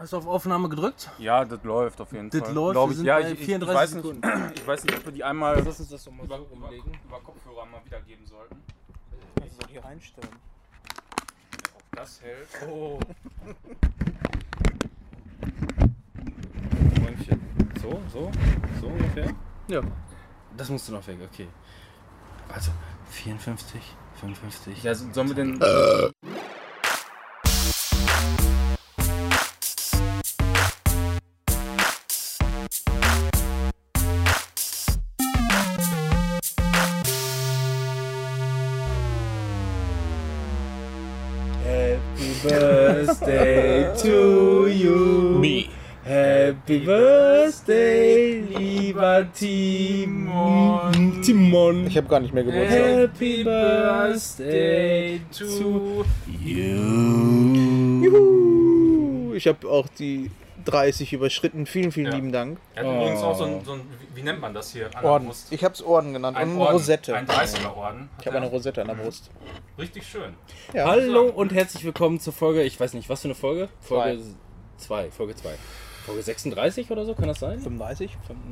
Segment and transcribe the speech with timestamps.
[0.00, 1.10] Hast du auf Aufnahme gedrückt?
[1.18, 2.54] Ja, das läuft auf jeden Das Fall.
[2.54, 3.02] läuft, Glaub wir ich.
[3.04, 4.52] Ja, bei ich, ich, 34 ich, weiß nicht, Sekunden.
[4.54, 6.98] ich weiß nicht, ob wir die einmal das über, so über, umlegen.
[7.04, 8.56] über Kopfhörer mal wiedergeben sollten.
[9.42, 10.28] Also soll hier einstellen.
[11.76, 12.48] Ob das hält.
[12.66, 12.98] Oh.
[17.80, 18.30] So, so,
[18.80, 19.32] so ungefähr.
[19.68, 19.80] Ja.
[20.56, 21.48] Das musst du noch weg, okay.
[22.52, 22.70] Also
[23.10, 23.80] 54,
[24.20, 24.82] 55.
[24.82, 25.60] Ja, sollen wir denn.
[46.70, 51.20] Happy Birthday, lieber Timon.
[51.20, 51.88] Timon.
[51.88, 52.80] Ich habe gar nicht mehr Geburtstag.
[52.80, 56.04] Happy Birthday to
[56.44, 58.04] you.
[58.04, 59.34] Juhu.
[59.34, 60.30] Ich habe auch die
[60.64, 61.66] 30 überschritten.
[61.66, 62.14] Vielen, vielen Ja.
[62.14, 62.60] lieben Dank.
[62.76, 63.80] Er hat übrigens auch so ein, so ein.
[64.14, 64.86] Wie, nennt man das hier?
[64.94, 65.26] An der Orden.
[65.26, 65.48] Brust.
[65.50, 66.36] Ich habe es Orden genannt.
[66.36, 67.16] Ein Orden, Rosette.
[67.16, 68.10] Ein 30er-Orden.
[68.20, 69.32] Ich habe eine Rosette an der Brust.
[69.76, 70.34] Richtig schön.
[70.72, 70.84] Ja.
[70.86, 73.68] Hallo und herzlich willkommen zur Folge, ich weiß nicht, was für eine Folge?
[73.80, 74.20] Folge
[74.78, 75.50] 2, Folge 2.
[76.10, 77.60] Folge 36 oder so, kann das sein?
[77.60, 78.10] 35?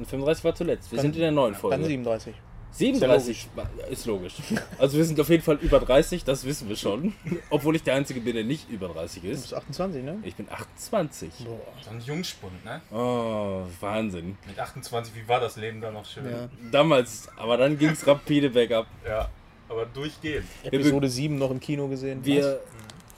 [0.09, 0.91] 35 war zuletzt.
[0.93, 1.85] Wir Dann- sind in der neuen Dann Folge.
[1.85, 2.35] 37.
[2.71, 4.35] 37 war- ist logisch.
[4.79, 7.15] Also wir sind auf jeden Fall über 30, das wissen wir schon.
[7.51, 9.41] Obwohl ich der Einzige bin, der nicht über 30 Du ist.
[9.43, 10.19] bist 28, ne?
[10.23, 11.31] Ich bin 28.
[11.45, 11.59] Boah.
[11.83, 12.81] So ein Jungspund, ne?
[12.93, 14.37] Oh, Wahnsinn.
[14.47, 16.27] Mit 28, wie war das Leben da noch schön?
[16.31, 16.49] Ja.
[16.71, 18.87] Damals, aber dann ging es rapide bergab.
[19.07, 19.29] Ja,
[19.69, 20.47] aber durchgehend.
[20.63, 22.23] Episode 7 noch im Kino gesehen.
[22.25, 22.61] Wir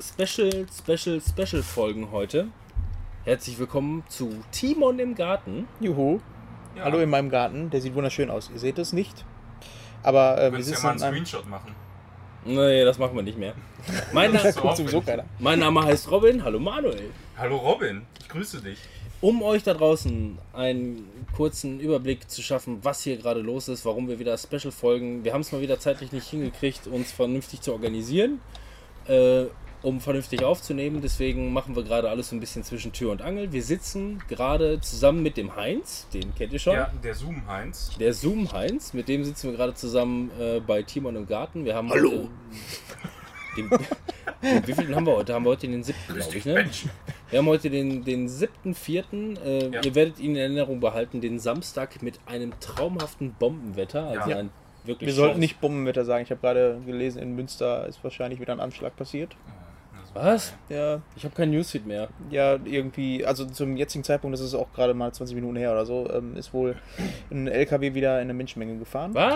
[0.01, 2.47] Special, Special, Special Folgen heute.
[3.25, 5.69] Herzlich willkommen zu Timon im Garten.
[5.81, 6.21] Juhu.
[6.77, 6.85] Ja.
[6.85, 7.69] Hallo in meinem Garten.
[7.71, 8.51] Der sieht wunderschön aus.
[8.53, 9.25] Ihr seht es nicht.
[10.03, 11.27] Aber äh, wir könntest ja sitzen mal einen.
[11.27, 11.75] Screenshot machen.
[12.47, 13.53] Nee, das machen wir nicht mehr.
[14.13, 15.25] Mein, Na Das So sowieso keiner.
[15.39, 16.43] mein Name heißt Robin.
[16.43, 17.11] Hallo Manuel.
[17.37, 18.79] Hallo Robin, ich grüße dich.
[19.21, 24.09] Um euch da draußen einen kurzen Überblick zu schaffen, was hier gerade los ist, warum
[24.09, 25.25] wir wieder Special folgen.
[25.25, 28.41] Wir haben es mal wieder zeitlich nicht hingekriegt, uns vernünftig zu organisieren,
[29.07, 29.45] äh,
[29.83, 31.01] um vernünftig aufzunehmen.
[31.03, 33.53] Deswegen machen wir gerade alles so ein bisschen zwischen Tür und Angel.
[33.53, 36.75] Wir sitzen gerade zusammen mit dem Heinz, den kennt ihr schon.
[36.75, 37.91] Ja, der Zoom Heinz.
[37.99, 41.65] Der Zoom Heinz, mit dem sitzen wir gerade zusammen äh, bei Timon im Garten.
[41.65, 42.29] Wir haben Hallo.
[43.57, 43.69] Den,
[44.43, 45.35] den, wie viel haben wir heute?
[45.35, 46.55] Haben wir heute den siebten, glaube ich, ne?
[46.55, 46.85] Mensch.
[47.31, 49.41] Wir haben heute den, den 7.4.
[49.43, 49.81] Äh, Ja.
[49.83, 54.07] Ihr werdet ihn in Erinnerung behalten, den Samstag mit einem traumhaften Bombenwetter.
[54.09, 54.37] Also Ja.
[54.39, 54.51] ein
[54.85, 56.25] wirklich Wir sollten nicht Bombenwetter sagen.
[56.25, 59.37] Ich habe gerade gelesen, in Münster ist wahrscheinlich wieder ein Anschlag passiert.
[60.15, 60.55] Was?
[60.69, 62.09] Ja, Ich habe keinen Newsfeed mehr.
[62.31, 65.87] ja, irgendwie, also zum jetzigen Zeitpunkt, das ist auch gerade mal 20 Minuten her oder
[65.87, 66.75] so, ähm, ist wohl
[67.31, 69.15] ein LKW wieder in eine Menschenmenge gefahren.
[69.15, 69.31] Was?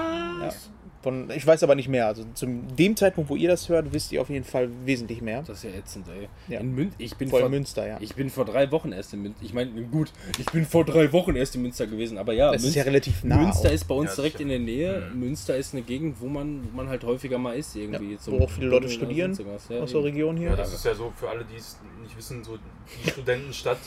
[0.74, 0.83] Ja.
[1.04, 2.06] Von, ich weiß aber nicht mehr.
[2.06, 5.42] Also zum dem Zeitpunkt, wo ihr das hört, wisst ihr auf jeden Fall wesentlich mehr.
[5.42, 6.28] Das ist ja ätzend, ey.
[6.48, 6.60] Ja.
[6.60, 7.98] In Mün ich bin Voll vor, Münster, ja.
[8.00, 9.44] Ich bin vor drei Wochen erst in Münster.
[9.44, 12.62] Ich meine, gut, ich bin vor drei Wochen erst in Münster gewesen, aber ja, das
[12.62, 13.36] ist Münster, ja relativ nah.
[13.36, 13.74] Münster auch.
[13.74, 15.10] ist bei uns Ja, direkt in der Nähe.
[15.12, 15.20] Mhm.
[15.20, 18.16] Münster ist eine Gegend, wo man, wo man halt häufiger mal ist irgendwie.
[18.24, 20.04] Wo auch viele Leute studieren aus der.
[20.04, 20.50] Region hier.
[20.50, 23.78] Ja, das ist ja so für alle, die es nicht wissen, so die Studentenstadt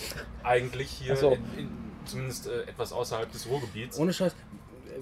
[0.44, 1.32] eigentlich hier, Ach so.
[1.32, 1.70] in, in,
[2.06, 3.98] zumindest äh, etwas außerhalb des Ruhrgebiets.
[3.98, 4.36] Ohne Scheiß.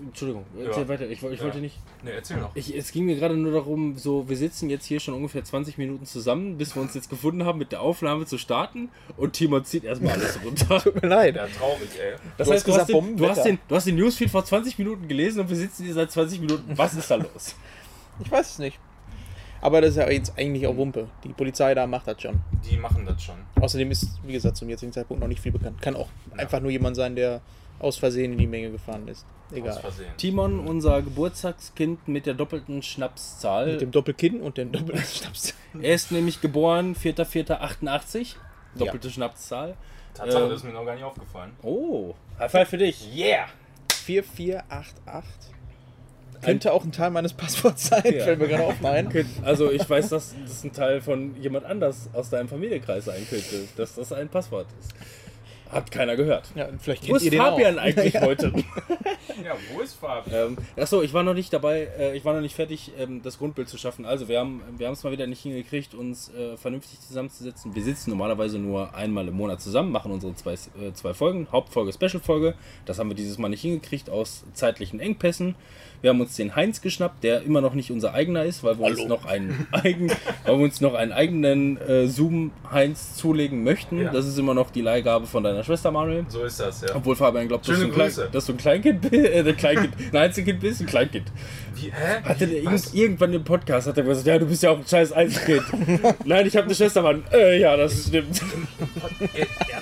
[0.07, 0.87] Entschuldigung, erzähl Ja.
[0.87, 1.05] weiter.
[1.09, 1.43] Ich, ich Ja.
[1.43, 1.77] wollte nicht.
[2.03, 2.51] Ne, erzähl doch.
[2.55, 5.77] Ich, es ging mir gerade nur darum, so, wir sitzen jetzt hier schon ungefähr 20
[5.77, 8.89] Minuten zusammen, bis wir uns jetzt gefunden haben, mit der Aufnahme zu starten.
[9.17, 10.79] Und Timon zieht erstmal alles runter.
[10.83, 11.35] Tut mir leid.
[11.35, 12.15] Ja, traurig, ey.
[12.37, 14.29] Das Du heißt, hast du, hast gesagt, den, du, hast den, du hast den Newsfeed
[14.29, 16.77] vor 20 Minuten gelesen und wir sitzen hier seit 20 Minuten.
[16.77, 17.55] Was ist da los?
[18.23, 18.79] Ich weiß es nicht.
[19.61, 21.07] Aber das ist ja jetzt eigentlich auch Wumpe.
[21.23, 22.39] Die Polizei da macht das schon.
[22.69, 23.35] Die machen das schon.
[23.59, 25.81] Außerdem ist, wie gesagt, zum jetzigen Zeitpunkt noch nicht viel bekannt.
[25.81, 27.41] Kann auch einfach nur jemand sein, der
[27.79, 29.25] aus Versehen in die Menge gefahren ist.
[29.53, 29.79] Egal.
[30.17, 33.73] Timon, unser Geburtstagskind mit der doppelten Schnapszahl.
[33.73, 35.53] Mit dem Doppelkinn und dem Doppelschnaps.
[35.81, 38.35] er ist nämlich geboren 4.4.88.
[38.75, 39.75] Doppelte Schnapszahl.
[40.15, 40.49] Tatsache, Ähm.
[40.49, 41.51] das ist mir noch gar nicht aufgefallen.
[41.61, 43.07] Oh, High Five für dich.
[43.15, 43.45] Yeah!
[43.93, 45.51] 4488.
[46.41, 48.23] Könnte auch ein Teil meines Passworts sein, Ja.
[48.23, 48.81] fällt mir gerade auf.
[48.81, 49.09] Nein.
[49.43, 53.67] Also ich weiß, dass das ein Teil von jemand anders aus deinem Familienkreis sein könnte,
[53.77, 54.93] dass das ein Passwort ist.
[55.71, 56.51] Hat keiner gehört.
[56.55, 57.83] Ja, vielleicht Wo kennt ist ihr den Fabian auch.
[57.83, 58.51] eigentlich heute?
[59.43, 60.31] Ja, wo ist Fabi?
[60.31, 63.37] ähm, achso, ich war noch nicht dabei, äh, ich war noch nicht fertig, ähm, das
[63.37, 64.05] Grundbild zu schaffen.
[64.05, 67.75] Also wir haben wir haben es mal wieder nicht hingekriegt, uns äh, vernünftig zusammenzusetzen.
[67.75, 71.91] Wir sitzen normalerweise nur einmal im Monat zusammen, machen unsere zwei, äh, zwei Folgen, Hauptfolge,
[71.93, 72.53] Special-Folge.
[72.85, 75.55] Das haben wir dieses Mal nicht hingekriegt aus zeitlichen Engpässen.
[76.01, 78.85] Wir haben uns den Heinz geschnappt, der immer noch nicht unser eigener ist, weil wir
[78.85, 80.09] uns noch einen, eigen,
[80.45, 84.01] weil wir uns noch einen eigenen äh, Zoom Heinz zulegen möchten.
[84.01, 84.11] Ja.
[84.11, 86.25] Das ist immer noch die Leihgabe von deiner deiner Schwester Manuel.
[86.27, 86.95] So ist das, ja.
[86.95, 89.93] Obwohl Fabian glaubt, dass, du ein Klein, dass du ein Kleinkind bist, äh, ein Kleinkind,
[90.11, 91.31] ein Einzelkind bist, ein Kleinkind.
[91.75, 92.21] Wie, hä?
[92.23, 94.87] Hatte der irgend, irgendwann im Podcast hat er gesagt, ja, du bist ja auch ein
[94.87, 95.63] scheiß Einzelkind.
[96.25, 97.23] Nein, ich habe eine Schwester, Mann.
[97.31, 98.41] Äh, ja, das stimmt.
[99.33, 99.81] Äh, ja.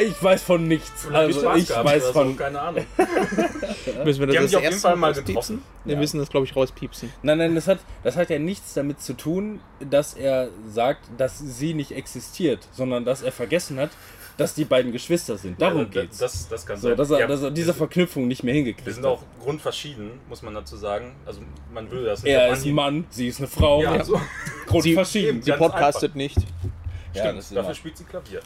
[0.00, 0.90] Ich weiß von nichts.
[1.04, 2.28] Vielleicht Also ich weiß oder von.
[2.30, 2.84] So, keine Ahnung.
[4.04, 5.62] Müssen wir das Die haben das sich auf jeden Fall mal getroffen.
[5.84, 6.00] Wir Ja.
[6.00, 7.12] müssen das, glaube ich, rauspiepsen.
[7.22, 11.38] Nein, nein, das hat, das hat ja nichts damit zu tun, dass er sagt, dass
[11.38, 13.90] sie nicht existiert, sondern dass er vergessen hat,
[14.36, 15.60] dass die beiden Geschwister sind.
[15.60, 16.18] Darum Ja, geht's.
[16.18, 16.96] Das, das kann so, sein.
[16.96, 19.10] dass er, Ja, dass er diese wir- Verknüpfung nicht mehr Wir hingekriegt sind hat.
[19.12, 21.16] auch grundverschieden, muss man dazu sagen.
[21.26, 21.40] Also
[21.74, 23.82] man würde das nicht Er ist ein Mann, sie ist eine Frau.
[23.82, 24.20] Ja, so.
[24.66, 25.42] Grundverschieden.
[25.42, 26.36] Sie Ganz podcastet nicht.
[27.14, 27.74] Ja, Stimmt, das dafür immer.
[27.74, 28.40] spielt sie Klavier.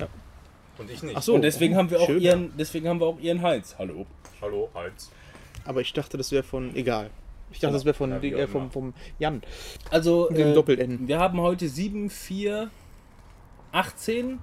[0.83, 1.17] Und ich nicht.
[1.17, 1.35] Ach so.
[1.35, 2.21] Und deswegen haben wir auch Schön.
[2.21, 3.75] ihren, deswegen haben wir auch ihren Heinz.
[3.79, 4.07] Hallo.
[4.41, 5.11] Hallo, Heinz.
[5.65, 6.75] Aber ich dachte, das wäre von.
[6.77, 7.11] Egal.
[7.53, 9.43] Ich dachte, das wäre von Ja, äh, vom, vom Jan.
[9.91, 11.07] Also, dem Doppel-N.
[11.07, 12.71] wir haben heute 7, 4,
[13.73, 14.39] 18.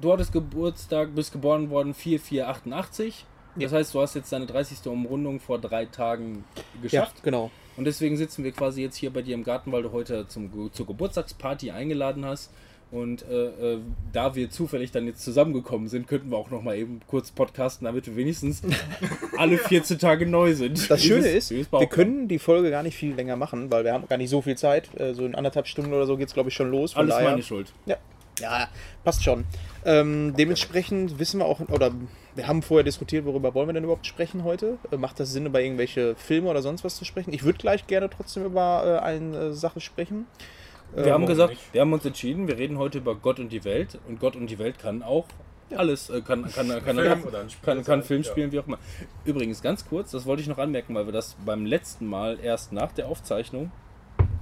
[0.00, 3.26] Du hattest Geburtstag, bist geboren worden 4, 4, 88.
[3.56, 4.86] Das heißt, du hast jetzt deine 30.
[4.86, 7.22] Umrundung vor drei Tagen Ja, geschafft.
[7.22, 7.50] genau.
[7.76, 10.72] Und deswegen sitzen wir quasi jetzt hier bei dir im Garten, weil du heute zum,
[10.72, 12.50] zur Geburtstagsparty eingeladen hast.
[12.90, 13.78] Und äh, äh,
[14.12, 17.84] da wir zufällig dann jetzt zusammengekommen sind, könnten wir auch noch mal eben kurz podcasten,
[17.84, 18.62] damit wir wenigstens
[19.38, 20.90] alle 14 Tage neu sind.
[20.90, 24.08] Das Schöne ist, wir können die Folge gar nicht viel länger machen, weil wir haben
[24.08, 24.88] gar nicht so viel Zeit.
[24.98, 26.94] Äh, So in anderthalb Stunden oder so geht es, glaube ich, schon los.
[26.94, 27.72] Von Alles daher- meine Schuld.
[27.86, 27.96] Ja,
[28.40, 28.68] ja
[29.04, 29.44] passt schon.
[29.84, 31.92] Ähm, dementsprechend wissen wir auch, oder
[32.34, 34.78] wir haben vorher diskutiert, worüber wollen wir denn überhaupt sprechen heute?
[34.90, 37.32] Äh, macht das Sinn, über irgendwelche Filme oder sonst was zu sprechen?
[37.32, 40.26] Ich würde gleich gerne trotzdem über äh, eine äh, Sache sprechen.
[40.94, 41.74] Wir Ähm, haben gesagt, nicht?
[41.74, 43.98] wir haben uns entschieden, wir reden heute über Gott und die Welt.
[44.08, 45.26] Und Gott und die Welt kann auch
[45.76, 48.30] alles, äh, kann, kann, kann, kann, Film Spiel kann, kann sein, Film ja.
[48.30, 48.78] spielen, wie auch immer.
[49.24, 52.72] Übrigens, ganz kurz, das wollte ich noch anmerken, weil wir das beim letzten Mal erst
[52.72, 53.70] nach der Aufzeichnung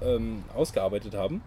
[0.00, 1.42] ähm, ausgearbeitet haben.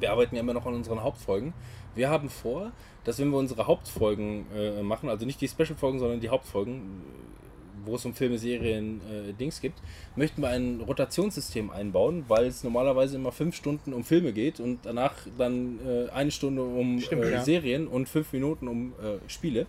[0.00, 1.52] Wir arbeiten ja immer noch an unseren Hauptfolgen.
[1.94, 2.72] Wir haben vor,
[3.04, 7.23] dass wenn wir unsere Hauptfolgen äh, machen, also nicht die Special-Folgen, sondern die Hauptfolgen, äh,
[7.84, 9.80] wo es um Filme, Serien, äh, Dings gibt,
[10.16, 14.80] möchten wir ein Rotationssystem einbauen, weil es normalerweise immer fünf Stunden um Filme geht und
[14.84, 17.42] danach dann äh, eine Stunde um Stimmt, äh, ja.
[17.44, 19.66] Serien und fünf Minuten um äh, Spiele.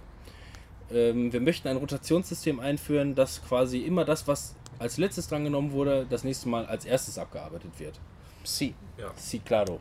[0.92, 6.06] Ähm, wir möchten ein Rotationssystem einführen, dass quasi immer das, was als letztes drangenommen wurde,
[6.10, 8.00] das nächste Mal als erstes abgearbeitet wird.
[8.44, 8.76] Sie.
[8.98, 9.80] Ja, Sí, claro.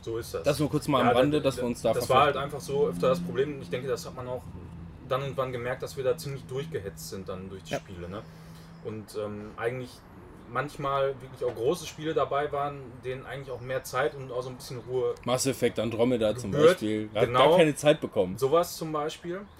[0.00, 0.42] so ist das.
[0.42, 2.36] Das nur kurz mal am Ja, Rande, da- dass wir uns da Das war halt
[2.36, 3.60] einfach so öfter das Problem.
[3.62, 4.42] Ich denke, das hat man auch
[5.08, 7.78] dann und wann gemerkt, dass wir da ziemlich durchgehetzt sind dann durch die Ja.
[7.80, 8.08] Spiele.
[8.08, 8.22] Ne?
[8.84, 9.90] Und ähm, eigentlich
[10.50, 14.50] manchmal wirklich auch große Spiele dabei waren, denen eigentlich auch mehr Zeit und auch so
[14.50, 15.14] ein bisschen Ruhe.
[15.24, 17.08] Mass Effect Andromeda zum Gebührt, Beispiel.
[17.14, 17.48] Hat genau.
[17.50, 18.36] gar keine Zeit bekommen.
[18.38, 19.40] Sowas zum Beispiel.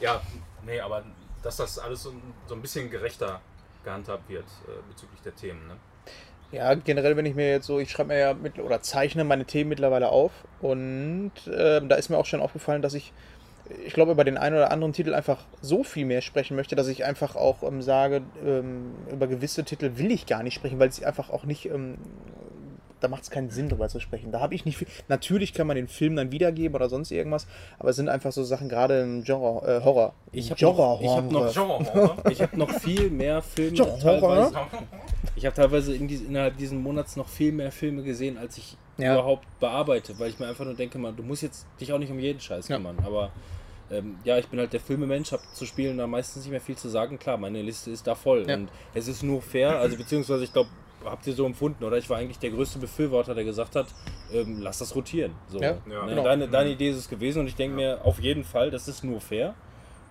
[0.00, 0.22] Ja,
[0.64, 1.02] nee, aber
[1.42, 2.12] dass das alles so,
[2.46, 3.40] so ein bisschen gerechter
[3.84, 5.66] gehandhabt wird äh, bezüglich der Themen.
[5.66, 5.76] Ne?
[6.52, 9.44] Ja, generell, wenn ich mir jetzt so, ich schreibe mir ja mit oder zeichne meine
[9.44, 13.12] Themen mittlerweile auf und ähm, da ist mir auch schon aufgefallen, dass ich,
[13.86, 16.88] ich glaube, über den einen oder anderen Titel einfach so viel mehr sprechen möchte, dass
[16.88, 20.88] ich einfach auch ähm, sage, ähm, über gewisse Titel will ich gar nicht sprechen, weil
[20.88, 21.96] es einfach auch nicht, ähm,
[23.00, 24.32] da macht es keinen Sinn drüber zu sprechen.
[24.32, 24.88] Da habe ich nicht viel.
[25.08, 27.46] Natürlich kann man den Film dann wiedergeben oder sonst irgendwas,
[27.78, 30.14] aber es sind einfach so Sachen, gerade im Genre, äh, Horror.
[30.32, 33.72] Ich hab Genre, noch- ich hab noch- Genre, Ich habe noch viel mehr Filme.
[33.76, 33.98] Genre?
[34.00, 34.52] teilweise,
[35.36, 38.76] ich habe teilweise in dies, innerhalb dieses Monats noch viel mehr Filme gesehen, als ich
[38.96, 39.12] Ja.
[39.14, 42.10] überhaupt bearbeite, weil ich mir einfach nur denke, man, du musst jetzt dich auch nicht
[42.10, 42.76] um jeden Scheiß Ja.
[42.78, 42.96] kümmern.
[43.06, 43.30] Aber
[43.90, 46.76] ähm, ja, ich bin halt der Filmemensch, habe zu spielen da meistens nicht mehr viel
[46.76, 47.18] zu sagen.
[47.18, 48.54] Klar, meine Liste ist da voll Ja.
[48.56, 50.70] und es ist nur fair, also beziehungsweise ich glaube,
[51.04, 51.96] habt ihr so empfunden, oder?
[51.96, 53.86] Ich war eigentlich der größte Befürworter, der gesagt hat,
[54.32, 55.32] ähm, lass das rotieren.
[55.48, 56.04] So, Ja, Ja.
[56.04, 56.10] ne?
[56.10, 56.24] genau.
[56.24, 59.04] deine, deine Idee ist es gewesen und ich denke mir auf jeden Fall, das ist
[59.04, 59.54] nur fair.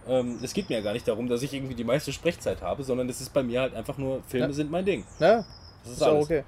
[0.08, 2.84] Ähm, es geht mir ja gar nicht darum, dass ich irgendwie die meiste Sprechzeit habe,
[2.84, 4.54] sondern es ist bei mir halt einfach nur, Filme Ja.
[4.54, 5.04] sind mein Ding.
[5.20, 5.44] Ja,
[5.84, 6.44] Das ist auch okay.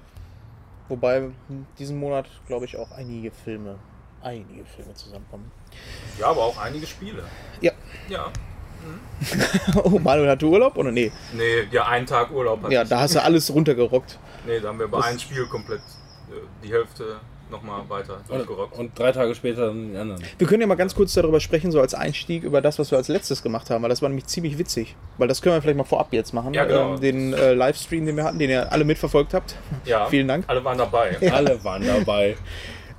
[0.88, 3.76] Wobei hm, diesen Monat, glaube ich, auch einige Filme,
[4.22, 5.50] einige Filme zusammenkommen.
[6.18, 7.22] Ja, aber auch einige Spiele.
[7.60, 7.72] Ja.
[8.08, 8.26] Ja.
[9.84, 11.12] Oh, Manuel hatte Urlaub oder nee?
[11.34, 12.88] Nee, ja, einen Tag Urlaub hatte Ja, ich.
[12.88, 14.18] da hast du alles runtergerockt.
[14.46, 15.80] Nee, da haben wir bei Das- einem Spiel komplett
[16.30, 16.32] äh,
[16.66, 17.16] die Hälfte
[17.50, 18.78] nochmal weiter Und, durchgerockt.
[18.78, 20.22] und drei Tage später dann die anderen.
[20.38, 22.96] Wir können ja mal ganz kurz darüber sprechen, so als Einstieg über das, was wir
[22.98, 24.96] als letztes gemacht haben, weil das war nämlich ziemlich witzig.
[25.18, 26.54] Weil das können wir vielleicht mal vorab jetzt machen.
[26.54, 26.94] Ja, genau.
[26.94, 29.56] Ähm, den äh, Livestream, den wir hatten, den ihr alle mitverfolgt habt.
[29.84, 30.44] ja, vielen Dank.
[30.46, 31.18] Alle waren dabei.
[31.32, 32.36] Alle waren dabei.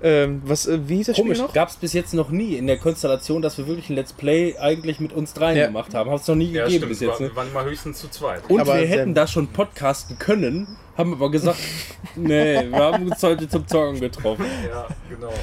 [0.03, 1.53] Ähm, was, äh, wie hieß das Komisch, Spiel noch?
[1.53, 4.58] gab es bis jetzt noch nie in der Konstellation, dass wir wirklich ein Let's Play
[4.58, 5.67] eigentlich mit uns dreien Ja.
[5.67, 6.10] gemacht haben.
[6.10, 6.89] Hat es noch nie Ja, gegeben stimmt.
[6.89, 7.20] bis Wir jetzt.
[7.20, 7.29] waren, Ne?
[7.31, 8.50] wir waren immer höchstens zu zweit.
[8.50, 11.60] Und Aber wir hätten da schon podcasten können, haben aber gesagt,
[12.15, 14.46] nee, wir haben uns heute zum Zocken getroffen.
[14.67, 15.34] Ja, genau.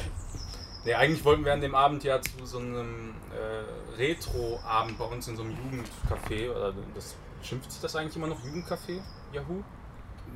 [0.85, 5.27] Nee, eigentlich wollten wir an dem Abend ja zu so einem äh, Retro-Abend bei uns
[5.27, 8.99] in so einem Jugendcafé, oder das schimpft sich das eigentlich immer noch Jugendcafé?
[9.33, 9.63] Yahoo?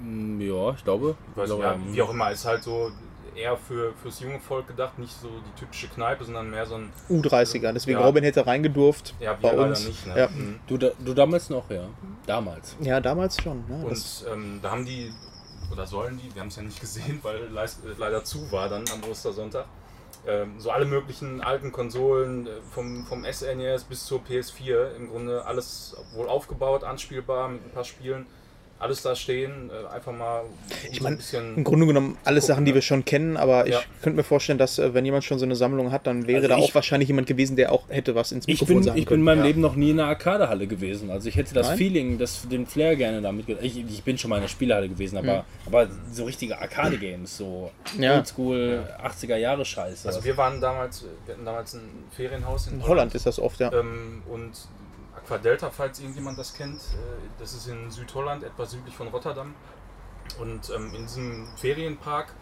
[0.01, 1.15] Mm, Ja, ich glaube.
[1.31, 2.91] Ich weiß glaube, ja, wie auch immer, ist halt so
[3.35, 6.91] eher für, fürs junge Volk gedacht, nicht so die typische Kneipe, sondern mehr so ein,
[7.09, 8.05] U30er, deswegen Ja.
[8.05, 9.87] Robin hätte reingedurft ja, wir bei leider uns.
[9.87, 10.07] nicht.
[10.07, 10.17] Ne?
[10.17, 10.27] Ja.
[10.27, 10.59] Mhm.
[10.67, 11.87] Du, du damals noch, ja.
[12.25, 12.75] Damals.
[12.81, 13.63] ja, damals schon.
[13.67, 13.85] Ne?
[13.85, 15.11] Und ähm, da haben die,
[15.71, 17.49] oder sollen die, wir haben es ja nicht gesehen, weil
[17.97, 19.65] leider zu war dann am Ostersonntag,
[20.25, 25.45] ähm, so alle möglichen alten Konsolen, äh, vom, vom SNES bis zur PS4, im Grunde
[25.45, 28.25] alles wohl aufgebaut, anspielbar mit ein paar Spielen,
[28.83, 30.43] alles da stehen, äh, einfach mal
[30.91, 31.57] Ich so mein, ein bisschen...
[31.57, 32.75] Im Grunde genommen alles gucken, Sachen, die ne?
[32.75, 33.81] wir schon kennen, aber ich Ja.
[34.01, 36.47] könnte mir vorstellen, dass äh, wenn jemand schon so eine Sammlung hat, dann wäre Also
[36.49, 38.97] da ich- auch wahrscheinlich jemand gewesen, der auch hätte was ins Ich Mikrofon bin, sagen
[38.99, 39.45] ich bin in meinem ja.
[39.45, 41.09] Leben noch nie in einer Arcadehalle gewesen.
[41.09, 41.77] Also ich hätte das Nein?
[41.77, 43.47] Feeling, das, den Flair gerne damit.
[43.61, 47.71] Ich, ich bin schon mal in einer Spielehalle gewesen, aber, aber so richtige Arcade-Games, so
[47.97, 48.17] Ja.
[48.17, 50.07] Oldschool 80er Jahre Scheiße.
[50.07, 51.81] Also wir waren damals, wir hatten damals ein
[52.15, 53.71] Ferienhaus in In Holland ist das oft, ja.
[53.71, 54.51] Ähm, und
[55.25, 59.53] Aquadelta, falls irgendjemand das kennt, äh, das ist in Südholland, etwas südlich von Rotterdam.
[60.39, 62.33] Und ähm, in diesem Ferienpark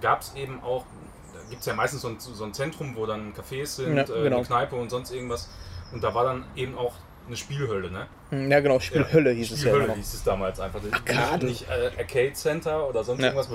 [0.00, 0.84] gab es eben auch,
[1.32, 4.02] da gibt es ja meistens so ein, so ein Zentrum, wo dann Cafés sind, Ja,
[4.02, 4.36] äh, genau.
[4.38, 5.48] eine Kneipe und sonst irgendwas.
[5.92, 6.94] Und da war dann eben auch
[7.26, 8.06] eine Spielhölle, ne?
[8.50, 9.70] Ja, genau, Spielhölle hieß es ja.
[9.70, 10.80] Spielhölle hieß es damals einfach.
[10.92, 11.46] Arcade.
[11.46, 13.28] Nicht äh, Arcade Center oder sonst Ja.
[13.28, 13.48] irgendwas.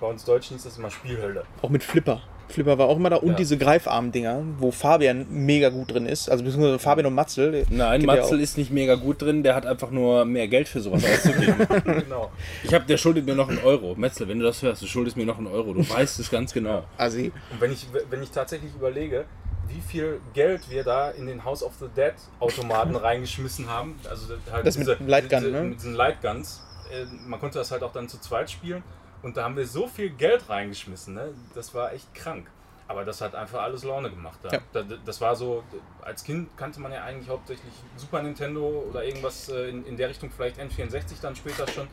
[0.00, 1.44] Bei uns Deutschen hieß das immer Spielhölle.
[1.60, 2.22] Auch mit Flipper.
[2.50, 3.16] Flipper war auch immer da.
[3.16, 3.34] Und Ja.
[3.36, 6.30] diese Greifarm-Dinger, wo Fabian mega gut drin ist.
[6.30, 7.64] Also beziehungsweise Fabian und Matzel.
[7.70, 10.68] Nein, Geht ja Matzel ist nicht mega gut drin, der hat einfach nur mehr Geld
[10.68, 11.56] für sowas auszugeben.
[11.84, 12.30] genau.
[12.64, 13.94] ich hab, der schuldet mir noch einen Euro.
[13.96, 15.72] Metzel, wenn du das hörst, du schuldest mir noch einen Euro.
[15.74, 16.84] Du weißt es ganz genau.
[16.96, 17.32] Assi.
[17.52, 19.24] Und wenn ich, wenn ich tatsächlich überlege,
[19.68, 24.34] wie viel Geld wir da in den House of the Dead Automaten reingeschmissen haben, also
[24.50, 25.62] halt Das mit Lightgun, diese, ne?
[25.62, 28.82] mit diesen Lightguns, äh, man konnte das halt auch dann zu zweit spielen
[29.22, 31.34] und da haben wir so viel Geld reingeschmissen, ne?
[31.54, 32.46] das war echt krank.
[32.88, 34.40] Aber das hat einfach alles Laune gemacht.
[34.42, 34.48] Da.
[34.50, 34.58] Ja.
[34.72, 35.62] Da, das war so,
[36.02, 40.08] als Kind kannte man ja eigentlich hauptsächlich Super Nintendo oder irgendwas äh, in, in der
[40.08, 41.86] Richtung, vielleicht N64 dann später schon,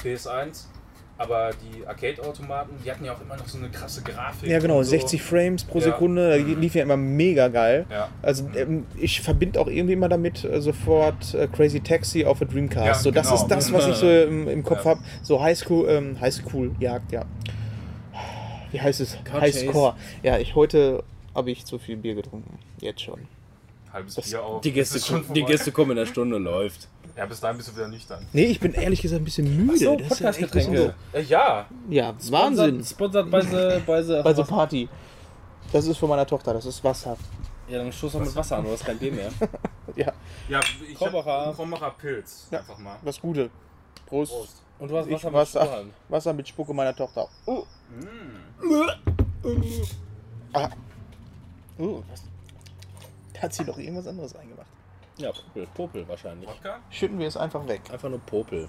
[0.00, 0.66] PS1.
[1.16, 4.48] Aber die Arcade-Automaten, die hatten ja auch immer noch so eine krasse Grafik.
[4.48, 4.90] Ja, genau, so.
[4.90, 5.84] 60 Frames pro Ja.
[5.84, 6.28] Sekunde.
[6.30, 7.86] Da lief ja immer mega geil.
[7.88, 8.08] Ja.
[8.20, 12.48] Also ähm, ich verbinde auch irgendwie immer damit äh, sofort äh, Crazy Taxi auf der
[12.48, 12.86] Dreamcast.
[12.86, 13.40] Ja, so, das genau.
[13.42, 14.90] ist das, was ich so im, im Kopf Ja.
[14.92, 15.00] habe.
[15.22, 17.24] So Highschool, ähm, Highschool-Jagd, ja.
[18.72, 19.16] Wie heißt es?
[19.22, 19.94] Car Highscore.
[20.24, 22.58] Ja, ich heute habe ich zu viel Bier getrunken.
[22.80, 23.20] Jetzt schon.
[23.92, 24.60] halbes Das- Bier auf.
[24.62, 25.42] Die Gäste, Das die.
[25.44, 26.88] Gäste kommen in der Stunde, läuft.
[27.16, 28.26] Ja, bis dahin bist du wieder nüchtern.
[28.32, 29.78] Nee, ich bin ehrlich gesagt ein bisschen müde.
[29.78, 30.94] so, ja Podcast-Getränke.
[31.12, 31.18] so.
[31.18, 32.84] Äh, ja, Ja, Wahnsinn.
[32.84, 34.88] Sponsert bei the, bei the, Bei so Party.
[35.72, 37.16] Das ist von meiner Tochter, das ist Wasser.
[37.68, 39.30] Ja, dann stoß doch mit Wasser an, du hast kein Bier mehr.
[39.96, 40.12] Ja,
[40.48, 41.52] ja ich Krombacher.
[41.54, 42.48] Krombacher Pilz.
[42.50, 42.60] Ja.
[42.60, 42.96] Einfach mal.
[43.04, 43.50] das Gute.
[44.06, 44.32] Prost.
[44.32, 44.62] Prost.
[44.78, 45.60] Und du hast Ich Wasser mit Wasser.
[45.60, 45.90] Strohhalm.
[46.08, 47.28] Wasser mit Spucke meiner Tochter.
[47.46, 47.64] Oh.
[50.52, 50.70] Ah.
[51.78, 52.22] Oh, was?
[53.40, 54.53] Hat sie doch irgendwas anderes reingemacht.
[55.16, 56.48] Ja, Popel, Popel wahrscheinlich.
[56.48, 56.80] Wodka?
[56.90, 57.82] Schütten wir es einfach weg.
[57.92, 58.68] Einfach nur Popel.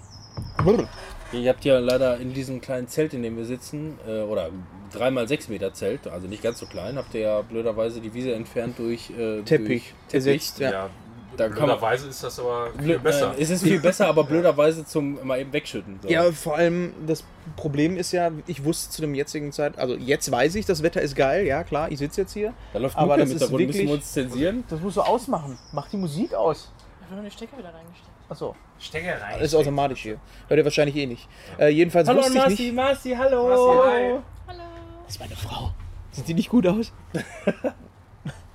[1.32, 4.50] Ihr habt ja leider in diesem kleinen Zelt, in dem wir sitzen, äh, oder
[4.94, 8.78] 3x6 Meter Zelt, also nicht ganz so klein, habt ihr ja blöderweise die Wiese entfernt
[8.78, 10.70] durch äh, Teppich Durch ersetzt, Ja.
[10.70, 10.90] Ja.
[11.36, 13.28] Da kann man- Blöderweise ist das aber viel Blöd, besser.
[13.28, 15.98] Nein, es ist viel besser, aber blöderweise zum mal eben wegschütten.
[16.02, 16.08] So.
[16.08, 17.24] Ja, vor allem das
[17.56, 21.00] Problem ist ja, ich wusste zu dem jetzigen Zeit, also jetzt weiß ich, das Wetter
[21.02, 22.52] ist geil, ja klar, ich sitze jetzt hier.
[22.72, 24.64] Da läuft aber das mit ist Runde, müssen wir wirklich- uns zensieren.
[24.68, 25.58] Das musst du ausmachen.
[25.72, 26.72] Mach die Musik aus.
[27.02, 28.10] Einfach nur den Stecker wieder reingesteckt.
[28.28, 29.34] Achso, Stecker rein.
[29.38, 30.18] das ist automatisch hier.
[30.48, 31.28] Hört ihr wahrscheinlich eh nicht.
[31.58, 32.74] Äh, jedenfalls Hallo wusste ich Marci, nicht.
[32.74, 33.48] Marci, hallo.
[33.48, 34.18] Marci, hi.
[34.48, 34.62] Hallo.
[35.04, 35.70] Das ist meine Frau.
[36.10, 36.92] Sieht die nicht gut aus?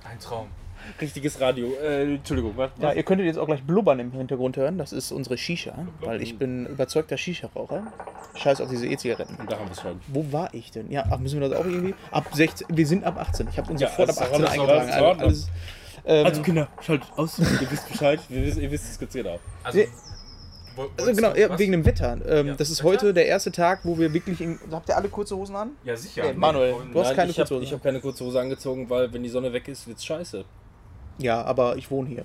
[0.04, 0.48] Ein Traum.
[1.00, 1.72] Richtiges Radio.
[1.82, 2.70] Äh, Entschuldigung, was?
[2.80, 4.78] Ja, ihr könntet jetzt auch gleich blubbern im Hintergrund hören.
[4.78, 7.92] Das ist unsere Shisha, weil ich bin überzeugter Shisha-Raucher.
[8.34, 9.36] Scheiß auf diese E-Zigaretten.
[9.36, 10.00] Und da haben wir es schon.
[10.08, 10.90] Wo war ich denn?
[10.90, 11.94] Ja, ach, müssen wir das auch irgendwie?
[12.10, 13.48] Ab 16, wir sind ab 18.
[13.50, 15.20] Ich habe uns Ja, sofort ab ist doch 18 alles- eingetragen.
[15.20, 15.22] alles.
[15.22, 15.50] Alles,
[16.06, 19.38] ähm, Also Kinder, schaltet aus, ihr wisst Bescheid, ihr wisst, ihr wisst es ganz genau.
[19.62, 19.80] Also,
[20.76, 22.18] wo- also genau, ja, wegen dem Wetter.
[22.26, 22.54] Ähm, Ja.
[22.54, 22.88] das ist Wetter?
[22.92, 24.58] heute der erste Tag, wo wir wirklich in.
[24.70, 25.72] Habt ihr alle kurze Hosen an?
[25.84, 26.24] Ja, sicher.
[26.24, 27.74] Nee, Manuel, du hast Nein, keine ich habe kurze Hose.
[27.74, 30.44] hab keine kurze Hose angezogen, weil wenn die Sonne weg ist, wird's scheiße.
[31.22, 32.24] Ja, aber ich wohne hier.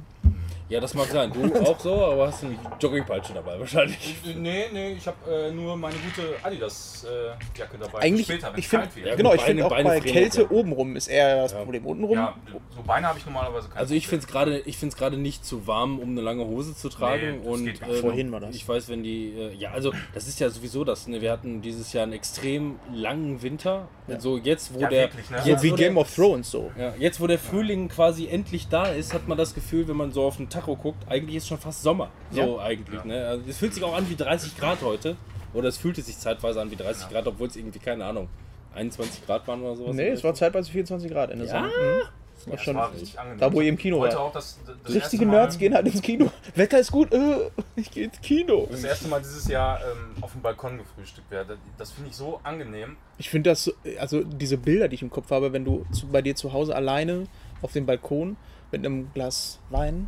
[0.69, 1.31] Ja, das mag sein.
[1.31, 4.15] Du auch so, aber hast eine Joggingpeitsche dabei wahrscheinlich.
[4.35, 7.99] Nee, nee, ich habe äh, nur meine gute Adidas-Jacke dabei.
[7.99, 8.89] Eigentlich, Später, wenn ich es finde.
[9.09, 10.49] Ja, genau, ich finde auch Beine bei Kälte so.
[10.55, 11.59] obenrum ist eher das Ja.
[11.59, 11.85] Problem.
[11.85, 12.35] Untenrum, Ja,
[12.75, 13.79] so Beine habe ich normalerweise keine.
[13.79, 16.45] Also ich finde es gerade, ich finde es gerade nicht zu warm, um eine lange
[16.45, 17.31] Hose zu tragen.
[17.31, 17.85] Nee, das und nicht.
[18.01, 18.55] Vorhin war das.
[18.55, 21.07] Ich weiß, wenn die, äh, ja, also das ist ja sowieso das.
[21.07, 21.21] Ne?
[21.21, 23.87] Wir hatten dieses Jahr einen extrem langen Winter.
[24.07, 24.19] Ja.
[24.19, 25.37] So jetzt, wo Ja, der, wirklich, ne?
[25.45, 26.71] jetzt, so wie wo Game der, of Thrones so.
[26.77, 30.11] Ja, jetzt, wo der Frühling quasi endlich da ist, hat man das Gefühl, wenn man
[30.11, 32.09] so auf den Tacho guckt, eigentlich ist schon fast Sommer.
[32.31, 32.99] So eigentlich.
[32.99, 33.05] Ja.
[33.05, 33.27] Ne?
[33.27, 35.15] Also es fühlt sich auch an wie 30 Grad heute.
[35.53, 38.27] Oder es fühlte sich zeitweise an wie 30 Grad, obwohl es irgendwie, keine Ahnung,
[38.75, 39.95] 21 Grad waren oder sowas.
[39.95, 41.53] Nee, es war zeitweise 24 Grad in der Ja?
[41.53, 41.67] Sonne.
[41.67, 42.01] Mhm.
[42.35, 43.39] Das war Ja, schon das war richtig angenehm.
[43.39, 44.19] da, wo ihr im Kino war.
[44.19, 46.29] auch das, das Richtige Nerds gehen halt ins Kino.
[46.53, 48.67] Wetter ist gut, äh, ich gehe ins Kino.
[48.69, 51.57] Das erste Mal dieses Jahr ähm, auf dem Balkon gefrühstückt werde.
[51.79, 52.95] Das, finde ich so angenehm.
[53.17, 56.07] Ich finde das, so- also diese Bilder, die ich im Kopf habe, wenn du zu,
[56.07, 57.23] bei dir zu Hause alleine
[57.63, 58.37] auf dem Balkon
[58.71, 60.07] mit einem Glas Wein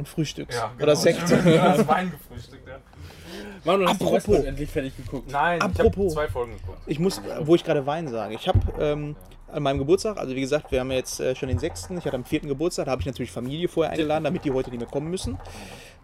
[0.00, 0.58] und frühstückst.
[0.58, 0.82] Ja, genau.
[0.82, 1.26] Oder Sekt.
[1.42, 2.78] Glas Wein gefrühstückt, ja.
[3.64, 4.28] Manuel, hast du Apropos.
[4.28, 5.30] Westworld endlich fertig geguckt?
[5.30, 6.16] Nein, ich Apropos.
[6.16, 6.78] habe zwei Folgen geguckt.
[6.86, 9.16] Ich muss, wo ich gerade Wein sage, ich habe ähm,
[9.48, 12.16] an meinem Geburtstag, also wie gesagt, wir haben jetzt äh, schon den sechsten, ich hatte
[12.16, 14.88] am vierten Geburtstag, da habe ich natürlich Familie vorher eingeladen, damit die heute nicht mehr
[14.88, 15.38] kommen müssen.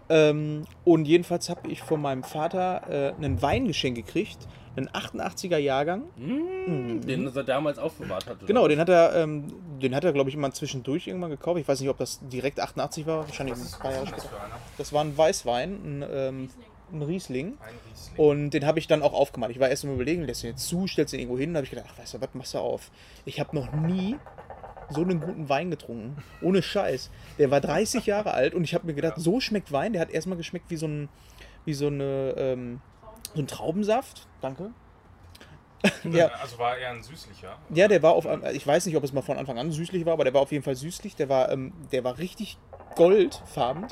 [0.08, 4.38] Ähm, und jedenfalls habe ich von meinem Vater äh, einen Weingeschenk gekriegt,
[4.76, 6.04] einen 88er Jahrgang.
[6.16, 8.46] Den er damals aufbewahrt hat.
[8.46, 11.60] Genau, den hat er, ähm, den hat er, glaube ich, immer zwischendurch irgendwann gekauft.
[11.60, 14.30] Ich weiß nicht, ob das direkt 88 war, wahrscheinlich ein paar Jahre später.
[14.78, 16.50] Das war ein Weißwein, ein, ähm,
[16.92, 17.58] ein Riesling.
[17.60, 18.16] Ein Riesling.
[18.16, 19.50] Und den habe ich dann auch aufgemacht.
[19.50, 21.52] Ich war erst am überlegen, lässt du den jetzt zu, stellst du den irgendwo hin.
[21.52, 22.90] Da habe ich gedacht, ach, weißt du, was machst du auf?
[23.24, 24.16] Ich habe noch nie
[24.90, 26.22] so einen guten Wein getrunken.
[26.42, 27.10] Ohne Scheiß.
[27.38, 29.92] Der war 30 Jahre alt und ich habe mir gedacht, so schmeckt Wein.
[29.92, 31.08] Der hat erstmal geschmeckt wie so ein,
[31.64, 32.80] wie so eine, ähm,
[33.36, 34.26] so ein Traubensaft.
[34.40, 34.70] Danke.
[36.10, 37.56] ja, Also war eher ein süßlicher.
[37.70, 40.14] ja, der war auf ich weiß nicht, ob es mal von Anfang an süßlich war,
[40.14, 41.14] aber der war auf jeden Fall süßlich.
[41.16, 42.58] Der war, ähm, der war richtig
[42.96, 43.86] goldfarben.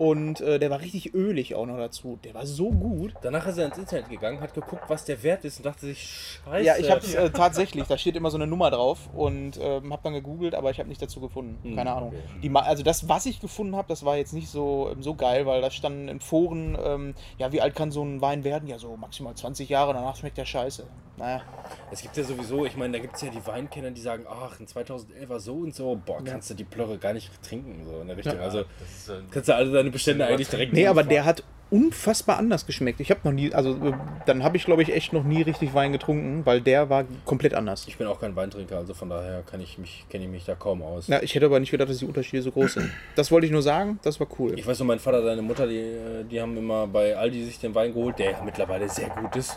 [0.00, 2.18] Und äh, der war richtig ölig auch noch dazu.
[2.24, 3.12] Der war so gut.
[3.20, 6.40] Danach ist er ins Internet gegangen, hat geguckt, was der wert ist und dachte sich,
[6.42, 6.64] scheiße.
[6.64, 7.86] Ja, ich habe es äh, tatsächlich.
[7.86, 10.88] Da steht immer so eine Nummer drauf und ähm, habe dann gegoogelt, aber ich habe
[10.88, 11.58] nicht dazu gefunden.
[11.62, 12.14] Hm, Keine Ahnung.
[12.14, 12.40] okay.
[12.42, 15.44] Die, also das, was ich gefunden habe, das war jetzt nicht so, ähm, so geil,
[15.44, 18.70] weil da standen in Foren, ähm, ja, wie alt kann so ein Wein werden?
[18.70, 20.86] Ja, so maximal 20 Jahre, danach schmeckt der scheiße.
[21.20, 21.42] Naja,
[21.90, 24.58] Es gibt ja sowieso, ich meine, da gibt es ja die Weinkenner, die sagen, ach,
[24.58, 28.00] in 2011 war so und so, boah, kannst du die Plörre gar nicht trinken, so
[28.00, 28.36] in der Richtung.
[28.36, 28.42] Ja.
[28.44, 31.42] Also Das ist, äh, kannst du alle deine Bestände eigentlich direkt nee, aber der hat
[31.70, 33.00] unfassbar anders geschmeckt.
[33.00, 33.92] Ich habe noch nie, also äh,
[34.26, 37.54] dann habe ich glaube ich echt noch nie richtig Wein getrunken, weil der war komplett
[37.54, 37.86] anders.
[37.86, 40.56] Ich bin auch kein Weintrinker, also von daher kann ich mich, kenne ich mich da
[40.56, 41.06] kaum aus.
[41.06, 42.90] Ja, ich hätte aber nicht gedacht, dass die Unterschiede so groß sind.
[43.14, 44.58] Das wollte ich nur sagen, das war cool.
[44.58, 47.60] Ich weiß nur, mein Vater, seine Mutter, die, äh, die haben immer bei Aldi sich
[47.60, 49.56] den Wein geholt, der ja mittlerweile sehr gut ist.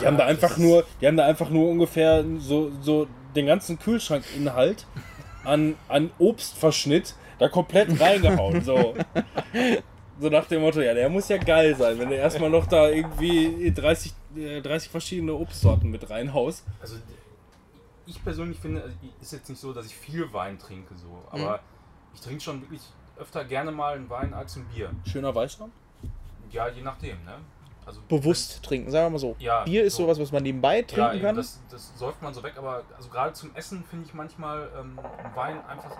[0.00, 3.78] Die haben da einfach nur, die haben da einfach nur ungefähr so, so den ganzen
[3.78, 4.86] Kühlschrankinhalt
[5.44, 8.62] an, an Obstverschnitt da komplett reingehauen.
[8.62, 8.94] So.
[10.20, 12.88] so nach dem Motto, ja, der muss ja geil sein, wenn du erstmal noch da
[12.88, 16.64] irgendwie 30, äh, 30 verschiedene Obstsorten mit reinhaust.
[16.80, 16.96] Also
[18.06, 21.56] ich persönlich finde, also, ist jetzt nicht so, dass ich viel Wein trinke, so, aber
[21.56, 21.58] Mhm.
[22.14, 22.82] ich trinke schon wirklich
[23.18, 24.90] öfter gerne mal einen Wein als ein Bier.
[25.04, 25.70] Schöner Weißwein.
[26.50, 27.34] Ja, je nachdem, ne?
[27.86, 29.36] Also Bewusst trinken, sagen wir mal so.
[29.38, 30.04] Ja, Bier ist so.
[30.04, 31.36] sowas, was man nebenbei Ja, trinken eben, kann.
[31.36, 34.98] das, das säuft man so weg, aber also gerade zum Essen finde ich manchmal ähm,
[35.24, 35.96] ein Wein einfach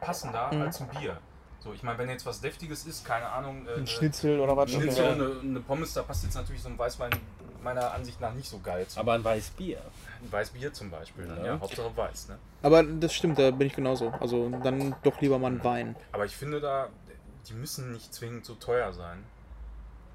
[0.00, 0.62] passender Mhm.
[0.62, 1.16] als ein Bier.
[1.60, 4.70] So, ich meine, wenn jetzt was Deftiges ist, keine Ahnung, äh, Ein Schnitzel oder was.
[4.70, 5.12] Schnitzel, Ja.
[5.12, 7.10] eine, eine Pommes, da passt jetzt natürlich so ein Weißwein
[7.62, 8.98] meiner Ansicht nach nicht so geil zu.
[8.98, 9.78] Aber ein Weißbier.
[10.22, 11.44] ein Weißbier zum Beispiel, dann, Ja.
[11.54, 12.38] ja, Hauptsache weiß, ne?
[12.62, 14.10] Aber das stimmt, da bin ich genauso.
[14.20, 15.96] Also dann doch lieber mal einen Wein.
[16.10, 16.88] Aber ich finde da,
[17.48, 19.24] die müssen nicht zwingend so teuer sein.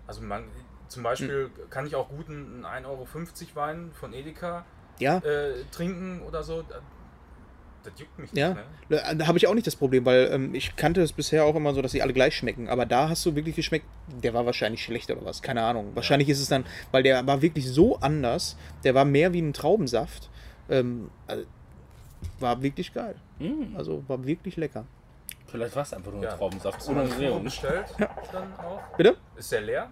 [0.06, 0.44] Also man,
[0.88, 1.70] zum Beispiel Hm.
[1.70, 3.08] kann ich auch gut einen 1,50 Euro
[3.56, 4.66] Wein von Edeka
[5.00, 6.62] Ja, äh, trinken oder so.
[6.64, 6.80] Da-
[7.84, 8.50] Das juckt mich Ja.
[8.50, 9.16] nicht, ne?
[9.18, 11.74] da habe ich auch nicht das Problem, weil ähm, ich kannte es bisher auch immer
[11.74, 12.68] so, dass sie alle gleich schmecken.
[12.68, 13.86] Aber da hast du wirklich geschmeckt,
[14.24, 15.42] der war wahrscheinlich schlecht oder was.
[15.42, 15.92] Keine Ahnung.
[15.96, 18.58] Wahrscheinlich ist es dann, weil der war wirklich so anders.
[18.84, 20.30] Der war mehr wie ein Traubensaft.
[20.70, 21.46] Ähm, also,
[22.40, 23.16] war wirklich geil.
[23.40, 24.86] Mm, Also war wirklich lecker.
[25.46, 26.36] vielleicht war es einfach nur ein Ja.
[26.36, 26.86] Traubensaft.
[26.90, 27.04] Ohne
[27.40, 27.86] bestellt
[28.34, 28.82] dann auch?
[28.98, 29.16] Bitte?
[29.38, 29.92] Ist der leer?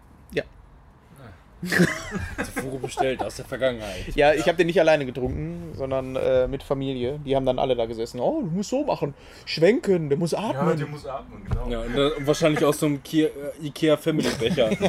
[1.65, 4.15] Furo bestellt aus der Vergangenheit.
[4.15, 7.19] Ja, ich habe den nicht alleine getrunken, sondern äh, mit Familie.
[7.25, 8.19] Die haben dann alle da gesessen.
[8.19, 9.13] Oh, du musst so machen.
[9.45, 10.77] Schwenken, der muss Ja, atmen.
[10.77, 11.69] der muss atmen, genau.
[11.69, 14.69] Ja, und, äh, wahrscheinlich aus so einem Kia, äh, Ikea Family Becher.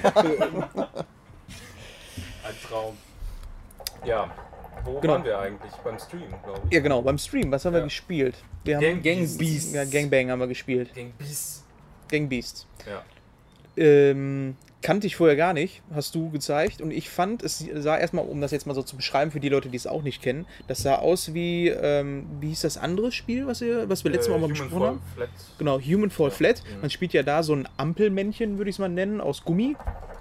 [2.45, 2.97] Ein Traum.
[4.05, 4.31] Ja.
[4.85, 5.15] Wo Genau.
[5.15, 5.73] waren wir eigentlich?
[5.83, 6.75] Beim Stream, glaube ich.
[6.75, 7.51] Ja, genau, beim Stream.
[7.51, 7.85] Was haben wir Ja.
[7.87, 8.37] gespielt?
[8.65, 9.73] Wir haben Gang- Gang Beasts.
[9.73, 10.95] ja, Gangbang haben wir gespielt.
[10.95, 11.65] Gang Beast.
[12.09, 12.67] Gang Beasts.
[12.87, 13.03] Ja.
[13.77, 14.57] Ähm,
[14.87, 16.81] kannte ich vorher gar nicht, hast du gezeigt.
[16.81, 19.49] Und ich fand, es sah erstmal, um das jetzt mal so zu beschreiben für die
[19.49, 23.11] Leute, die es auch nicht kennen, das sah aus wie, ähm, wie hieß das andere
[23.11, 25.03] Spiel, was wir, was wir letztes Mal Äh, mal Human besprochen Fall haben?
[25.17, 25.29] Flat.
[25.59, 26.63] Genau, Human Fall Flat.
[26.63, 26.81] Mhm.
[26.83, 29.75] Man spielt ja da so ein Ampelmännchen, würde ich es mal nennen, aus Gummi.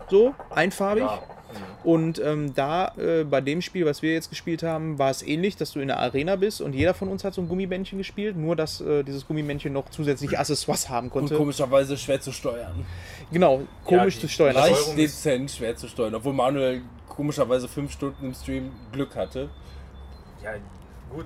[0.10, 1.04] So, einfarbig.
[1.04, 1.22] Ja.
[1.56, 1.90] Mhm.
[1.90, 5.56] Und ähm, da, äh, bei dem Spiel, was wir jetzt gespielt haben, war es ähnlich,
[5.58, 8.36] dass du in der Arena bist und jeder von uns hat so ein Gummimännchen gespielt,
[8.38, 11.36] nur dass äh, dieses Gummimännchen noch zusätzliche Accessoires haben Und konnte.
[11.38, 12.86] komischerweise schwer zu steuern.
[13.32, 14.56] Genau, komisch die- zu steuern.
[14.56, 16.16] Leicht ist- dezent schwer zu steuern.
[16.16, 19.50] Obwohl Manuel komischerweise fünf Stunden im Stream Glück hatte.
[20.44, 20.52] Ja,
[21.10, 21.26] gut.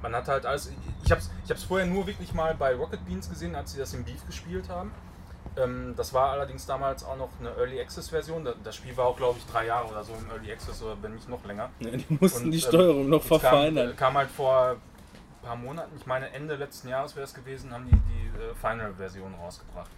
[0.00, 0.70] Man hat halt alles.
[1.04, 3.94] Ich hab's, ich hab's vorher nur wirklich mal bei Rocket Beans gesehen, als sie das
[3.94, 4.90] im Beef gespielt haben.
[5.56, 8.44] Ähm, das war allerdings damals auch noch eine Early Access Version.
[8.44, 10.96] Da- Das Spiel war auch, glaube ich, drei Jahre oder so im Early Access oder
[11.02, 11.68] wenn nicht noch länger.
[11.80, 13.90] Ja, die mussten Und, die ähm, Steuerung noch Jetzt kam, verfeinern.
[13.90, 14.76] äh, kam halt vor
[15.42, 19.34] paar Monaten, ich meine Ende letzten Jahres wäre es gewesen, haben die die äh, Final-Version
[19.34, 19.90] rausgebracht.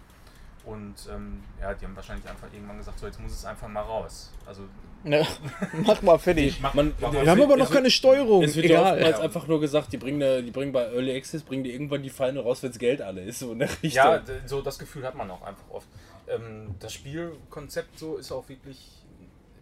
[0.64, 3.82] Und ähm, ja, die haben wahrscheinlich einfach irgendwann gesagt, so jetzt muss es einfach mal
[3.82, 4.30] raus.
[4.46, 4.62] Also
[5.04, 5.26] Ne,
[5.86, 6.58] mach mal fertig.
[6.60, 8.42] mach, Man- mach wir mal haben aber noch keine Steuerung.
[8.42, 8.92] Es wird ja Egal.
[8.94, 12.02] oftmals einfach nur gesagt, die bringen, da- die bringen bei Early Access, bringen die irgendwann
[12.02, 13.38] die Final raus, wenn das Geld alle ist.
[13.38, 13.54] So.
[13.82, 15.86] Ja, so das Gefühl hat man auch einfach oft.
[16.26, 18.78] Ähm, das Spielkonzept so ist auch wirklich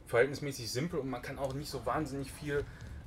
[0.07, 2.65] verhältnismäßig simpel und man kann auch nicht so wahnsinnig viel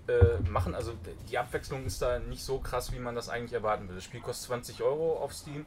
[0.08, 0.76] äh, machen.
[0.76, 0.94] Also
[1.30, 3.96] die Abwechslung ist da nicht so krass, wie man das eigentlich erwarten will.
[3.96, 5.66] Das Spiel kostet 20 Euro auf Steam.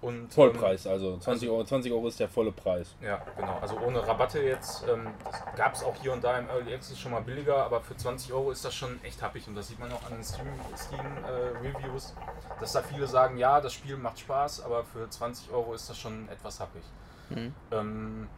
[0.00, 2.94] Und, Vollpreis, also 20 Euro, 20 Euro ist der volle Preis.
[3.00, 3.58] Ähm, ja, genau.
[3.60, 4.84] Also ohne Rabatte jetzt.
[4.88, 7.80] Ähm, das gab es auch hier und da im Early Access schon mal billiger, aber
[7.80, 9.48] für 20 Euro ist das schon echt happig.
[9.48, 12.14] Und das sieht man auch an den Steam-Reviews, Steam, äh, Reviews,
[12.60, 15.98] dass da viele sagen, ja, das Spiel macht Spaß, aber für 20 Euro ist das
[15.98, 16.82] schon etwas happig.
[17.30, 17.54] Mhm.
[17.72, 18.28] Ähm,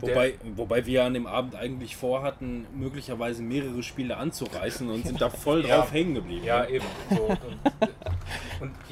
[0.00, 5.30] Wobei, wobei wir an dem Abend eigentlich vorhatten, möglicherweise mehrere Spiele anzureißen und sind da
[5.30, 5.76] voll Ja.
[5.76, 6.44] drauf hängen geblieben.
[6.44, 6.84] Ja, eben.
[7.10, 7.28] So.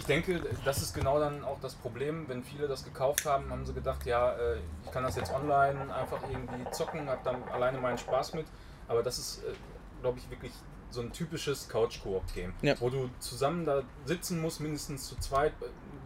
[0.07, 3.67] Ich denke, das ist genau dann auch das Problem, wenn viele das gekauft haben, haben
[3.67, 7.79] sie gedacht, ja, äh, ich kann das jetzt online einfach irgendwie zocken, habe dann alleine
[7.79, 8.47] meinen Spaß mit.
[8.87, 9.43] Aber das ist,
[10.03, 10.53] glaube ich, wirklich
[10.91, 12.75] so ein typisches Couch-Koop-Game, Ja.
[12.81, 15.53] wo du zusammen da sitzen musst, mindestens zu zweit.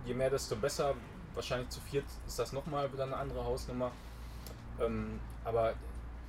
[0.06, 0.94] Je mehr, desto besser.
[1.34, 3.90] Wahrscheinlich zu viert ist das nochmal wieder eine andere Hausnummer.
[4.80, 5.74] Ähm, aber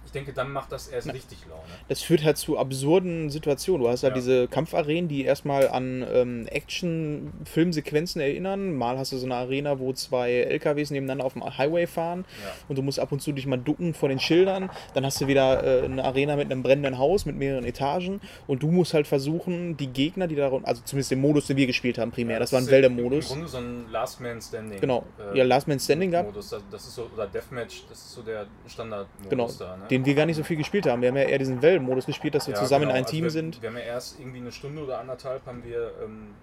[0.05, 1.61] ich denke, dann macht das erst richtig Laune.
[1.87, 3.83] Das führt halt zu absurden Situationen.
[3.83, 4.21] Du hast halt Ja.
[4.21, 8.73] diese Kampfarenen, die erstmal an ähm, Action-Filmsequenzen erinnern.
[8.75, 12.51] Mal hast du so eine Arena, wo zwei LKWs nebeneinander auf dem Highway fahren Ja.
[12.67, 14.69] und du musst ab und zu dich mal ducken vor den Schildern.
[14.93, 18.63] Dann hast du wieder äh, eine Arena mit einem brennenden Haus mit mehreren Etagen und
[18.63, 21.97] du musst halt versuchen, die Gegner, die da, also zumindest den Modus, den wir gespielt
[21.97, 23.29] haben primär, das war ein Zelda-Modus.
[23.29, 24.79] Im Grunde so ein Last Man Standing.
[24.79, 25.03] Genau.
[25.33, 26.25] äh, Ja, Last Man Standing gab.
[26.25, 26.49] Modus.
[26.49, 29.77] Das, das ist so, oder Deathmatch, das ist so der Standardmodus Genau, da.
[29.77, 29.83] Ne?
[29.91, 31.01] Den wir gar nicht so viel gespielt haben.
[31.01, 32.91] Wir haben ja eher diesen Wellen-Modus gespielt, dass wir Ja, zusammen genau.
[32.93, 33.62] in ein Also Team wir, sind.
[33.62, 36.34] Wir haben ja erst irgendwie eine Stunde oder anderthalb haben wir ähm,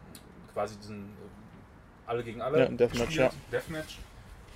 [0.52, 1.08] quasi diesen äh,
[2.06, 3.98] alle gegen alle Ja, Deathmatch, gespielt, Deathmatch.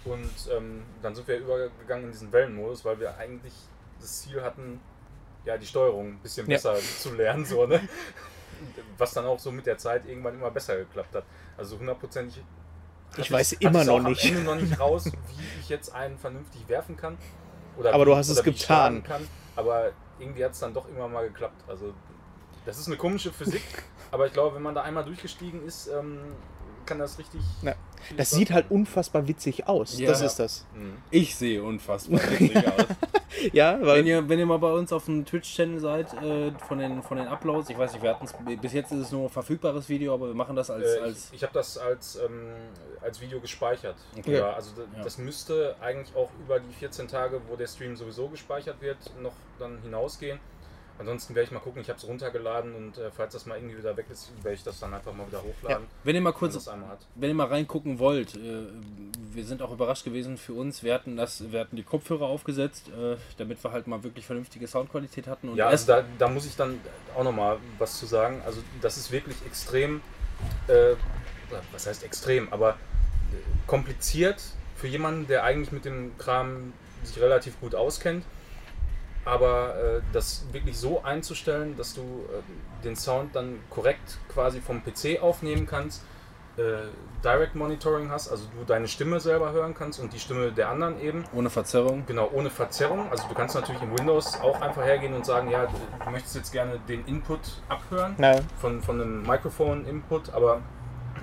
[0.04, 3.52] Und ähm, dann sind wir übergegangen in diesen Wellenmodus, weil wir eigentlich
[4.00, 4.80] das Ziel hatten,
[5.44, 6.56] ja, die Steuerung ein bisschen Ja.
[6.56, 7.44] besser zu lernen.
[7.44, 7.80] So, ne?
[8.98, 11.24] Was dann auch so mit der Zeit irgendwann immer besser geklappt hat.
[11.56, 12.42] Also hundertprozentig.
[13.16, 14.24] Ich weiß hatte immer noch nicht.
[14.24, 17.18] Ende noch nicht raus, wie ich jetzt einen vernünftig werfen kann.
[17.76, 19.02] Oder Aber wie, du hast es getan.
[19.02, 19.26] Kann.
[19.56, 21.62] Aber irgendwie hat es dann doch immer mal geklappt.
[21.68, 21.92] Also
[22.64, 23.62] das ist eine komische Physik,
[24.10, 26.18] aber ich glaube, wenn man da einmal durchgestiegen ist, ähm,
[26.92, 27.40] kann das richtig.
[27.62, 27.74] Ja.
[28.16, 29.98] Das sieht halt unfassbar witzig aus.
[29.98, 30.08] Ja.
[30.10, 30.66] das ist das.
[30.74, 30.96] Mhm.
[31.10, 32.86] Ich sehe unfassbar witzig aus.
[33.52, 36.78] Ja, weil Wenn ihr, wenn ihr mal bei uns auf dem Twitch-Channel seid, äh, von,
[36.78, 38.26] den, von den Uploads, ich weiß nicht, wir hatten
[38.60, 40.84] bis jetzt ist es nur ein verfügbares Video, aber wir machen das als.
[40.84, 42.52] Äh, als ich ich habe das als, ähm,
[43.00, 43.96] als Video gespeichert.
[44.18, 44.36] Okay.
[44.36, 45.02] Ja, also Ja.
[45.02, 49.32] das müsste eigentlich auch über die 14 Tage, wo der Stream sowieso gespeichert wird, noch
[49.58, 50.38] dann hinausgehen.
[51.02, 53.76] Ansonsten werde ich mal gucken, ich habe es runtergeladen und äh, falls das mal irgendwie
[53.76, 55.86] wieder weg ist, werde ich das dann einfach mal wieder ja, hochladen.
[56.04, 57.00] wenn ihr mal kurz das einmal hat.
[57.16, 58.66] wenn ihr mal reingucken wollt, äh,
[59.32, 60.84] wir sind auch überrascht gewesen für uns.
[60.84, 64.68] Wir hatten das, wir hatten die Kopfhörer aufgesetzt, äh, damit wir halt mal wirklich vernünftige
[64.68, 65.48] Soundqualität hatten.
[65.48, 66.78] Und Ja, also da, da muss ich dann
[67.16, 68.40] auch nochmal was zu sagen.
[68.46, 70.02] Also das ist wirklich extrem,
[70.68, 70.94] äh,
[71.72, 72.76] was heißt extrem, aber äh,
[73.66, 74.40] kompliziert
[74.76, 78.24] für jemanden, der eigentlich mit dem Kram sich relativ gut auskennt.
[79.24, 84.82] Aber äh, das wirklich so einzustellen, dass du äh, den Sound dann korrekt quasi vom
[84.82, 86.02] PC aufnehmen kannst,
[86.56, 86.62] äh,
[87.24, 91.00] Direct Monitoring hast, also du deine Stimme selber hören kannst und die Stimme der anderen
[91.00, 91.24] eben.
[91.32, 92.04] ohne Verzerrung.
[92.06, 93.10] Genau, ohne Verzerrung.
[93.10, 96.34] Also du kannst natürlich in Windows auch einfach hergehen und sagen, ja, du, du möchtest
[96.34, 100.60] jetzt gerne den Input abhören na, von, von einem Mikrofon-Input, aber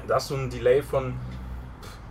[0.08, 1.16] da hast du einen Delay von,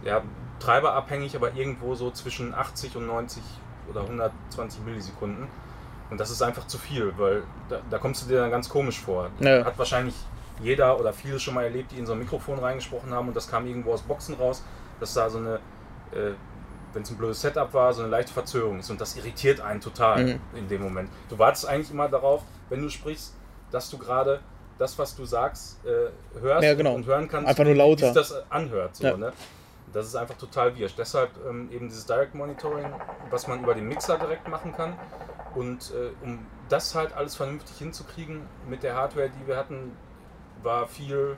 [0.04, 0.22] ja,
[0.60, 3.42] treiberabhängig, aber irgendwo so zwischen 80 und 90
[3.88, 5.48] oder 120 Millisekunden.
[6.10, 8.98] Und das ist einfach zu viel, weil da, da kommst du dir dann ganz komisch
[9.00, 9.30] vor.
[9.40, 9.64] Ja.
[9.64, 10.14] Hat wahrscheinlich
[10.60, 13.48] jeder oder viele schon mal erlebt, die in so ein Mikrofon reingesprochen haben und das
[13.48, 14.62] kam irgendwo aus Boxen raus,
[15.00, 15.56] dass da so eine,
[16.12, 16.32] äh,
[16.94, 18.90] wenn es ein blödes Setup war, so eine leichte Verzögerung ist.
[18.90, 20.40] Und das irritiert einen total Mhm.
[20.56, 21.10] in dem Moment.
[21.28, 23.34] Du wartest eigentlich immer darauf, wenn du sprichst,
[23.70, 24.40] dass du gerade
[24.78, 26.94] das, was du sagst, äh, hörst Ja, genau.
[26.94, 28.06] und hören kannst, Einfach nur wie lauter.
[28.06, 28.96] sich das anhört.
[28.96, 29.16] So, Ja.
[29.16, 29.32] ne?
[29.92, 30.94] Das ist einfach total wirsch.
[30.96, 32.86] Deshalb ähm, eben dieses Direct Monitoring,
[33.30, 34.96] was man über den Mixer direkt machen kann.
[35.54, 39.92] Und äh, um das halt alles vernünftig hinzukriegen mit der Hardware, die wir hatten,
[40.62, 41.36] war viel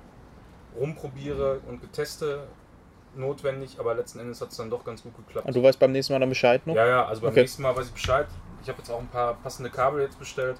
[0.78, 2.46] rumprobiere und geteste
[3.16, 5.46] notwendig, aber letzten Endes hat es dann doch ganz gut geklappt.
[5.46, 6.74] und du weißt beim nächsten Mal dann Bescheid noch?
[6.76, 7.40] Ja, ja, also beim Okay.
[7.40, 8.26] nächsten Mal weiß ich Bescheid.
[8.62, 10.56] Ich habe jetzt auch ein paar passende Kabel jetzt bestellt.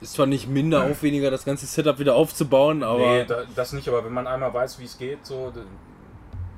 [0.00, 3.88] Ist zwar nicht minder aufwendiger, das ganze Setup wieder aufzubauen, aber nee, da, das nicht,
[3.88, 5.50] aber wenn man einmal weiß, wie es geht, so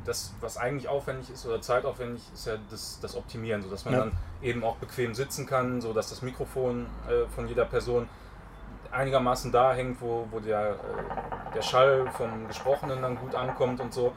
[0.09, 4.01] das, was eigentlich aufwendig ist oder zeitaufwendig, ist ja das, das Optimieren, sodass man Ja.
[4.01, 8.09] dann eben auch bequem sitzen kann, so dass das Mikrofon äh, von jeder Person
[8.91, 13.93] einigermaßen da hängt, wo, wo der, äh, der Schall vom Gesprochenen dann gut ankommt und
[13.93, 14.13] so.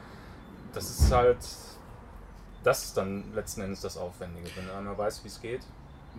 [0.72, 1.38] Das ist halt,
[2.64, 5.60] das ist dann letzten Endes das Aufwendige, wenn einer weiß, wie es geht.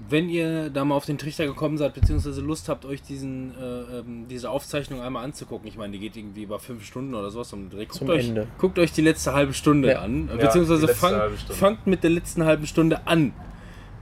[0.10, 4.00] Wenn ihr da mal auf den Trichter gekommen seid, beziehungsweise Lust habt, euch diesen, äh,
[4.00, 7.54] ähm, diese Aufzeichnung einmal anzugucken, ich meine, die geht irgendwie über fünf Stunden oder sowas
[7.54, 7.86] um den Dreh.
[7.86, 8.48] Guckt, Zum euch, Ende.
[8.58, 10.00] guckt euch die letzte halbe Stunde Ja.
[10.02, 11.54] an, Ja, beziehungsweise die letzte fangt, halbe Stunde.
[11.54, 13.34] fangt mit der letzten halben Stunde an.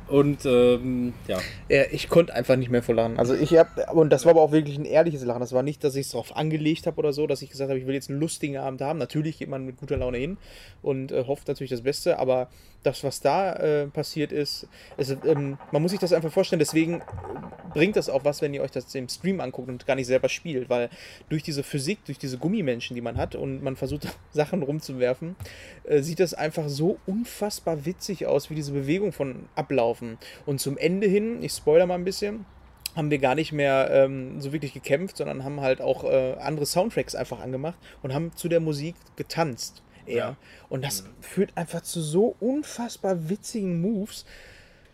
[0.07, 3.17] Und ähm, ja, Ja, ich konnte einfach nicht mehr vor Lachen.
[3.19, 5.39] Also ich habe, und das war aber auch wirklich ein ehrliches Lachen.
[5.39, 7.79] Das war nicht, dass ich es darauf angelegt habe oder so, dass ich gesagt habe,
[7.79, 8.99] ich will jetzt einen lustigen Abend haben.
[8.99, 10.37] Natürlich geht man mit guter Laune hin
[10.81, 12.49] und äh, hofft natürlich das Beste, aber
[12.83, 14.67] das, was da äh, passiert ist,
[14.97, 16.59] es, ähm, man muss sich das einfach vorstellen.
[16.59, 17.03] Deswegen äh,
[17.73, 20.29] bringt das auch was, wenn ihr euch das im Stream anguckt und gar nicht selber
[20.29, 20.89] spielt, weil
[21.29, 25.35] durch diese Physik, durch diese Gummimenschen, die man hat und man versucht Sachen rumzuwerfen,
[25.83, 30.17] äh, sieht das einfach so unfassbar witzig aus, wie diese Bewegung von ablaufen.
[30.45, 32.45] Und zum Ende hin, ich spoiler mal ein bisschen,
[32.95, 36.65] haben wir gar nicht mehr ähm, so wirklich gekämpft, sondern haben halt auch äh, andere
[36.65, 39.81] Soundtracks einfach angemacht und haben zu der Musik getanzt.
[40.05, 40.15] Eher.
[40.17, 40.35] Ja.
[40.69, 44.25] Und das führt einfach zu so unfassbar witzigen Moves.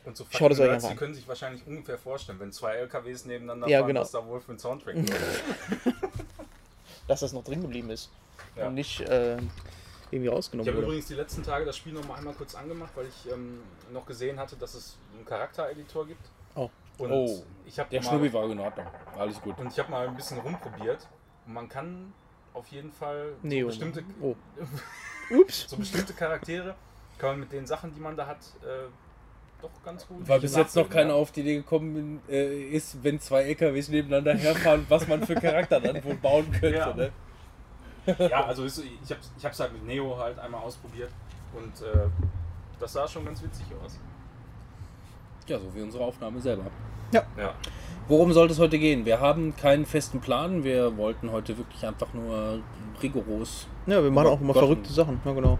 [0.05, 0.97] Und so Schaut es euch einfach die an.
[0.97, 4.01] können sich wahrscheinlich ungefähr vorstellen, wenn zwei LKWs nebeneinander Ja, fahren, genau.
[4.01, 5.13] was da wohl für ein Soundtrack ist.
[7.07, 8.09] Dass das noch drin geblieben ist.
[8.55, 8.67] Ja.
[8.67, 9.37] Und nicht äh,
[10.11, 10.87] irgendwie Ich rausgenommen habe wurde.
[10.87, 13.59] übrigens die letzten Tage das Spiel noch mal einmal kurz angemacht, weil ich ähm,
[13.91, 16.25] noch gesehen hatte, dass es einen Charaktereditor gibt.
[16.55, 16.69] Oh.
[16.97, 18.87] Und Oh, ich habe der mal, Schnubbi war in Ordnung.
[19.17, 19.57] Alles gut.
[19.59, 21.07] und ich habe mal ein bisschen rumprobiert.
[21.45, 22.13] Und man kann
[22.57, 23.67] auf jeden Fall so Neo.
[23.67, 24.35] bestimmte, Oh.
[25.29, 25.65] Ups.
[25.69, 26.75] so bestimmte Charaktere
[27.17, 28.87] kann man mit den Sachen, die man da hat, äh,
[29.61, 30.27] doch ganz gut.
[30.27, 34.35] Weil bis jetzt noch keiner auf die Idee gekommen äh, ist, wenn zwei LKWs nebeneinander
[34.35, 36.77] herfahren, was man für Charakter dann wohl bauen könnte.
[36.77, 36.93] Ja.
[36.93, 37.11] Ne?
[38.19, 41.11] Ja, also ist, ich habe ich es halt mit Neo halt einmal ausprobiert
[41.53, 42.07] und äh,
[42.79, 43.99] das sah schon ganz witzig aus.
[45.45, 46.67] Ja, so wie unsere Aufnahme selber.
[47.11, 47.23] Ja.
[48.07, 49.05] Worum sollte es heute gehen?
[49.05, 50.63] Wir haben keinen festen Plan.
[50.63, 52.59] Wir wollten heute wirklich einfach nur
[53.03, 54.63] rigoros, Ja, wir machen auch immer Gott.
[54.63, 55.19] verrückte Sachen.
[55.25, 55.59] Ja, genau.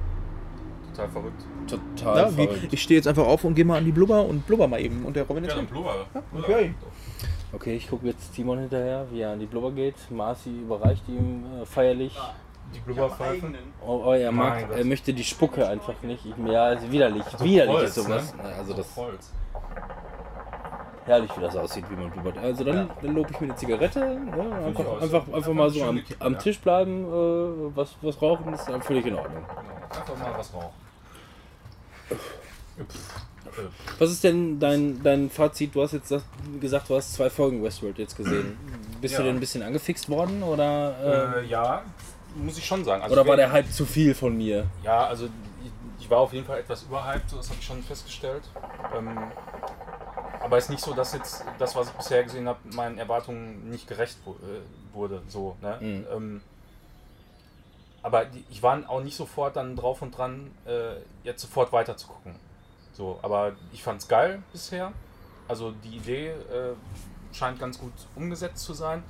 [0.93, 1.43] Total verrückt.
[1.67, 2.73] total Ja, wie, verrückt.
[2.73, 5.05] ich stehe jetzt einfach auf und gehe mal an die Blubber und blubber mal eben.
[5.05, 5.69] Und der Robin Ja, erzählt.
[5.69, 6.05] dann Blubber.
[6.37, 6.73] okay.
[7.53, 9.95] Okay, ich gucke jetzt Timon hinterher, wie er an die Blubber geht.
[10.09, 12.17] Marci überreicht ihm äh, feierlich.
[12.75, 13.45] Die Blubberpfeife.
[13.85, 14.77] Oh, oh, er mag, Gott.
[14.79, 16.25] er möchte die Spucke einfach nicht.
[16.25, 17.23] Ich, ja, ist widerlich.
[17.39, 18.35] widerlich Holz, ist sowas.
[18.35, 18.43] ne?
[18.57, 19.31] Also das So Holz.
[21.07, 22.37] Herrlich, wie das aussieht, wie man blubbert.
[22.37, 22.87] Also dann, Ja.
[23.01, 23.99] dann lobe ich mir eine Zigarette.
[23.99, 24.65] Ne?
[24.65, 26.39] Einfach, einfach, einfach mal so am, am ja.
[26.39, 29.43] Tisch bleiben, äh, was, was rauchen, ist dann völlig in Ordnung.
[29.61, 29.99] Genau.
[29.99, 30.73] Einfach mal was rauchen.
[33.99, 35.73] Was ist denn dein, dein Fazit?
[35.73, 36.13] Du hast jetzt
[36.61, 38.57] gesagt, du hast zwei Folgen Westworld jetzt gesehen.
[39.01, 39.19] Bist Ja.
[39.21, 41.83] du denn ein bisschen angefixt worden oder, äh, Äh, ja,
[42.35, 43.01] muss ich schon sagen.
[43.01, 44.65] Also oder war der Hype zu viel von mir?
[44.83, 45.71] Ja, also ich,
[46.03, 48.43] ich war auf jeden Fall etwas überhyped, das habe ich schon festgestellt.
[48.95, 49.09] Ähm,
[50.47, 53.69] aber es ist nicht so, dass jetzt das, was ich bisher gesehen habe, meinen Erwartungen
[53.69, 55.21] nicht gerecht äh, wurde.
[55.27, 55.77] So, ne?
[55.81, 56.05] Mhm.
[56.09, 56.41] ähm,
[58.01, 62.07] aber ich war auch nicht sofort dann drauf und dran, äh, jetzt sofort weiter zu
[62.07, 62.35] gucken.
[62.93, 64.93] So, aber ich fand es geil bisher.
[65.49, 66.75] Also die Idee äh,
[67.33, 69.03] scheint ganz gut umgesetzt zu sein.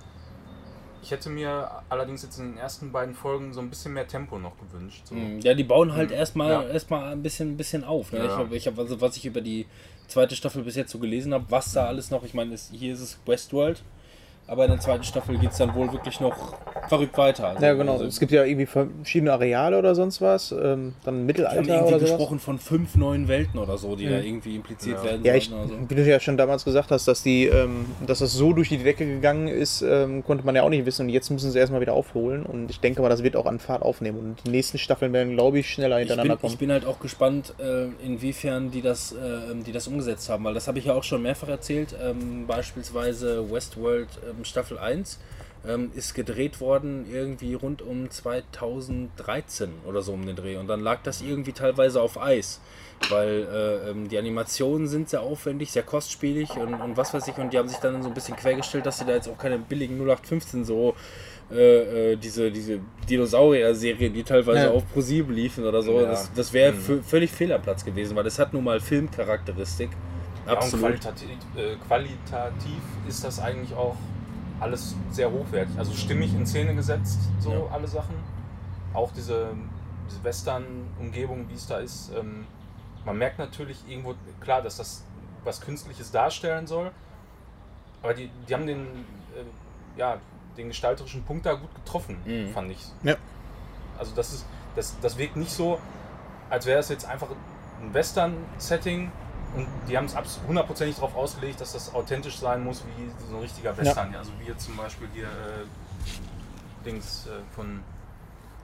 [1.04, 4.38] Ich hätte mir allerdings jetzt in den ersten beiden Folgen so ein bisschen mehr Tempo
[4.40, 5.04] noch gewünscht.
[5.08, 5.16] So.
[5.16, 5.40] Mhm.
[5.42, 6.16] Ja, die bauen halt Mhm.
[6.16, 6.64] erstmal Ja.
[6.68, 8.12] erstmal ein bisschen, ein bisschen auf.
[8.12, 8.20] Ne?
[8.20, 8.26] Ja.
[8.26, 9.66] Ich habe, ich hab, also, was ich über die
[10.08, 13.02] zweite Staffel bis jetzt so gelesen habe, was da alles noch, ich meine, hier ist
[13.02, 13.84] es Westworld,
[14.48, 16.36] aber in der zweiten Staffel geht es dann wohl wirklich noch
[16.88, 17.50] verrückt weiter.
[17.50, 17.94] Also, Ja, genau.
[17.94, 20.52] Also, es gibt ja irgendwie verschiedene Areale oder sonst was.
[20.52, 22.12] Ähm, dann wir haben Mittelalter irgendwie oder sowas.
[22.12, 24.10] gesprochen von fünf neuen Welten oder so, die Mhm.
[24.12, 25.04] da irgendwie impliziert Ja.
[25.04, 25.56] werden Ja, ich, so.
[25.90, 28.78] wie du ja schon damals gesagt hast, dass die, ähm, dass das so durch die
[28.78, 31.04] Decke gegangen ist, ähm, konnte man ja auch nicht wissen.
[31.08, 32.44] Und jetzt müssen sie erstmal wieder aufholen.
[32.46, 34.18] Und ich denke mal, das wird auch an Fahrt aufnehmen.
[34.20, 36.54] Und die nächsten Staffeln werden, glaube ich, schneller Ich hintereinander bin, kommen.
[36.54, 39.16] ich bin halt auch gespannt, äh, inwiefern die das, äh,
[39.66, 41.94] die das umgesetzt haben, weil das habe ich ja auch schon mehrfach erzählt.
[42.02, 45.20] Ähm, beispielsweise Westworld ähm, Staffel 1
[45.68, 50.80] ähm, ist gedreht worden irgendwie rund um 2013 oder so um den Dreh und dann
[50.82, 52.60] lag das irgendwie teilweise auf Eis,
[53.10, 57.38] weil äh, ähm, die Animationen sind sehr aufwendig, sehr kostspielig und, und was weiß ich
[57.38, 59.58] und die haben sich dann so ein bisschen quergestellt, dass sie da jetzt auch keine
[59.60, 60.96] billigen 0815 so
[61.50, 64.72] äh, äh, diese, diese Dinosaurier-Serien, die teilweise Ja.
[64.72, 66.08] auf ProSieben liefen oder so, Ja.
[66.08, 67.04] das, das wäre Mhm.
[67.04, 69.90] völlig Fehlerplatz gewesen, weil es hat nun mal Filmcharakteristik.
[70.46, 70.82] Ja, und Absolut.
[70.84, 73.96] qualitativ, äh, qualitativ ist das eigentlich auch
[74.60, 75.78] alles sehr hochwertig.
[75.78, 77.62] Also stimmig in Szene gesetzt, so Ja.
[77.72, 78.16] alle Sachen.
[78.94, 79.50] Auch diese,
[80.10, 82.12] diese Western-Umgebung, wie es da ist.
[82.18, 82.46] Ähm,
[83.06, 85.04] man merkt natürlich irgendwo, klar, dass das
[85.44, 86.92] was Künstliches darstellen soll.
[88.04, 90.18] Aber die, die haben den, äh, ja,
[90.58, 92.52] den gestalterischen Punkt da gut getroffen, Mhm.
[92.52, 92.84] fand ich.
[93.04, 93.16] Ja.
[93.98, 95.80] Also das ist, das, das wirkt nicht so,
[96.50, 97.28] als wäre es jetzt einfach
[97.82, 99.12] ein Western-Setting
[99.56, 100.16] und die haben es
[100.48, 104.12] hundertprozentig darauf ausgelegt, dass das authentisch sein muss wie so ein richtiger Western.
[104.14, 104.20] Ja.
[104.20, 107.80] Also wie jetzt zum Beispiel hier äh, Dings äh, von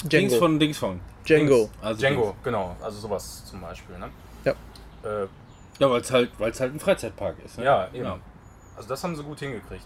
[0.04, 0.36] Dings Django.
[0.38, 1.00] von Dings von.
[1.26, 1.56] Django.
[1.66, 1.70] Dings.
[1.82, 2.36] Also Django, Dings.
[2.44, 2.76] genau.
[2.82, 3.98] Also sowas zum Beispiel.
[3.98, 4.10] Ne?
[4.46, 4.52] Ja.
[5.04, 5.28] Äh,
[5.80, 7.58] Ja, weil es halt, weil's halt ein Freizeitpark ist.
[7.58, 7.66] Ne?
[7.66, 8.04] ja, eben.
[8.06, 8.20] Ja.
[8.76, 9.86] Also das haben sie gut hingekriegt.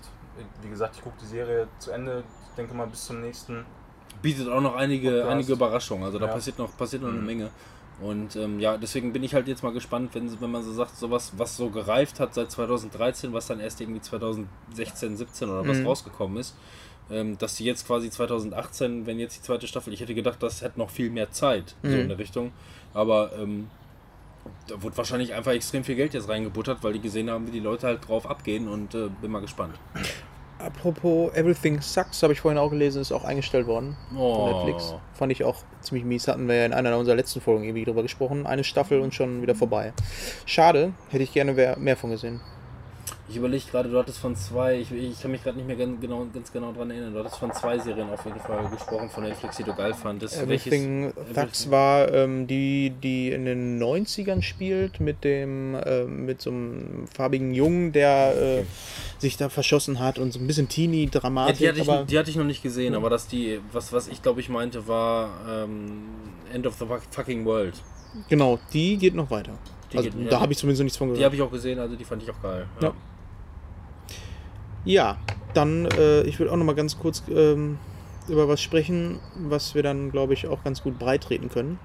[0.62, 2.24] Wie gesagt, ich gucke die Serie zu Ende.
[2.50, 3.66] Ich denke mal bis zum nächsten.
[4.22, 5.32] Bietet auch noch einige, Podcast.
[5.32, 6.04] einige Überraschungen.
[6.06, 6.34] Also da Ja.
[6.34, 7.26] passiert noch, passiert noch eine Mhm.
[7.26, 7.50] Menge.
[8.00, 10.96] Und ähm, ja, deswegen bin ich halt jetzt mal gespannt, wenn, wenn man so sagt,
[10.96, 15.80] sowas, was so gereift hat seit 2013, was dann erst irgendwie 2016, 17 oder was
[15.80, 15.88] Mhm.
[15.88, 16.56] rausgekommen ist,
[17.10, 20.62] ähm, dass die jetzt quasi 2018, wenn jetzt die zweite Staffel, ich hätte gedacht, das
[20.62, 22.02] hätte noch viel mehr Zeit, so Mhm.
[22.02, 22.52] in der Richtung.
[22.94, 23.68] Aber ähm,
[24.68, 27.60] da wurde wahrscheinlich einfach extrem viel Geld jetzt reingebuttert, weil die gesehen haben, wie die
[27.60, 29.76] Leute halt drauf abgehen und äh, bin mal gespannt.
[30.60, 34.36] Apropos Everything Sucks, habe ich vorhin auch gelesen, ist auch eingestellt worden Oh.
[34.36, 34.96] von Netflix.
[35.13, 36.28] Fand ich auch ziemlich mies.
[36.28, 38.48] Hatten wir ja in einer unserer letzten Folgen irgendwie drüber gesprochen.
[38.48, 39.93] Eine Staffel und schon wieder vorbei.
[40.46, 42.41] Schade, hätte ich gerne mehr von gesehen.
[43.30, 46.00] Ich überlege gerade, du hattest von zwei, ich, ich kann mich gerade nicht mehr ganz
[46.00, 49.24] genau, ganz genau dran erinnern, du hattest von zwei Serien auf jeden Fall gesprochen von
[49.24, 50.41] Netflix, die du geil fandest.
[50.41, 56.41] Everything Welches- Thugs war ähm, die, die in den 90ern spielt mit dem ähm, mit
[56.41, 58.63] so einem farbigen Jungen, der äh,
[59.20, 61.58] sich da verschossen hat und so ein bisschen Ja, Teenie-Dramatik.
[61.58, 64.22] die, hatte ich, die hatte ich noch nicht gesehen, aber dass die, was, was ich
[64.22, 66.04] glaube ich meinte, war ähm,
[66.54, 67.74] End of the fuck- fucking World.
[68.30, 69.52] genau, die geht noch weiter.
[69.91, 71.26] Die also, geht- ja, da die- habe ich zumindest noch nichts von Die gehört.
[71.26, 72.65] habe ich auch gesehen, also die fand ich auch geil.
[72.82, 72.93] Ja.
[74.86, 75.17] Ja,
[75.54, 77.78] dann, äh, ich will auch noch mal ganz kurz ähm,
[78.30, 81.80] über was sprechen, was wir dann, glaube ich, auch ganz gut breitreten können.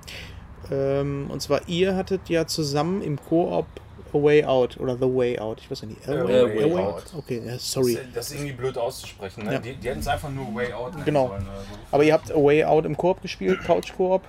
[0.71, 3.67] Ähm, und zwar, ihr hattet ja zusammen im Koop
[4.15, 5.61] A Way Out oder The Way Out.
[5.63, 6.09] Ich weiß nicht.
[6.09, 7.05] A A Way, Way A Way Out.
[7.17, 7.95] Okay, ja, sorry.
[7.95, 9.45] Das, das ist irgendwie blöd auszusprechen.
[9.47, 9.55] Ne?
[9.55, 9.59] Ja.
[9.59, 11.29] Die, die hätten es einfach nur Way Out nennen Genau.
[11.29, 11.43] sollen.
[11.43, 11.67] Oder so.
[11.91, 14.23] Aber ihr habt A Way Out im Koop gespielt, Couch Koop.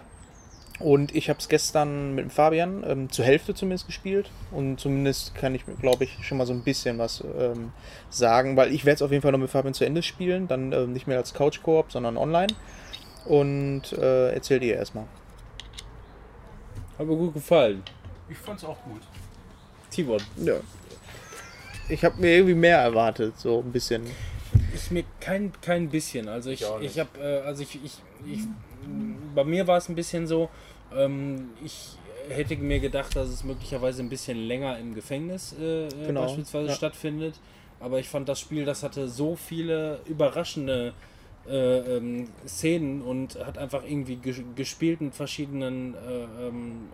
[0.80, 4.32] Und ich habe es gestern mit dem Fabian ähm, zur Hälfte zumindest gespielt.
[4.52, 7.72] Und zumindest kann ich, glaube ich, schon mal so ein bisschen was ähm,
[8.10, 10.48] sagen, weil ich werde es auf jeden Fall noch mit Fabian zu Ende spielen.
[10.48, 12.54] Dann ähm, nicht mehr als Couch Koop, sondern online.
[13.26, 15.06] Und äh, erzählt ihr erstmal.
[16.98, 17.84] Hat mir gut gefallen.
[18.30, 19.02] Ich fand es auch gut.
[19.90, 20.22] Timon.
[20.38, 20.56] Ja.
[21.90, 24.04] Ich habe mir irgendwie mehr erwartet, so ein bisschen.
[24.74, 26.28] Ist mir kein, kein bisschen.
[26.28, 28.40] Also ich, Ich ich, habe, äh, also ich, ich, ich,
[29.36, 30.50] bei mir war es ein bisschen so,
[30.96, 31.98] ähm, ich
[32.30, 36.70] hätte mir gedacht, dass es möglicherweise ein bisschen länger im Gefängnis äh, äh, Genau, beispielsweise
[36.70, 36.76] ja.
[36.76, 37.40] stattfindet.
[37.80, 40.94] Aber ich fand das Spiel, das hatte so viele überraschende
[41.46, 46.88] äh, ähm, Szenen und hat einfach irgendwie ges gespielt mit verschiedenen äh, ähm,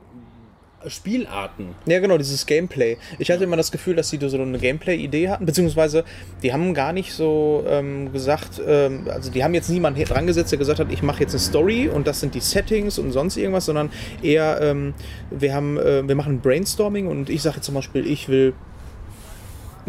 [0.88, 1.76] Spielarten.
[1.86, 2.98] Ja, genau, dieses Gameplay.
[3.18, 6.06] Ich hatte immer das Gefühl, dass die so eine Gameplay-Idee hatten, beziehungsweise
[6.42, 10.52] die haben gar nicht so ähm, gesagt, ähm, also die haben jetzt niemanden dran gesetzt,
[10.52, 13.38] der gesagt hat, ich mache jetzt eine Story und das sind die Settings und sonst
[13.38, 13.90] irgendwas, sondern
[14.22, 14.94] eher, ähm,
[15.30, 18.54] wir haben, äh, wir machen Brainstorming und ich sage jetzt zum Beispiel, ich will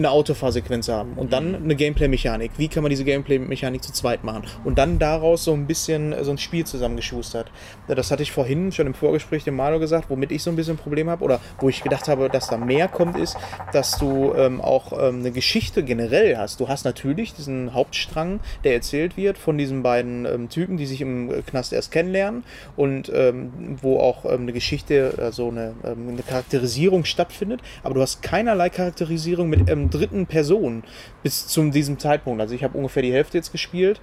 [0.01, 2.53] eine Autofahrsequenz haben und dann eine Gameplay-Mechanik.
[2.57, 4.45] Wie kann man diese Gameplay-Mechanik zu zweit machen?
[4.65, 7.51] Und dann daraus so ein bisschen äh, so ein Spiel zusammengeschustert.
[7.87, 10.75] Das hatte ich vorhin schon im Vorgespräch dem Malo gesagt, womit ich so ein bisschen
[10.75, 13.37] ein Problem habe oder wo ich gedacht habe, dass da mehr kommt, ist,
[13.73, 16.61] dass du ähm, auch ähm, eine Geschichte generell hast.
[16.61, 21.01] Du hast natürlich diesen Hauptstrang, der erzählt wird von diesen beiden ähm, Typen, die sich
[21.01, 22.45] im äh, Knast erst kennenlernen
[22.77, 28.01] und ähm, wo auch ähm, eine Geschichte, also eine, ähm, eine Charakterisierung stattfindet, aber du
[28.01, 30.85] hast keinerlei Charakterisierung mit ähm, dritten Personen
[31.23, 32.41] bis zu diesem Zeitpunkt.
[32.41, 34.01] Also ich habe ungefähr die Hälfte jetzt gespielt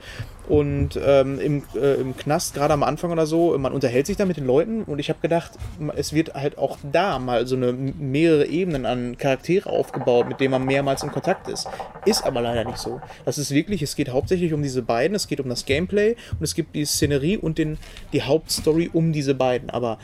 [0.48, 4.26] und ähm, im, äh, im Knast, gerade am Anfang oder so, man unterhält sich da
[4.26, 5.52] mit den Leuten und ich habe gedacht,
[5.96, 10.52] es wird halt auch da mal so eine mehrere Ebenen an Charaktere aufgebaut, mit denen
[10.52, 11.68] man mehrmals in Kontakt ist.
[12.06, 13.02] Ist aber leider nicht so.
[13.26, 16.44] Das ist wirklich, es geht hauptsächlich um diese beiden, es geht um das Gameplay und
[16.44, 17.78] es gibt die Szenerie und den,
[18.14, 19.70] die Hauptstory um diese beiden.
[19.70, 19.98] Aber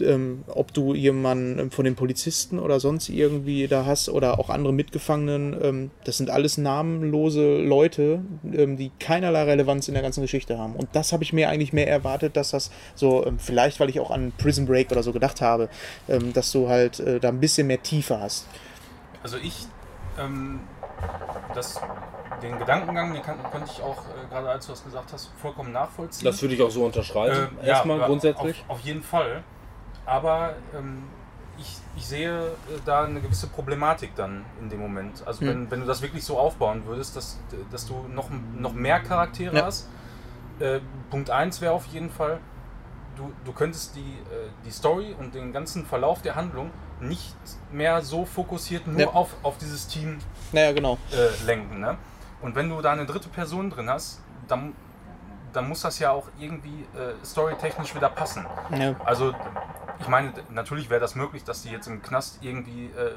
[0.00, 4.72] ähm, ob du jemanden von den Polizisten oder sonst irgendwie da hast oder auch andere
[4.72, 10.58] Mitgefangenen, ähm, das sind alles namenlose Leute, ähm, die keinerlei Relevanz in der ganzen Geschichte
[10.58, 10.74] haben.
[10.74, 14.00] Und das habe ich mir eigentlich mehr erwartet, dass das so, ähm, vielleicht weil ich
[14.00, 15.68] auch an Prison Break oder so gedacht habe,
[16.08, 18.46] ähm, dass du halt äh, da ein bisschen mehr Tiefe hast.
[19.22, 19.66] Also ich,
[20.18, 20.60] ähm,
[21.54, 21.80] das,
[22.42, 25.72] den Gedankengang, den kann, konnte ich auch, äh, gerade als du das gesagt hast, vollkommen
[25.72, 26.24] nachvollziehen.
[26.24, 27.56] Das würde ich auch so unterschreiben.
[27.60, 28.64] Ähm, Erstmal ja, grundsätzlich.
[28.68, 29.42] Auf, auf jeden Fall.
[30.08, 31.02] Aber ähm,
[31.58, 32.52] ich, ich sehe äh,
[32.84, 35.22] da eine gewisse Problematik dann in dem Moment.
[35.26, 35.48] Also Hm.
[35.48, 37.38] wenn, wenn du das wirklich so aufbauen würdest, dass,
[37.70, 39.66] dass du noch, noch mehr Charaktere Ja.
[39.66, 39.88] hast.
[40.60, 42.38] Äh, Punkt 1 wäre auf jeden Fall,
[43.16, 47.34] du, du könntest die, äh, die Story und den ganzen Verlauf der Handlung nicht
[47.70, 49.08] mehr so fokussiert nur Ja.
[49.08, 50.18] auf, auf dieses Team
[50.52, 50.96] Naja, genau.
[51.12, 51.80] äh, lenken.
[51.80, 51.96] Ne?
[52.40, 54.74] Und wenn du da eine dritte Person drin hast, dann,
[55.52, 58.46] dann muss das ja auch irgendwie äh, storytechnisch wieder passen.
[58.76, 58.94] Ja.
[59.04, 59.32] Also,
[60.00, 63.16] ich meine, natürlich wäre das möglich, dass die jetzt im Knast irgendwie äh,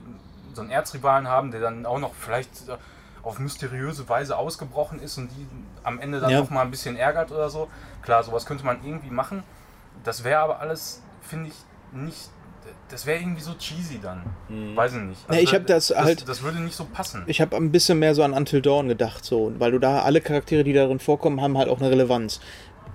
[0.53, 2.77] so einen Erzrivalen haben, der dann auch noch vielleicht äh,
[3.23, 5.47] auf mysteriöse Weise ausgebrochen ist und die
[5.83, 6.39] am Ende dann Ja.
[6.39, 7.67] noch mal ein bisschen ärgert oder so.
[8.01, 9.43] Klar, sowas könnte man irgendwie machen.
[10.03, 11.55] Das wäre aber alles, finde ich,
[11.93, 12.29] nicht.
[12.89, 14.23] Das wäre irgendwie so cheesy dann.
[14.75, 15.25] Weiß ich nicht.
[15.31, 17.23] Ja, ich hab das halt- Das würde nicht so passen.
[17.27, 20.19] Ich habe ein bisschen mehr so an Until Dawn gedacht, so, weil du da alle
[20.21, 22.41] Charaktere, die darin vorkommen, haben halt auch eine Relevanz.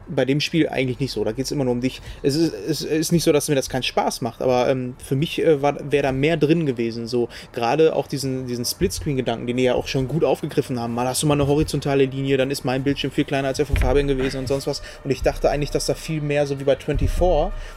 [0.09, 1.25] Bei dem Spiel eigentlich nicht so.
[1.25, 2.01] Da geht es immer nur um dich.
[2.23, 5.17] Es ist, es ist nicht so, dass mir das keinen Spaß macht, aber ähm, für
[5.17, 7.07] mich äh, wäre da mehr drin gewesen.
[7.07, 10.95] So gerade auch diesen, diesen Splitscreen-Gedanken, den die ja auch schon gut aufgegriffen haben.
[10.95, 13.67] Mal hast du mal eine horizontale Linie, dann ist mein Bildschirm viel kleiner als der
[13.67, 14.83] von Fabian gewesen und sonst was.
[15.05, 17.11] Und ich dachte eigentlich, dass da viel mehr so wie bei 24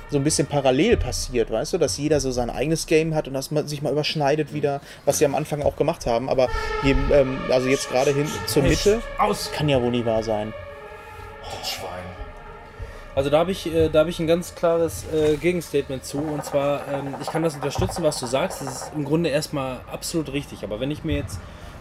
[0.09, 3.33] so ein bisschen parallel passiert, weißt du, dass jeder so sein eigenes Game hat und
[3.33, 6.29] dass man sich mal überschneidet wieder, was sie am Anfang auch gemacht haben.
[6.29, 6.49] Aber
[6.83, 9.51] je, ähm, also jetzt gerade hin zur Mitte, Aus!
[9.51, 10.53] kann ja wohl nie wahr sein.
[11.63, 12.08] Schwein.
[13.19, 16.19] Also da habe ich, äh, da habe ich ein ganz klares äh, Gegenstatement zu.
[16.19, 18.61] Und zwar, ähm, ich kann das unterstützen, was du sagst.
[18.61, 20.63] Das ist im Grunde erstmal absolut richtig.
[20.63, 21.37] Aber wenn ich mir jetzt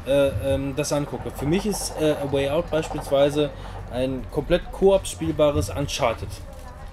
[0.08, 3.50] äh, ähm, das angucke, für mich ist äh, A Way Out beispielsweise
[3.92, 6.28] ein komplett koop spielbares Uncharted.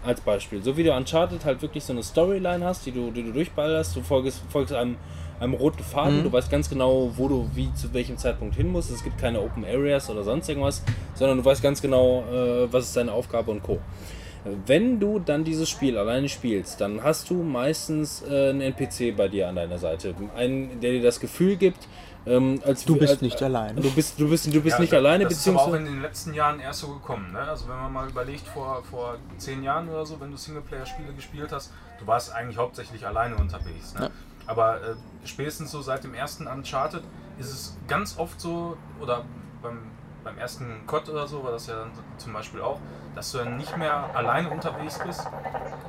[0.05, 0.61] Als Beispiel.
[0.61, 3.95] So wie du Uncharted halt wirklich so eine Storyline hast, die du, die du durchballerst.
[3.95, 4.97] Du folgst, folgst einem,
[5.39, 6.21] einem roten Faden.
[6.23, 8.91] Du weißt ganz genau, wo du wie zu welchem Zeitpunkt hin musst.
[8.91, 10.83] Es gibt keine Open Areas oder sonst irgendwas,
[11.15, 13.79] sondern du weißt ganz genau, äh, was ist deine Aufgabe und Co.
[14.65, 19.27] Wenn du dann dieses Spiel alleine spielst, dann hast du meistens äh, einen NPC bei
[19.27, 20.13] dir an deiner Seite.
[20.35, 21.87] Einen, der dir das Gefühl gibt,
[22.27, 23.75] ähm, als Du bist als, nicht allein.
[23.75, 25.85] Du bist, du bist, du bist Ja, nicht da- alleine, das ist aber auch in
[25.85, 27.31] den letzten Jahren erst so gekommen.
[27.33, 27.39] Ne?
[27.39, 31.51] Also wenn man mal überlegt, vor, vor zehn Jahren oder so, wenn du Singleplayer-Spiele gespielt
[31.51, 33.93] hast, du warst eigentlich hauptsächlich alleine unterwegs.
[33.95, 34.01] Ne?
[34.01, 34.09] Ja.
[34.47, 37.01] Aber äh, spätestens so seit dem ersten Uncharted
[37.39, 39.25] ist es ganz oft so, oder
[39.61, 39.79] beim,
[40.25, 42.79] beim ersten COD oder so war das ja dann zum Beispiel auch,
[43.15, 45.21] dass du dann nicht mehr alleine unterwegs bist,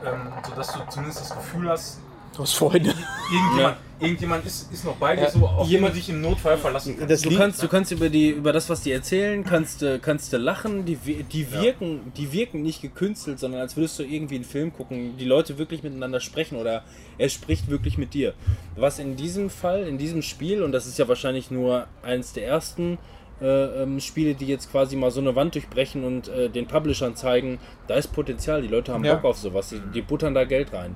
[0.05, 1.99] ähm, sodass du zumindest das Gefühl hast,
[2.37, 2.93] Du hast Freunde.
[3.32, 5.30] irgendjemand, irgendjemand ist, ist noch bei dir, Ja.
[5.30, 7.09] so auf Jemand- dich im Notfall verlassen kann.
[7.09, 9.99] Das Du liegt- kannst, du kannst über die über das, was die erzählen, kannst du
[9.99, 10.84] kannst du lachen.
[10.84, 15.16] Die, die wirken, die wirken nicht gekünstelt, sondern als würdest du irgendwie einen Film gucken.
[15.16, 16.84] Die Leute wirklich miteinander sprechen oder
[17.16, 18.34] er spricht wirklich mit dir.
[18.76, 22.47] Was in diesem Fall, in diesem Spiel und das ist ja wahrscheinlich nur eins der
[22.47, 22.99] ersten
[23.41, 27.16] äh, ähm, Spiele, die jetzt quasi mal so eine Wand durchbrechen und äh, den Publishern
[27.16, 28.62] zeigen, da ist Potenzial.
[28.62, 29.14] Die Leute haben Ja.
[29.16, 29.68] Bock auf sowas.
[29.70, 30.95] Die, die buttern da Geld rein.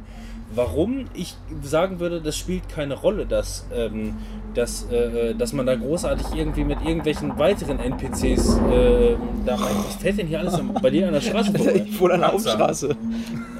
[0.53, 4.17] Warum ich sagen würde, das spielt keine Rolle, dass, ähm,
[4.55, 9.15] dass, äh, dass man da großartig irgendwie mit irgendwelchen weiteren NPCs äh,
[9.47, 9.77] da rein.
[9.87, 11.85] Was fällt denn hier alles bei dir an der Straße vorbei?
[11.89, 12.33] Ich wohne an der.
[12.33, 12.97] Hauptstraße.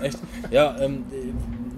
[0.03, 0.19] Echt?
[0.51, 1.33] Ja, ähm, äh,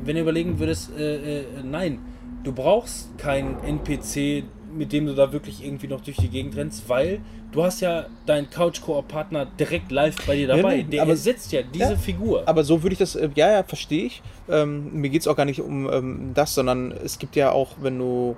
[0.07, 1.99] wenn du überlegen würdest, äh, äh, nein,
[2.43, 4.45] du brauchst keinen NPC,
[4.75, 7.21] mit dem du da wirklich irgendwie noch durch die Gegend rennst, weil
[7.53, 10.77] du hast ja deinen Couch-Koop-Partner direkt live bei dir dabei.
[10.79, 12.43] nee, Der aber- ersetzt ja diese Ja, Figur.
[12.47, 14.23] Aber so würde ich das, äh, ja, ja, verstehe ich.
[14.49, 17.71] Ähm, mir geht es auch gar nicht um ähm, das, sondern es gibt ja auch,
[17.81, 18.37] wenn du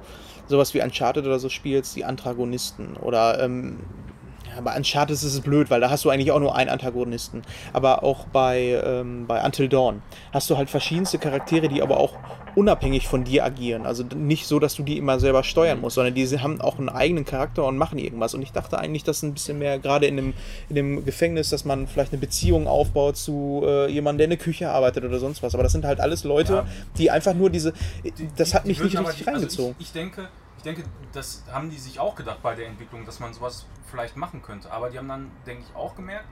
[0.49, 2.97] sowas wie Uncharted oder so spielst, die Antagonisten.
[3.01, 4.14] Oder ähm, ja,
[4.63, 7.43] bei Uncharted ist es blöd, weil da hast du eigentlich auch nur einen Antagonisten.
[7.73, 10.03] Aber auch bei, ähm, bei Until Dawn
[10.33, 12.15] hast du halt verschiedenste Charaktere, die aber auch
[12.57, 13.85] unabhängig von dir agieren.
[13.85, 16.89] Also nicht so, dass du die immer selber steuern musst, sondern die haben auch einen
[16.89, 18.33] eigenen Charakter und machen irgendwas.
[18.35, 20.35] Und ich dachte eigentlich, dass ein bisschen mehr, gerade in dem,
[20.69, 24.39] in dem Gefängnis, dass man vielleicht eine Beziehung aufbaut zu äh, jemandem, der in der
[24.39, 25.55] Küche arbeitet oder sonst was.
[25.55, 26.67] Aber das sind halt alles Leute, Ja.
[26.97, 27.73] die einfach nur diese.
[28.05, 29.75] Die- das hat mich nicht richtig die- also reingezogen.
[29.81, 30.29] ich, ich denke,
[30.65, 34.43] denke, das haben die sich auch gedacht bei der Entwicklung, dass man sowas vielleicht machen
[34.43, 34.71] könnte.
[34.73, 36.27] Aber die haben dann, denke ich, auch gemerkt,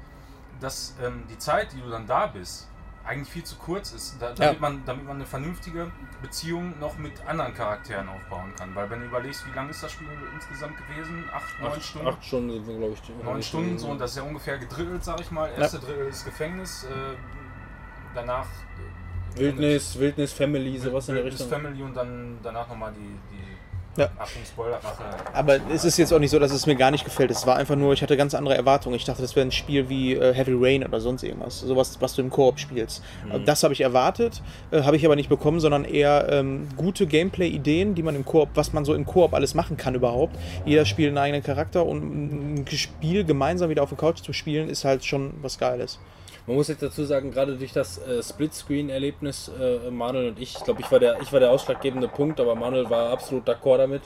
[0.61, 2.69] dass ähm, die Zeit, die du dann da bist,
[3.05, 4.61] eigentlich viel zu kurz ist, da, damit, Ja.
[4.61, 5.91] man, damit man eine vernünftige
[6.23, 8.73] Beziehung noch mit anderen Charakteren aufbauen kann.
[8.77, 11.25] Weil wenn du überlegst, wie lang ist das Spiel insgesamt gewesen?
[11.35, 12.07] Acht, neun Acht, Stunden?
[12.09, 13.25] acht Stunden sind wir, glaube ich.
[13.25, 15.51] Neun Stunden, so, und das ist ja ungefähr gedrittelt, sag ich mal.
[15.51, 16.89] Erste Drittel ist Gefängnis, äh,
[18.15, 18.47] danach
[19.35, 21.61] äh, Wildnis, Wildnis, Family, sowas in der Wildnis Richtung.
[21.63, 23.19] Family und dann danach nochmal die
[23.97, 24.09] Ja.
[24.19, 25.03] Achtung, Spoiler, Rache.
[25.35, 27.31] Aber es ist jetzt auch nicht so, dass es mir gar nicht gefällt.
[27.31, 28.97] Es war einfach nur, ich hatte ganz andere Erwartungen.
[28.97, 31.61] Ich dachte, das wäre ein Spiel wie äh, Heavy Rain oder sonst irgendwas.
[31.61, 33.03] Sowas, was du im Koop spielst.
[33.27, 33.45] Mhm.
[33.45, 37.95] Das habe ich erwartet, äh, habe ich aber nicht bekommen, sondern eher ähm, gute Gameplay-Ideen,
[37.95, 40.37] die man im Koop, was man so im Koop alles machen kann überhaupt.
[40.65, 44.71] Jeder spielt einen eigenen Charakter und ein Spiel gemeinsam wieder auf der Couch zu spielen,
[44.71, 45.99] ist halt schon was Geiles.
[46.47, 50.65] Man muss jetzt dazu sagen, gerade durch das äh, Splitscreen-Erlebnis, äh, Manuel und ich, ich
[50.65, 54.03] glaube, ich, war der- ich war der ausschlaggebende Punkt, aber Manuel war absolut d'accord damit.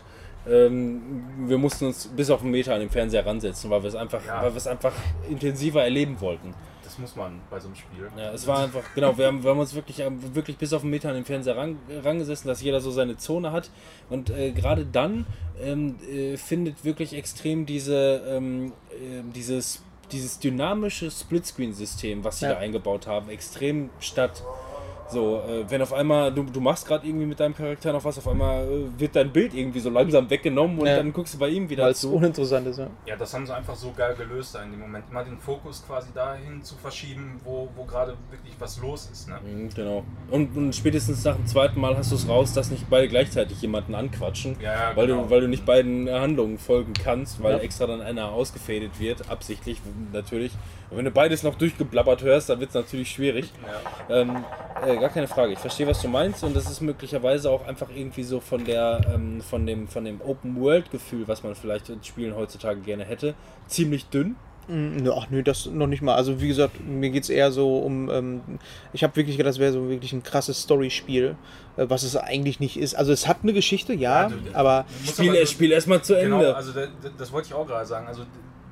[0.49, 3.95] Ähm, wir mussten uns bis auf einen Meter an den Fernseher ransetzen, weil wir es
[3.97, 4.43] einfach, Ja.
[4.43, 4.93] weil wir es einfach
[5.28, 6.55] intensiver erleben wollten.
[6.84, 8.09] Das muss man bei so einem Spiel.
[8.16, 10.82] Ja, es war einfach, genau, wir haben, wir haben uns wirklich, äh, wirklich bis auf
[10.82, 13.70] einen Meter an den Fernseher ran, rangesessen, dass jeder so seine Zone hat.
[14.09, 15.26] Und äh, gerade dann
[15.61, 19.82] ähm, äh, findet wirklich extrem diese, ähm, äh, dieses,
[20.13, 22.53] dieses dynamische Splitscreen-System, was sie Ja.
[22.55, 24.43] da eingebaut haben, extrem statt.
[25.09, 28.19] So, äh, wenn auf einmal, du, du machst gerade irgendwie mit deinem Charakter noch was,
[28.19, 30.97] auf einmal äh, wird dein Bild irgendwie so langsam weggenommen und Ja.
[30.97, 32.13] dann guckst du bei ihm wieder Weil es zu.
[32.13, 32.89] uninteressant ist, ja.
[33.07, 35.05] Ja, das haben sie einfach so geil gelöst da in dem Moment.
[35.09, 39.29] Immer den Fokus quasi dahin zu verschieben, wo, wo gerade wirklich was los ist.
[39.29, 39.39] Ne?
[39.45, 40.05] Mhm, Genau.
[40.31, 43.63] Und, und spätestens nach dem zweiten Mal hast du es raus, dass nicht beide gleichzeitig
[43.63, 44.57] jemanden anquatschen.
[44.61, 45.23] Ja, ja, Weil, genau.
[45.25, 47.59] du, weil du nicht beiden Handlungen folgen kannst, weil Ja.
[47.61, 49.81] extra dann einer ausgefädelt wird, absichtlich
[50.13, 50.51] natürlich.
[50.91, 53.53] Und wenn du beides noch durchgeblabbert hörst, dann wird es natürlich schwierig.
[54.09, 54.17] Ja.
[54.21, 54.45] Ähm,
[54.87, 55.53] äh, gar keine Frage.
[55.53, 59.01] Ich verstehe, was du meinst und das ist möglicherweise auch einfach irgendwie so von der
[59.15, 63.05] ähm, von dem von dem Open World Gefühl, was man vielleicht in Spielen heutzutage gerne
[63.05, 63.35] hätte,
[63.67, 64.37] ziemlich dünn.
[64.69, 66.17] Mm, Ach nö, das noch nicht mal.
[66.17, 68.41] Also wie gesagt, mir geht es eher so um, ähm,
[68.93, 71.37] ich habe wirklich gedacht, das wäre so wirklich ein krasses Storyspiel,
[71.77, 72.95] äh, was es eigentlich nicht ist.
[72.97, 76.15] Also es hat eine Geschichte, ja, Ja, du- aber Spiel, aber- äh, Spiel erstmal zu
[76.15, 76.37] Ende.
[76.39, 78.09] Genau, also da, da- das wollte ich auch gerade sagen.
[78.09, 78.23] Also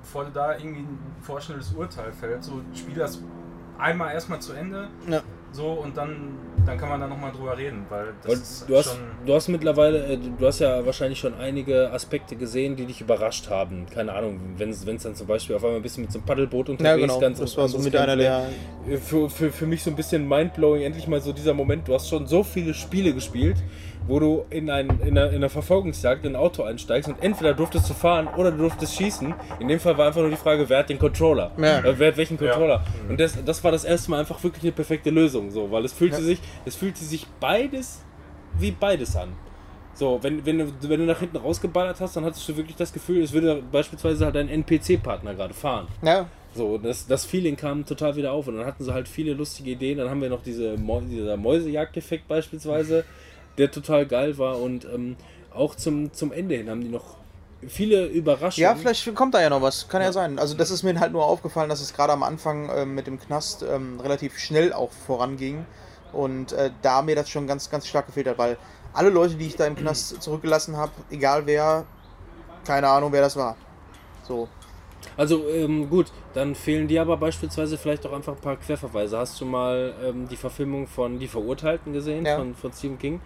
[0.03, 3.21] bevor du da irgendwie ein vorschnelles Urteil fällt, so spiel das
[3.79, 5.23] einmal erstmal zu Ende, ja.
[5.53, 8.77] so und dann, dann kann man da nochmal drüber reden, weil das Weil ist du,
[8.77, 8.99] hast, schon.
[9.27, 13.51] du hast mittlerweile, äh, du hast ja wahrscheinlich schon einige Aspekte gesehen, die dich überrascht
[13.51, 13.87] haben.
[13.93, 16.69] Keine Ahnung, wenn es dann zum Beispiel auf einmal ein bisschen mit so einem Paddelboot
[16.69, 18.55] unterwegs ja genau, ganz das war so mit einer Gameplay.
[18.89, 21.95] der, für, für, für mich so ein bisschen mindblowing, endlich mal so dieser Moment, du
[21.95, 23.57] hast schon so viele Spiele gespielt,
[24.07, 27.55] wo du in, ein, in, einer, in einer Verfolgungsjagd in ein Auto einsteigst und entweder
[27.55, 29.35] durftest du fahren oder du durftest schießen.
[29.61, 31.53] In dem Fall war einfach nur die Frage, wer hat den Controller?
[31.57, 31.79] Ja.
[31.81, 32.51] Äh, wer hat welchen Ja.
[32.53, 32.85] Controller?
[33.09, 35.93] Und das, das war das erste Mal einfach wirklich eine perfekte Lösung, so, weil es
[35.93, 36.23] fühlte Ja.
[36.23, 38.03] sich, es fühlte sich beides
[38.59, 39.31] wie beides an.
[39.95, 42.93] So, wenn, wenn, du, wenn du nach hinten rausgeballert hast, dann hattest du wirklich das
[42.93, 45.87] Gefühl, es würde beispielsweise halt dein NPC-Partner gerade fahren.
[46.03, 49.33] ja, So, das, das Feeling kam total wieder auf und dann hatten sie halt viele
[49.35, 49.99] lustige Ideen.
[49.99, 53.05] Dann haben wir noch diese Mäu dieser Mäusejagd-Effekt beispielsweise,
[53.59, 55.17] der total geil war und ähm,
[55.53, 57.17] auch zum, zum Ende hin haben die noch
[57.69, 58.63] viele Überraschungen.
[58.63, 59.89] Ja, vielleicht kommt da ja noch was.
[59.89, 60.39] Kann ja, sein.
[60.39, 63.19] Also das ist mir halt nur aufgefallen, dass es gerade am Anfang ähm, mit dem
[63.19, 65.65] Knast ähm, relativ schnell auch voranging.
[66.13, 68.57] Und äh, da mir das schon ganz, ganz stark gefehlt hat, weil
[68.93, 71.85] alle Leute, die ich da im Knast zurückgelassen habe, egal wer,
[72.65, 73.57] keine Ahnung, wer das war.
[74.27, 74.49] So.
[75.17, 79.19] Also ähm, gut, dann fehlen dir aber beispielsweise vielleicht auch einfach ein paar Querverweise.
[79.19, 82.37] Hast du mal ähm, die Verfilmung von Die Verurteilten gesehen, Ja.
[82.37, 83.21] von, von Stephen King?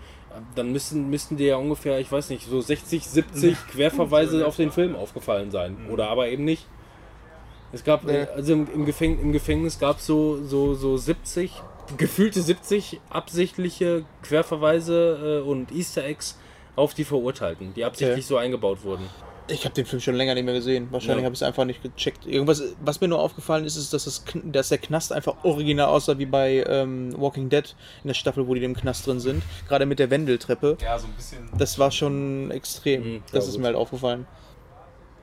[0.54, 4.70] Dann müssten, müssten dir ja ungefähr, ich weiß nicht, so 60, 70 Querverweise auf den
[4.70, 5.76] Film aufgefallen sein.
[5.90, 6.66] Oder aber eben nicht.
[7.72, 8.26] Es gab, Nee.
[8.34, 11.52] also im, im, Gefäng im Gefängnis gab es so, so, so 70,
[11.96, 16.38] gefühlte 70 absichtliche Querverweise äh, und Easter Eggs
[16.76, 18.26] auf die Verurteilten, die absichtlich Okay.
[18.26, 19.04] so eingebaut wurden.
[19.50, 20.88] Ich habe den Film schon länger nicht mehr gesehen.
[20.90, 21.24] Wahrscheinlich Ja.
[21.24, 22.26] habe ich es einfach nicht gecheckt.
[22.26, 26.18] Irgendwas, was mir nur aufgefallen ist, ist, dass, das, dass der Knast einfach original aussah
[26.18, 27.74] wie bei ähm, Walking Dead
[28.04, 29.42] in der Staffel, wo die im Knast drin sind.
[29.68, 30.76] Gerade mit der Wendeltreppe.
[30.82, 31.48] Ja, so ein bisschen.
[31.56, 33.14] Das war schon extrem.
[33.14, 33.60] Mhm, das ist gut.
[33.62, 34.26] mir halt aufgefallen.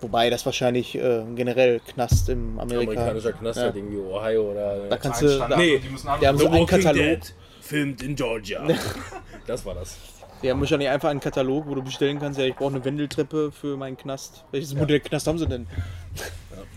[0.01, 2.91] Wobei das wahrscheinlich äh, generell Knast im Amerika.
[2.91, 3.63] Amerikanischer Knast Ja.
[3.65, 4.87] halt irgendwie Ohio oder.
[4.89, 5.47] Da kannst du.
[5.57, 7.19] Nee, die müssen haben so einen Katalog.
[7.61, 8.67] filmt in Georgia.
[9.47, 9.97] das war das.
[10.45, 13.51] Die haben wahrscheinlich einfach einen Katalog, wo du bestellen kannst, ja, ich brauche eine Wendeltreppe
[13.51, 14.45] für meinen Knast.
[14.51, 15.65] Welches Modell Knast haben sie denn?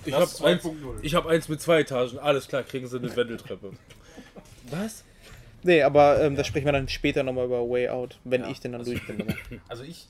[0.06, 0.74] Ich habe eins, 2.0.
[1.02, 2.18] ich hab eins mit zwei Etagen.
[2.18, 3.72] Alles klar, kriegen sie eine Wendeltreppe.
[4.70, 5.04] Was?
[5.62, 8.58] Nee, aber ähm, da sprechen wir dann später nochmal über Way Out, wenn Ja, ich
[8.60, 9.34] denn dann das- durch bin.
[9.68, 10.08] Also ich,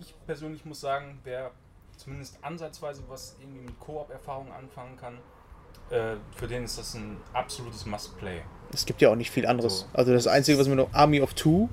[0.00, 1.52] ich persönlich muss sagen, wer
[1.96, 5.14] zumindest ansatzweise was irgendwie mit Koop-Erfahrung anfangen kann,
[5.88, 8.42] äh, für den ist das ein absolutes Must-Play.
[8.72, 9.80] Es gibt ja auch nicht viel anderes.
[9.80, 9.86] So.
[9.92, 11.68] Also das Einzige, was mir noch Army of Two,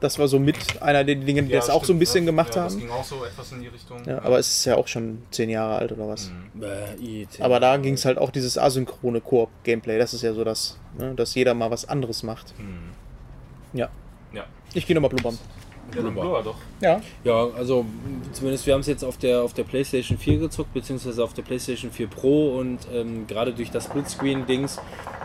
[0.00, 2.24] das war so mit einer der Dinge, die Ja, das auch so ein stimmt, bisschen
[2.24, 2.30] ja.
[2.30, 2.80] gemacht ja, Das haben.
[2.80, 4.02] ging auch so etwas in die Richtung.
[4.06, 6.30] Ja, aber es ist ja auch schon zehn Jahre alt oder was.
[6.54, 6.62] Mhm.
[6.62, 7.40] Äh, IT.
[7.40, 9.98] Aber da ging es halt auch dieses asynchrone Koop-Gameplay.
[9.98, 12.54] Das ist ja so das, ne, dass jeder mal was anderes macht.
[12.58, 13.78] Mhm.
[13.78, 13.88] Ja.
[14.32, 14.44] Ja.
[14.74, 15.38] Ich gehe nochmal blubbern.
[15.92, 16.54] Doch.
[16.80, 17.00] Ja.
[17.24, 17.84] Ja, also
[18.32, 21.42] zumindest wir haben es jetzt auf der, auf der PlayStation 4 gezockt, beziehungsweise auf der
[21.42, 24.78] PlayStation 4 Pro und ähm, gerade durch das Splitscreen-Dings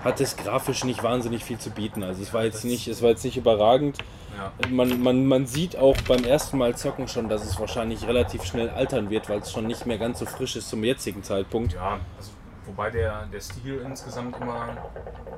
[0.03, 2.03] hat es grafisch nicht wahnsinnig viel zu bieten.
[2.03, 3.97] Also es war jetzt das- nicht, es war jetzt nicht überragend.
[4.37, 4.51] Ja.
[4.69, 8.69] Man, man, man sieht auch beim ersten Mal zocken schon, dass es wahrscheinlich relativ schnell
[8.69, 11.73] altern wird, weil es schon nicht mehr ganz so frisch ist zum jetzigen Zeitpunkt.
[11.73, 12.31] Ja, also,
[12.65, 14.75] wobei der, der Stil insgesamt immer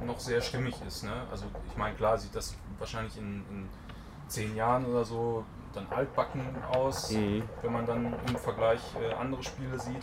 [0.03, 1.03] noch sehr stimmig ist.
[1.03, 1.11] Ne?
[1.30, 3.69] Also ich meine, klar sieht das wahrscheinlich in, in
[4.28, 7.43] zehn Jahren oder so dann altbacken aus, Mhm.
[7.61, 10.01] wenn man dann im Vergleich äh, andere Spiele sieht.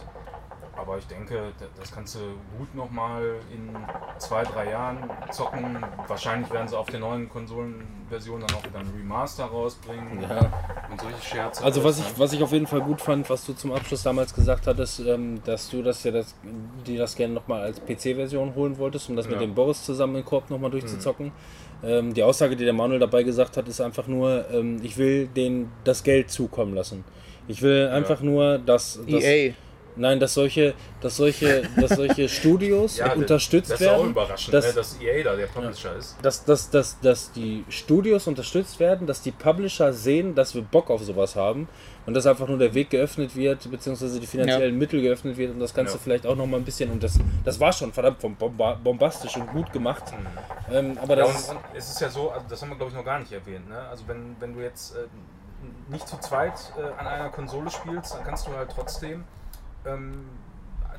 [0.76, 2.18] Aber ich denke, da- das kannst du
[2.58, 3.70] gut nochmal in
[4.18, 5.78] zwei, drei Jahren zocken.
[6.08, 10.40] Wahrscheinlich werden sie auf der neuen Konsolenversion dann auch wieder ein Remaster rausbringen Ja.
[10.90, 11.62] und solche Scherze.
[11.64, 14.34] Also was ich, was ich auf jeden Fall gut fand, was du zum Abschluss damals
[14.34, 16.34] gesagt hattest, ähm, dass du das ja das,
[16.86, 19.40] die das gerne nochmal als PC-Version holen wolltest, um das mit Ja.
[19.42, 21.26] dem Boris zusammen in Koop nochmal durchzuzocken.
[21.26, 21.32] Ähm,
[22.12, 25.70] die Aussage, die der Manuel dabei gesagt hat, ist einfach nur, ähm, ich will denen
[25.84, 27.04] das Geld zukommen lassen.
[27.48, 29.52] Ich will einfach nur, dass, dass EA.
[29.96, 34.10] Nein, dass solche, dass solche, dass solche Studios Ja, unterstützt das ist auch werden.
[34.10, 36.16] überraschend, dass- ne, dass EA da der Publisher ist.
[36.20, 40.90] dass, dass, dass, dass die Studios unterstützt werden, dass die Publisher sehen, dass wir Bock
[40.90, 41.68] auf sowas haben
[42.06, 45.60] und dass einfach nur der Weg geöffnet wird, beziehungsweise die finanziellen Mittel geöffnet wird und
[45.60, 45.98] das Ganze Ja.
[46.02, 49.46] vielleicht auch nochmal ein bisschen, und das, das war schon verdammt bom- bomba- bombastisch und
[49.48, 50.04] gut gemacht.
[50.70, 51.20] Ähm, aber Mhm.
[51.20, 53.04] Ja, das und, und es ist ja so, also das haben wir glaube ich noch
[53.04, 53.68] gar nicht erwähnt.
[53.68, 53.78] Ne?
[53.88, 55.06] Also wenn, wenn du jetzt äh,
[55.88, 59.24] nicht zu zweit äh, an einer Konsole spielst, dann kannst du halt trotzdem
[59.86, 60.24] ähm,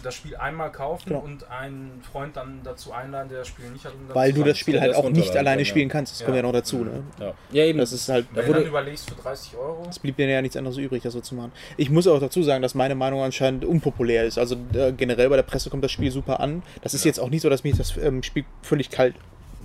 [0.05, 1.19] das Spiel einmal kaufen Genau.
[1.21, 3.93] und einen Freund dann dazu einladen, der das Spiel nicht hat.
[3.93, 5.91] Um Weil du das Spiel halt das auch nicht alleine kann, spielen ja.
[5.93, 6.13] kannst.
[6.13, 6.25] Das Ja.
[6.25, 6.77] kommt ja noch dazu.
[6.83, 7.03] Ne?
[7.19, 7.33] ja.
[7.51, 7.79] ja, eben.
[7.79, 9.85] Das ist halt, Da Wenn du wurde- dann überlegst für 30 Euro.
[9.89, 11.51] es blieb mir ja nichts anderes übrig, das so zu machen.
[11.77, 14.37] Ich muss auch dazu sagen, dass meine Meinung anscheinend unpopulär ist.
[14.37, 16.63] Also äh, generell bei der Presse kommt das Spiel super an.
[16.81, 19.15] Das ist jetzt auch nicht so, dass mich das ähm, Spiel völlig kalt,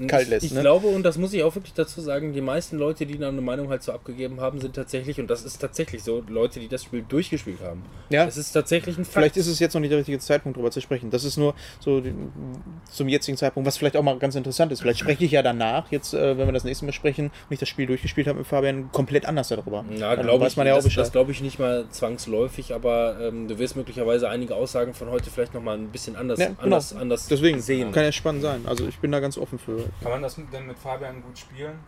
[0.08, 0.46] kalt lässt.
[0.46, 0.60] Ich ne?
[0.60, 3.40] glaube, und das muss ich auch wirklich dazu sagen, die meisten Leute, die da eine
[3.40, 6.84] Meinung halt so abgegeben haben, sind tatsächlich, und das ist tatsächlich so, Leute, die das
[6.84, 7.82] Spiel durchgespielt haben.
[8.08, 8.26] Ja.
[8.26, 9.14] Es ist tatsächlich ein Fakt.
[9.14, 11.10] Vielleicht ist es jetzt noch nicht der richtige Zeitpunkt, darüber zu sprechen.
[11.10, 12.14] Das ist nur so die,
[12.90, 14.80] zum jetzigen Zeitpunkt, was vielleicht auch mal ganz interessant ist.
[14.80, 17.58] Vielleicht spreche ich ja danach, jetzt, äh, wenn wir das nächste Mal sprechen, und ich
[17.58, 19.84] das Spiel durchgespielt habe mit Fabian, komplett anders darüber.
[19.96, 23.18] Ja, glaube weiß ich, man ja auch das, das glaube ich nicht mal zwangsläufig, aber
[23.20, 26.62] ähm, du wirst möglicherweise einige Aussagen von heute vielleicht nochmal ein bisschen anders, Ja, genau.
[26.62, 27.92] anders, anders Deswegen sehen.
[27.92, 28.62] kann ja spannend sein.
[28.66, 29.84] Also ich bin da ganz offen für.
[30.02, 31.78] Kann man das mit- denn mit Fabian gut spielen?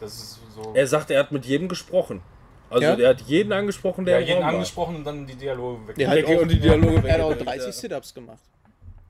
[0.00, 0.72] Das ist so.
[0.74, 2.20] Er sagt, er hat mit jedem gesprochen.
[2.70, 2.96] Also Ja?
[2.96, 4.54] der hat jeden angesprochen, der ja, jeden Raum war.
[4.54, 5.96] angesprochen und dann die Dialoge weg.
[5.96, 7.72] Der hat Decke auch, und die Dialoge er hat auch weggedrückt, 30 ja.
[7.72, 8.38] Sit-Ups gemacht.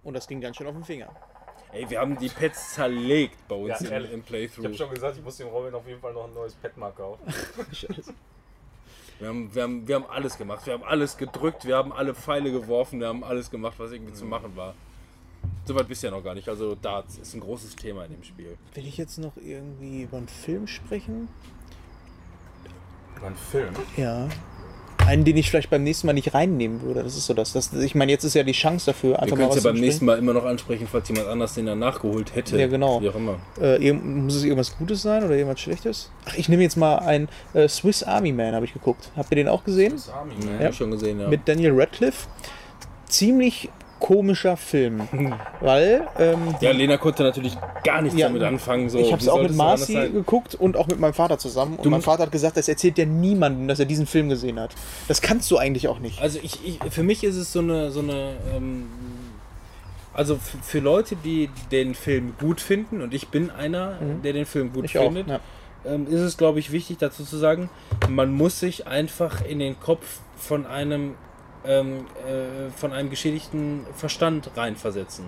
[0.04, 1.08] Und das ging ganz schön auf den Finger.
[1.72, 4.76] Ey, wir haben die Pads zerlegt bei uns Ja, im, im Ich habe Playthrough.
[4.76, 7.22] schon gesagt, ich muss dem Robin auf jeden Fall noch ein neues Petmark kaufen.
[7.72, 8.14] Scheiße.
[9.20, 10.64] Wir haben, wir, haben, wir haben alles gemacht.
[10.64, 14.12] Wir haben alles gedrückt, wir haben alle Pfeile geworfen, wir haben alles gemacht, was irgendwie
[14.12, 14.74] zu machen war.
[15.64, 16.48] Soweit bist du ja noch gar nicht.
[16.48, 18.56] Also Darts ist ein großes Thema in dem Spiel.
[18.74, 21.28] Will ich jetzt noch irgendwie über einen Film sprechen?
[23.16, 23.74] Über einen Film.
[23.96, 24.28] Ja.
[25.06, 27.02] Einen, den ich vielleicht beim nächsten Mal nicht reinnehmen würde.
[27.02, 27.52] Das ist so das.
[27.54, 29.70] das ich meine, jetzt ist ja die Chance dafür, Wir einfach können mal es ja
[29.70, 32.58] beim nächsten Mal immer noch ansprechen, falls jemand anders den dann nachgeholt hätte.
[32.58, 33.00] Ja, genau.
[33.00, 33.38] Wie auch immer.
[33.60, 36.10] Äh, muss es irgendwas Gutes sein oder irgendwas Schlechtes?
[36.26, 39.10] Ach, ich nehme jetzt mal ein äh, Swiss Army Man, habe ich geguckt.
[39.16, 39.92] Habt ihr den auch gesehen?
[39.92, 40.64] Das Army, Ja, ne?
[40.64, 41.28] hab ich schon gesehen, ja.
[41.28, 42.28] Mit Daniel Radcliffe.
[43.06, 45.08] Ziemlich komischer Film.
[45.60, 48.88] weil ähm, ja, Lena konnte natürlich gar nichts Ja, damit anfangen.
[48.90, 51.76] So, ich habe es auch mit Marci geguckt und auch mit meinem Vater zusammen.
[51.76, 54.58] Und Du- mein Vater hat gesagt, das erzählt ja niemandem, dass er diesen Film gesehen
[54.60, 54.74] hat.
[55.08, 56.20] Das kannst du eigentlich auch nicht.
[56.20, 58.86] Also ich, ich, für mich ist es so eine, so eine ähm,
[60.14, 64.68] also für Leute, die den Film gut finden, und ich bin einer, der den Film
[64.72, 64.84] gut Mhm.
[64.86, 65.04] Ich auch.
[65.04, 65.40] findet, Ja.
[65.86, 67.70] ähm, ist es, glaube ich, wichtig dazu zu sagen,
[68.08, 71.14] man muss sich einfach in den Kopf von einem,
[71.68, 75.26] ähm, äh, von einem geschädigten Verstand reinversetzen.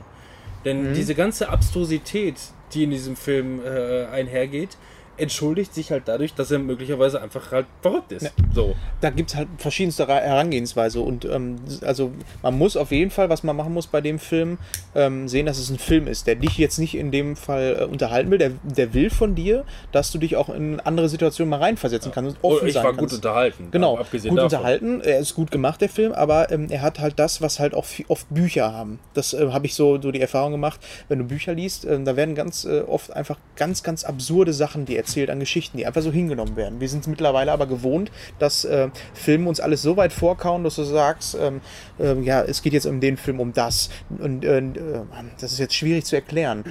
[0.64, 0.94] Denn Mhm.
[0.94, 2.36] diese ganze Abstrusität,
[2.72, 4.76] die in diesem Film äh, einhergeht,
[5.20, 8.22] entschuldigt sich halt dadurch, dass er möglicherweise einfach halt verrückt ist.
[8.22, 8.30] Ja.
[8.54, 8.74] So.
[9.00, 11.00] Da gibt es halt verschiedenste Ra- Herangehensweise.
[11.00, 12.12] Und ähm, also
[12.42, 14.58] man muss auf jeden Fall, was man machen muss bei dem Film,
[14.94, 17.84] ähm, sehen, dass es ein Film ist, der dich jetzt nicht in dem Fall äh,
[17.84, 18.38] unterhalten will.
[18.38, 22.36] Der, der will von dir, dass du dich auch in andere Situationen mal reinversetzen kannst
[22.42, 23.14] und offen ich sein war kannst.
[23.14, 23.68] gut unterhalten.
[23.70, 24.56] Genau, abgesehen gut davon.
[24.58, 25.00] unterhalten.
[25.02, 27.86] Er ist gut gemacht, der Film, aber ähm, er hat halt das, was halt auch
[28.08, 28.98] oft Bücher haben.
[29.14, 32.16] Das äh, habe ich so, so die Erfahrung gemacht, wenn du Bücher liest, ähm, da
[32.16, 36.02] werden ganz äh, oft einfach ganz, ganz absurde Sachen, die erzählt an Geschichten, die einfach
[36.02, 36.80] so hingenommen werden.
[36.80, 40.84] Wir sind mittlerweile aber gewohnt, dass äh, Filme uns alles so weit vorkauen, dass du
[40.84, 41.60] sagst, ähm,
[41.98, 43.90] ähm, ja, es geht jetzt um den Film um das.
[44.18, 45.02] Und äh, äh,
[45.40, 46.64] das ist jetzt schwierig zu erklären.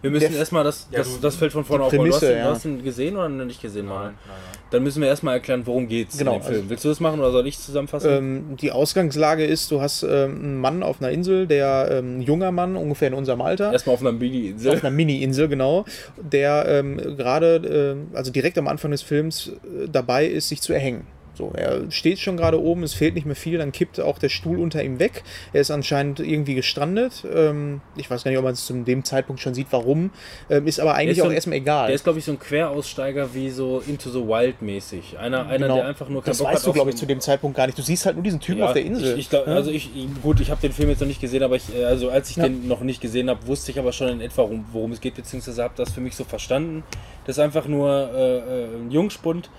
[0.00, 2.04] Wir müssen erstmal das, Ja, das, du- das fällt von vorne die auf.
[2.04, 2.44] Du hast, ja.
[2.44, 3.86] du hast ihn gesehen oder nicht gesehen?
[3.86, 4.36] Nein, nein, nein.
[4.70, 6.56] Dann müssen wir erstmal erklären, worum geht's Genau, in dem Film.
[6.58, 8.10] also- Willst du das machen oder soll ich zusammenfassen?
[8.10, 12.22] Ähm, die Ausgangslage ist, du hast ähm, einen Mann auf einer Insel, der ähm, ein
[12.22, 13.72] junger Mann, ungefähr in unserem Alter.
[13.72, 14.72] Erstmal auf einer Mini-Insel.
[14.74, 15.84] auf einer Mini-Insel, genau,
[16.16, 20.72] der ähm, gerade, äh, also direkt am Anfang des Films äh, dabei ist, sich zu
[20.72, 21.06] erhängen.
[21.38, 24.28] So, er steht schon gerade oben, es fehlt nicht mehr viel, dann kippt auch der
[24.28, 25.22] Stuhl unter ihm weg.
[25.52, 27.24] Er ist anscheinend irgendwie gestrandet.
[27.32, 30.10] Ähm, ich weiß gar nicht, ob man es zu dem Zeitpunkt schon sieht, warum.
[30.50, 31.86] Ähm, ist aber eigentlich ist auch so- erstmal egal.
[31.86, 35.16] Der ist, glaube ich, so ein Queraussteiger wie so Into the Wild mäßig.
[35.16, 35.76] Einer, einer Genau.
[35.76, 37.78] der einfach nur keinen das Bock weißt du, glaube ich, zu dem Zeitpunkt gar nicht.
[37.78, 39.12] Du siehst halt nur diesen Typen Ja, auf der Insel.
[39.12, 39.54] Ich, ich glaub, Ja?
[39.54, 42.10] Also ich, gut, ich habe den Film jetzt noch nicht gesehen, aber ich, äh, also
[42.10, 42.42] als ich Ja.
[42.48, 45.14] den noch nicht gesehen habe, wusste ich aber schon in etwa, worum, worum es geht,
[45.14, 46.82] beziehungsweise habe das für mich so verstanden.
[47.26, 49.50] Das ist einfach nur äh, äh, ein Jungspund,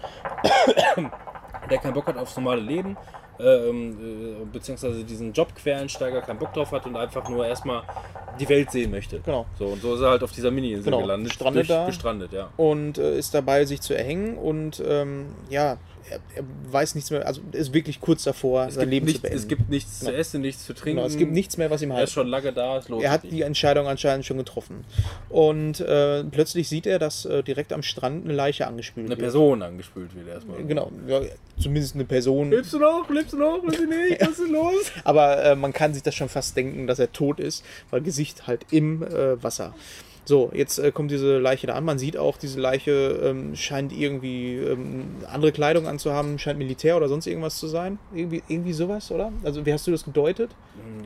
[1.70, 2.98] der keinen Bock hat aufs normale Leben,
[3.40, 3.98] ähm,
[4.42, 7.84] äh, beziehungsweise diesen Job Quereinsteiger keinen Bock drauf hat und einfach nur erstmal
[8.40, 9.20] die Welt sehen möchte.
[9.20, 9.46] Genau.
[9.58, 11.30] So, und so ist er halt auf dieser Mini-Insel Genau, gelandet.
[11.32, 11.86] gestrandet da.
[11.86, 12.50] Gestrandet, ja.
[12.58, 14.38] und äh, ist dabei, sich zu erhängen.
[14.38, 15.78] Und ähm, ja,
[16.10, 19.16] er, er weiß nichts mehr, also ist wirklich kurz davor, Es sein gibt, Leben nicht,
[19.18, 19.38] zu beenden.
[19.40, 20.12] es gibt nichts Genau.
[20.12, 20.98] zu essen, nichts zu trinken.
[20.98, 22.08] genau, es gibt nichts mehr, was ihm Er halt.
[22.08, 23.46] ist schon lange da, es lohnt Er hat sich die nicht.
[23.46, 24.84] Entscheidung anscheinend schon getroffen.
[25.30, 29.20] Und äh, plötzlich sieht er, dass äh, direkt am Strand eine Leiche angespült eine wird.
[29.20, 30.64] Person angespült wird erstmal.
[30.64, 31.22] Genau, ja,
[31.60, 32.50] zumindest eine Person.
[32.52, 33.10] Lebst du noch?
[33.10, 33.62] Lebst du noch?
[33.66, 34.22] Weiß ich nicht.
[34.22, 34.92] Was ist los?
[35.04, 38.48] Aber äh, man kann sich das schon fast denken, dass er tot ist, weil Gesicht
[38.48, 39.74] halt im äh, Wasser.
[40.30, 41.84] So, jetzt äh, kommt diese Leiche da an.
[41.84, 42.92] Man sieht auch, diese Leiche
[43.24, 47.98] ähm, scheint irgendwie ähm, andere Kleidung anzuhaben, scheint Militär oder sonst irgendwas zu sein.
[48.14, 49.32] Irgendwie, irgendwie sowas, oder?
[49.44, 50.52] Also, wie hast du das gedeutet?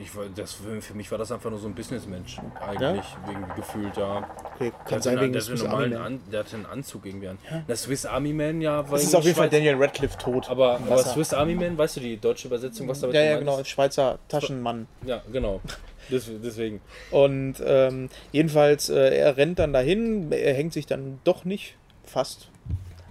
[0.03, 2.35] Ich, war- das, für mich war das einfach nur so ein Businessmensch.
[2.59, 4.27] Eigentlich, wegen gefühlt, ja.
[4.55, 6.01] Okay, kann sein einen, wegen Swiss Army Man.
[6.01, 7.37] an, der hatte einen Anzug irgendwie an.
[7.65, 10.49] Der Swiss Army Man, ja, Das ist auf jeden Fall Daniel Radcliffe tot.
[10.49, 10.97] Aber, aber.
[10.97, 13.63] Swiss Army Man, weißt du die deutsche Übersetzung, was damit Ja, ja, genau?
[13.63, 14.85] Schweizer Taschenmann.
[15.05, 15.61] Ja, genau.
[16.09, 16.81] Des, deswegen.
[17.11, 21.75] Und ähm, jedenfalls, äh, er rennt dann dahin, er hängt sich dann doch nicht,
[22.05, 22.49] fast.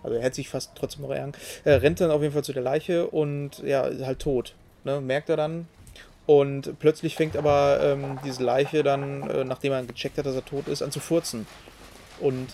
[0.03, 1.35] Also er hätte sich fast trotzdem noch erhangen.
[1.65, 4.55] Er rennt dann auf jeden Fall zu der Leiche und ja, ist halt tot.
[4.85, 5.69] Ne, merkt er dann.
[6.27, 10.45] Und plötzlich fängt aber ähm, diese Leiche dann, äh, nachdem er gecheckt hat, dass er
[10.45, 11.47] tot ist, an zu furzen.
[12.21, 12.49] Und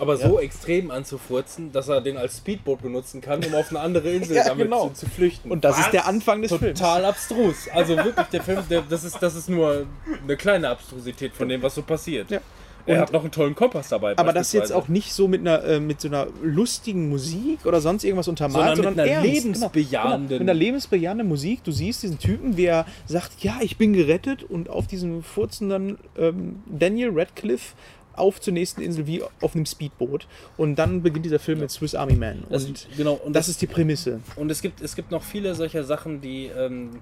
[0.00, 4.10] Aber so extrem anzufurzen, dass er den als Speedboot benutzen kann, um auf eine andere
[4.12, 4.88] Insel Ja, damit genau.
[4.88, 5.50] zu, zu flüchten.
[5.50, 5.90] Und das ist Was?
[5.92, 6.78] der Anfang des Films.
[6.78, 7.68] Total abstrus.
[7.74, 9.86] Also wirklich, der Film, der, das, ist, das ist nur
[10.24, 12.30] eine kleine Abstrusität von dem, was so passiert.
[12.30, 12.40] Ja.
[12.86, 14.16] Er Und- hat noch einen tollen Kompass dabei.
[14.16, 17.78] aber das jetzt auch nicht so mit einer äh, mit so einer lustigen Musik oder
[17.82, 21.62] sonst irgendwas untermalt, Sondern sondern, mit einer ernst, lebensbejahenden- Genau, mit einer lebensbejahenden Musik.
[21.62, 25.98] Du siehst diesen Typen, wie er sagt, ja, ich bin gerettet und auf diesem furzenden
[26.18, 27.74] ähm, Daniel Radcliffe
[28.14, 30.26] auf zur nächsten Insel wie auf einem Speedboot.
[30.56, 32.44] Und dann beginnt dieser Film mit Swiss Army Man.
[32.50, 34.20] Das, Und genau, und das ist die Prämisse.
[34.36, 36.46] Und es gibt, es gibt noch viele solcher Sachen, die.
[36.46, 37.00] Ähm,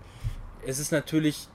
[0.67, 1.47] es ist natürlich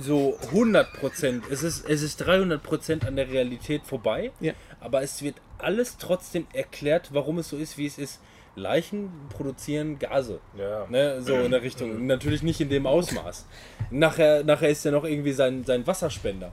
[0.00, 4.54] so 100%, es ist, es ist 300% an der Realität vorbei, Ja.
[4.80, 8.20] aber es wird alles trotzdem erklärt, warum es so ist, wie es ist.
[8.54, 10.38] Leichen produzieren Gase.
[10.58, 10.86] Ja.
[10.90, 12.06] Ne, so in der Richtung.
[12.06, 13.46] Natürlich nicht in dem Ausmaß.
[13.90, 16.52] Nachher, nachher ist ja noch irgendwie sein, sein Wasserspender.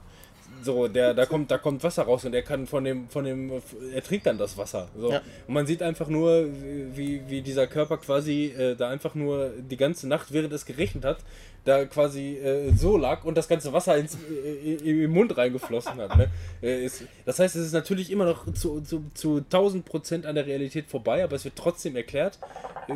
[0.61, 3.51] So, der, da kommt, da kommt Wasser raus und er kann von dem, von dem,
[3.93, 4.87] er trinkt dann das Wasser.
[4.97, 5.11] So.
[5.11, 5.21] Ja.
[5.47, 6.47] Und man sieht einfach nur,
[6.93, 11.05] wie, wie dieser Körper quasi äh, da einfach nur die ganze Nacht, während es geregnet
[11.05, 11.17] hat,
[11.65, 15.99] da quasi äh, so lag und das ganze Wasser ins, äh, äh, im Mund reingeflossen
[15.99, 16.17] hat.
[16.17, 16.29] Ne?
[16.61, 20.35] Äh, ist, das heißt, es ist natürlich immer noch zu, zu, zu 1000 Prozent an
[20.35, 22.37] der Realität vorbei, aber es wird trotzdem erklärt,
[22.89, 22.93] äh,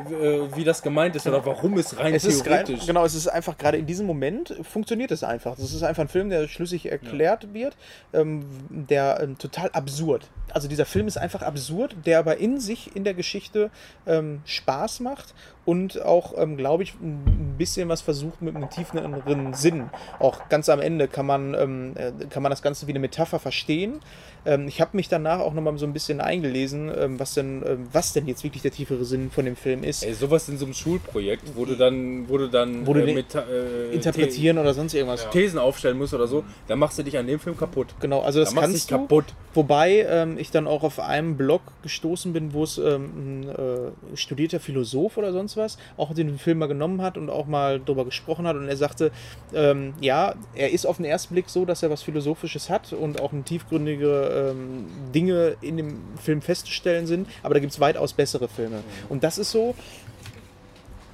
[0.56, 3.58] wie das gemeint ist oder warum es rein Es ist theoretisch genau, es ist einfach
[3.58, 5.56] gerade in diesem Moment funktioniert es einfach.
[5.56, 7.78] Das ist einfach ein Film, der schlüssig erklärt wird,
[8.14, 10.30] ähm, der ähm, total absurd.
[10.52, 13.72] Also dieser Film ist einfach absurd, der aber in sich in der Geschichte
[14.06, 15.34] ähm, Spaß macht
[15.66, 19.90] und auch, ähm, glaube ich, ein bisschen was versucht mit einem tieferen Sinn.
[20.20, 23.40] Auch ganz am Ende kann man, ähm, äh, kann man das Ganze wie eine Metapher
[23.40, 24.00] verstehen.
[24.46, 27.88] Ähm, ich habe mich danach auch nochmal so ein bisschen eingelesen, ähm, was, denn, ähm,
[27.94, 30.04] was denn jetzt wirklich der tiefere Sinn von dem Film ist.
[30.04, 33.16] Ey, sowas in so einem Schulprojekt, wo du dann, wo du dann Wo du den
[33.16, 35.22] mit, äh, interpretieren oder sonst irgendwas.
[35.22, 37.96] The Thesen aufstellen musst oder so, dann machst du dich an dem Film kaputt.
[38.02, 38.98] Genau, also das Da kannst dich du.
[38.98, 39.26] kaputt.
[39.54, 44.60] Wobei ähm, ich dann auch auf einem Blog gestoßen bin, wo es ein äh, studierter
[44.60, 48.48] Philosoph oder sonst was auch den Film mal genommen hat und auch mal drüber gesprochen
[48.48, 49.12] hat und er sagte,
[49.54, 53.20] ähm, ja, er ist auf den ersten Blick so, dass er was Philosophisches hat und
[53.22, 58.48] auch tiefgründige ähm, Dinge in dem Film festzustellen sind, aber da gibt es weitaus bessere
[58.48, 58.84] Filme.
[59.10, 59.76] Und das ist so,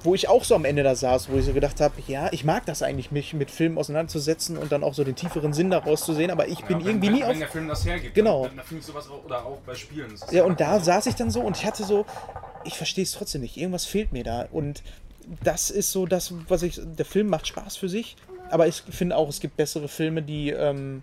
[0.02, 2.42] wo ich auch so am Ende da saß, wo ich so gedacht habe, ja, ich
[2.42, 6.04] mag das eigentlich, mich mit Filmen auseinanderzusetzen und dann auch so den tieferen Sinn daraus
[6.04, 8.14] zu sehen, aber ich bin Ja, irgendwie wenn, nie auf Wenn der Film das hergibt,
[8.14, 8.46] Genau.
[8.46, 10.14] dann, dann finde ich sowas auch, oder auch bei Spielen.
[10.30, 12.06] Ja, und da saß ich dann so und ich hatte so,
[12.64, 13.56] ich verstehe es trotzdem nicht.
[13.56, 14.48] Irgendwas fehlt mir da.
[14.50, 14.82] Und
[15.42, 16.80] das ist so das, was ich.
[16.98, 18.16] Der Film macht Spaß für sich,
[18.50, 20.50] aber ich finde auch, es gibt bessere Filme, die.
[20.50, 21.02] Ähm,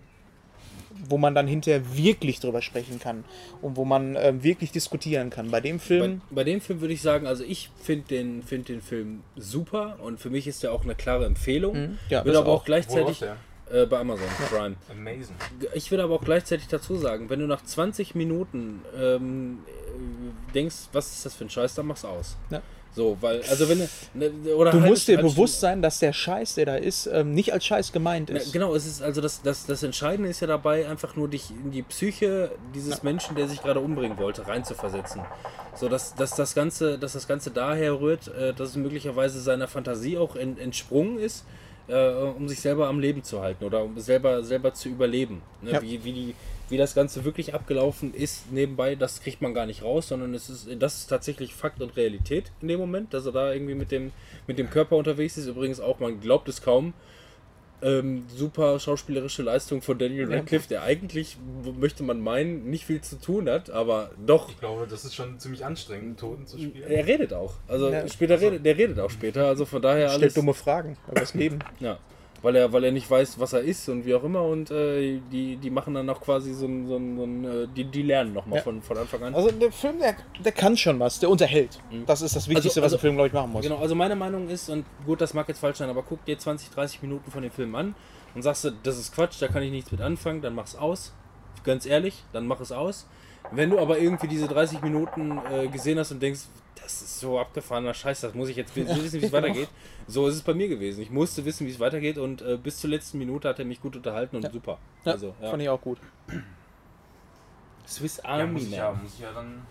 [1.06, 3.24] wo man dann hinterher wirklich drüber sprechen kann
[3.62, 5.50] und wo man ähm, wirklich diskutieren kann.
[5.50, 8.68] Bei dem Bei, Film, bei dem Film würde ich sagen, also ich finde den, find
[8.68, 11.76] den Film super und für mich ist der auch eine klare Empfehlung.
[11.76, 11.98] Mhm.
[12.08, 12.64] Ja, würde das aber auch auch.
[12.64, 13.22] gleichzeitig?
[13.72, 14.76] Äh, bei Amazon Prime.
[14.90, 15.36] Amazing.
[15.74, 20.76] Ich würde aber auch gleichzeitig dazu sagen, wenn du nach 20 Minuten ähm, äh, denkst,
[20.92, 22.36] was ist das für ein Scheiß, dann mach's aus.
[22.50, 22.62] Ja.
[22.90, 23.88] So, weil, also wenn du.
[24.14, 27.32] Ne, oder du halbe- musst dir bewusst sein, dass der Scheiß, der da ist, ähm,
[27.32, 28.52] nicht als Scheiß gemeint ist.
[28.52, 31.70] genau, es ist also das, das, das Entscheidende ist ja dabei, einfach nur dich in
[31.70, 35.22] die Psyche dieses Menschen, der sich gerade umbringen wollte, reinzuversetzen.
[35.74, 39.68] So dass, dass das Ganze, dass das Ganze daher rührt, äh, dass es möglicherweise seiner
[39.68, 41.44] Fantasie auch ent, entsprungen ist,
[41.88, 45.42] äh, um sich selber am Leben zu halten oder um selber, selber zu überleben.
[45.62, 45.72] Ne?
[45.72, 45.82] Ja.
[45.82, 46.34] Wie, wie, die,
[46.68, 50.50] wie das Ganze wirklich abgelaufen ist nebenbei, das kriegt man gar nicht raus, sondern es
[50.50, 53.90] ist, das ist tatsächlich Fakt und Realität in dem Moment, dass er da irgendwie mit
[53.90, 54.12] dem,
[54.46, 55.46] mit dem Körper unterwegs ist.
[55.46, 56.92] Übrigens auch, man glaubt es kaum,
[57.80, 61.36] Ähm, super schauspielerische Leistung von Daniel Radcliffe, der eigentlich,
[61.78, 64.48] möchte man meinen, nicht viel zu tun hat, aber doch.
[64.50, 66.90] Ich glaube, das ist schon ziemlich anstrengend, einen Toten zu spielen.
[66.90, 67.54] Er redet auch.
[67.68, 68.08] Also Ja.
[68.08, 69.46] später redet, der redet auch später.
[69.46, 70.34] Also von daher Stellt alles.
[70.34, 71.60] dumme Fragen über das Leben.
[71.78, 71.98] Ja.
[72.40, 74.42] Weil er, weil er nicht weiß, was er ist und wie auch immer.
[74.44, 77.66] Und äh, die, die machen dann auch quasi so ein, so ein, so ein äh,
[77.76, 78.62] die, die lernen nochmal Ja.
[78.62, 79.34] von, von Anfang an.
[79.34, 80.14] Also der Film, der,
[80.44, 81.80] der kann schon was, der unterhält.
[82.06, 83.62] Das ist das Wichtigste, Also- also- was ein Film, glaube ich, machen muss.
[83.64, 86.38] Genau, also meine Meinung ist, und gut, das mag jetzt falsch sein, aber guck dir
[86.38, 87.96] 20, 30 Minuten von dem Film an
[88.36, 91.12] und sagst du, das ist Quatsch, da kann ich nichts mit anfangen, dann mach's aus.
[91.64, 93.08] Ganz ehrlich, dann mach es aus.
[93.50, 96.40] Wenn du aber irgendwie diese 30 Minuten äh, gesehen hast und denkst,
[96.82, 99.68] das ist so abgefahrener Scheiß, das muss ich jetzt wissen, wie es weitergeht.
[100.06, 101.02] So ist es bei mir gewesen.
[101.02, 103.80] Ich musste wissen, wie es weitergeht und äh, bis zur letzten Minute hat er mich
[103.80, 104.78] gut unterhalten und super.
[105.04, 105.50] Ja, also, ja.
[105.50, 105.98] Fand ich auch gut.
[107.86, 109.02] Swiss Ja, Army muss ich ja, Man.
[109.02, 109.62] muss ich ja dann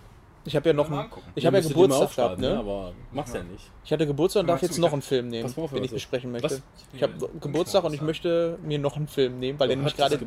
[0.47, 2.57] Ich habe ja noch einen, ich habe ja Geburtstag gehabt, aufschreiben, ne?
[2.57, 3.69] Aber mach's ja nicht.
[3.83, 5.95] Ich hatte Geburtstag und darf jetzt noch einen Film nehmen, auf, den ich also.
[5.95, 6.49] besprechen möchte.
[6.49, 6.61] Was?
[6.93, 10.19] Ich habe Geburtstag und ich möchte mir noch einen Film nehmen, weil der nämlich gerade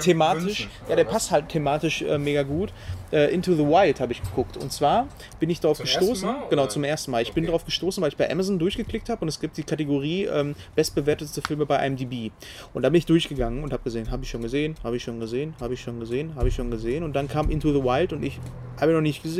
[0.00, 1.12] thematisch, wünschen, ja, der was?
[1.12, 2.72] passt halt thematisch äh, mega gut.
[3.12, 4.56] Äh, Into the Wild habe ich geguckt.
[4.56, 5.06] Und zwar
[5.38, 7.22] bin ich darauf Zum gestoßen, Mal, genau zum ersten Mal.
[7.22, 10.24] Ich bin darauf gestoßen, weil ich bei Amazon durchgeklickt habe und es gibt die Kategorie
[10.24, 12.32] ähm, bestbewertete Filme bei IMDb.
[12.74, 15.20] Und da bin ich durchgegangen und habe gesehen, habe ich schon gesehen, habe ich schon
[15.20, 17.04] gesehen, habe ich schon gesehen, habe ich schon gesehen.
[17.04, 18.40] Und dann kam Into the Wild und ich
[18.80, 19.35] habe ihn noch nicht gesehen.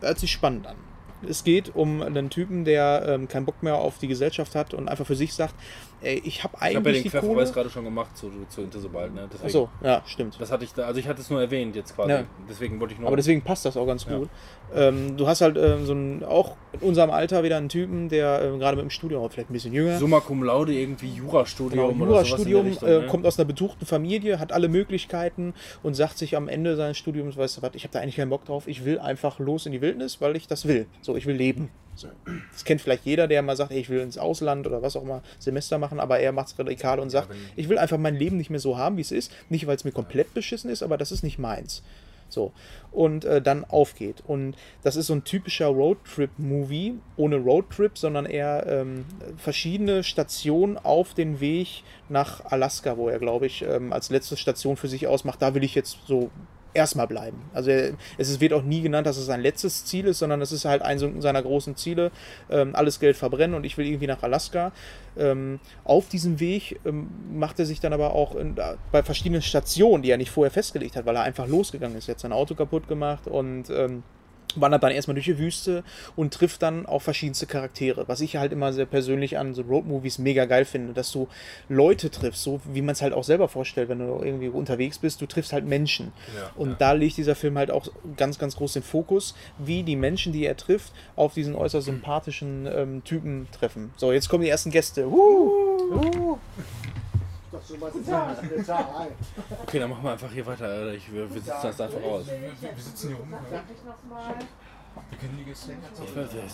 [0.00, 0.76] Hört sich spannend an.
[1.28, 4.88] Es geht um einen Typen, der ähm, keinen Bock mehr auf die Gesellschaft hat und
[4.88, 5.54] einfach für sich sagt,
[6.02, 9.14] ey, ich habe Ich habe ja eigentlich den Querverweis gerade schon gemacht zu, zu Wild,
[9.14, 9.28] ne?
[9.32, 10.36] Deswegen- Achso, ja, stimmt.
[10.40, 12.10] Das hatte ich da, also ich hatte es nur erwähnt jetzt quasi.
[12.10, 12.24] Ja.
[12.48, 13.08] Deswegen wollte ich nur.
[13.08, 14.18] Aber deswegen passt das auch ganz Ja.
[14.18, 14.28] gut.
[14.74, 18.42] Ähm, du hast halt ähm, so einen, auch in unserem Alter wieder einen Typen, der
[18.42, 22.06] ähm, gerade mit dem Studium, vielleicht ein bisschen jünger, Summa cum laude, irgendwie Jurastudium genau,
[22.10, 23.06] Jurastudium, Richtung, äh, ne?
[23.06, 27.36] kommt aus einer betuchten Familie, hat alle Möglichkeiten und sagt sich am Ende seines Studiums,
[27.36, 29.72] weißt du was, ich habe da eigentlich keinen Bock drauf, ich will einfach los in
[29.72, 30.86] die Wildnis, weil ich das will.
[31.02, 31.70] So, ich will leben.
[32.00, 32.08] So.
[32.52, 35.02] Das kennt vielleicht jeder, der mal sagt, ey, ich will ins Ausland oder was auch
[35.02, 38.38] immer Semester machen, aber er macht es radikal und sagt, ich will einfach mein Leben
[38.38, 39.30] nicht mehr so haben, wie es ist.
[39.50, 41.82] Nicht, weil es mir komplett beschissen ist, aber das ist nicht meins.
[42.30, 42.52] So.
[42.90, 44.22] Und äh, dann aufgeht.
[44.26, 49.04] Und das ist so ein typischer Roadtrip-Movie, ohne Roadtrip, sondern eher ähm,
[49.36, 54.76] verschiedene Stationen auf den Weg nach Alaska, wo er, glaube ich, ähm, als letzte Station
[54.76, 56.30] für sich ausmacht, da will ich jetzt so
[56.74, 57.38] erstmal bleiben.
[57.52, 57.70] Also
[58.18, 60.82] es wird auch nie genannt, dass es sein letztes Ziel ist, sondern es ist halt
[60.82, 62.10] eins seiner großen Ziele,
[62.50, 64.72] ähm, alles Geld verbrennen und ich will irgendwie nach Alaska.
[65.18, 68.56] Ähm, auf diesem Weg ähm, macht er sich dann aber auch in,
[68.92, 72.08] bei verschiedenen Stationen, die er nicht vorher festgelegt hat, weil er einfach losgegangen ist.
[72.08, 74.02] Hat sein Auto kaputt gemacht und ähm,
[74.56, 75.84] wandert dann erstmal durch die Wüste
[76.16, 78.08] und trifft dann auf verschiedenste Charaktere.
[78.08, 81.28] Was ich halt immer sehr persönlich an so Roadmovies mega geil finde, dass du
[81.68, 85.20] Leute triffst, so wie man es halt auch selber vorstellt, wenn du irgendwie unterwegs bist,
[85.20, 86.12] du triffst halt Menschen.
[86.36, 86.76] Ja, und ja.
[86.78, 90.44] da legt dieser Film halt auch ganz, ganz groß den Fokus, wie die Menschen, die
[90.44, 93.92] er trifft, auf diesen äußerst sympathischen ähm, Typen treffen.
[93.96, 95.06] So, jetzt kommen die ersten Gäste.
[95.06, 96.38] Uh!
[97.52, 98.88] Doch so was ist ja.
[98.98, 99.08] Hi.
[99.62, 100.66] Okay, dann machen wir einfach hier weiter.
[100.66, 100.94] Alter.
[100.94, 102.26] Ich, wir, wir sitzen das einfach aus.
[102.26, 103.32] Wir, wir, wir sitzen hier rum.
[103.32, 103.62] Ja.
[105.10, 105.72] Wir können die Gäste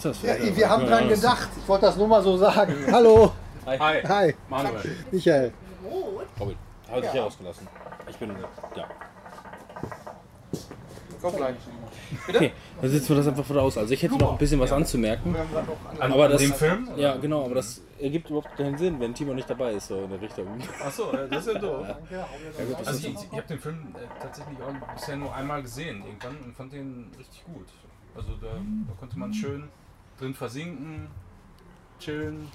[0.03, 0.23] das?
[0.23, 1.49] Ja, wir haben dran gedacht.
[1.57, 2.75] Ich wollte das nur mal so sagen.
[2.91, 3.33] Hallo.
[3.67, 4.03] Hi.
[4.03, 4.35] Hi.
[4.49, 4.97] Manuel.
[5.11, 5.53] Michael.
[6.41, 6.57] Robin.
[6.91, 7.69] Habe ich hier rausgelassen.
[8.09, 8.31] Ich bin.
[8.75, 8.89] Ja.
[12.29, 13.77] Okay, dann sitzen wir das einfach wieder aus.
[13.77, 15.35] Also ich hätte noch ein bisschen was anzumerken.
[15.99, 16.89] An, Aber an das, dem Film?
[16.97, 20.11] Ja, genau, aber das ergibt überhaupt keinen Sinn, wenn Timo nicht dabei ist, so in
[20.11, 20.47] der Richtung.
[20.85, 21.87] Achso, das ist ja doof.
[22.11, 22.29] Ja,
[22.65, 26.03] gut, das Also ich, ich habe den Film äh, tatsächlich auch bisher nur einmal gesehen
[26.05, 27.67] irgendwann und fand den richtig gut.
[28.15, 29.69] Also da, da konnte man schön
[30.19, 31.09] drin versinken,
[32.01, 32.49] chillen.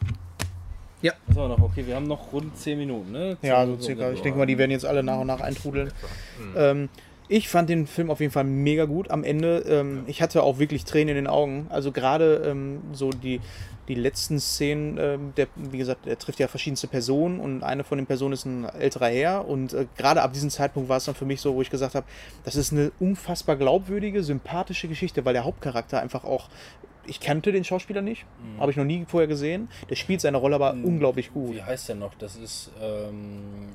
[1.02, 1.60] was haben wir noch?
[1.64, 3.38] Okay, wir haben noch rund 10 Minuten, ne?
[3.42, 4.12] Ja, so circa.
[4.12, 5.92] Ich denke mal, die werden jetzt alle nach und nach eintrudeln.
[6.40, 6.54] Mhm.
[6.56, 6.90] Ähm,
[7.32, 9.10] ich fand den Film auf jeden Fall mega gut.
[9.10, 11.68] Am Ende, ähm, ich hatte auch wirklich Tränen in den Augen.
[11.70, 13.40] Also gerade ähm, so die,
[13.88, 17.98] die letzten Szenen, ähm, der, wie gesagt, er trifft ja verschiedenste Personen und eine von
[17.98, 19.48] den Personen ist ein älterer Herr.
[19.48, 21.96] Und äh, gerade ab diesem Zeitpunkt war es dann für mich so, wo ich gesagt
[21.96, 22.06] habe,
[22.44, 26.50] das ist eine unfassbar glaubwürdige, sympathische Geschichte, weil der Hauptcharakter einfach auch.
[27.08, 28.26] Ich kannte den Schauspieler nicht,
[28.60, 29.70] habe ich noch nie vorher gesehen.
[29.90, 31.56] Der spielt seine Rolle aber unglaublich gut.
[31.56, 32.14] Wie heißt der noch?
[32.14, 33.70] Das ist ähm,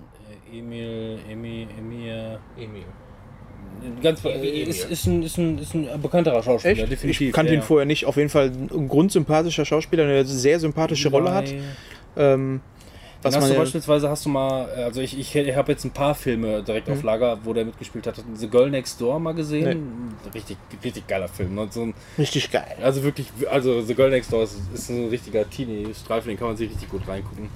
[0.53, 2.39] Emil, Emil, Emil.
[2.57, 2.85] Emil.
[4.03, 4.69] Ganz, Emil.
[4.69, 6.93] ist, ist, ein, ist, ein, ist ein bekannterer Schauspieler, Echt?
[6.93, 7.29] definitiv.
[7.29, 8.05] Ich kannte ja, ihn vorher nicht.
[8.05, 11.53] Auf jeden Fall ein grundsympathischer Schauspieler, der eine sehr sympathische Rolle hat.
[12.17, 12.61] Ähm,
[13.23, 15.91] Was hast man du ja, beispielsweise, hast du mal, also ich, ich habe jetzt ein
[15.91, 18.23] paar Filme direkt auf Lager, wo der mitgespielt hat.
[18.35, 20.15] The Girl Next Door mal gesehen.
[20.35, 21.55] Richtig, richtig geiler Film.
[21.55, 21.69] Ne?
[21.71, 22.77] So ein, richtig geil.
[22.83, 26.57] also wirklich, also The Girl Next Door ist, ist ein richtiger Teenie-Streifen, den kann man
[26.57, 27.49] sich richtig gut reingucken.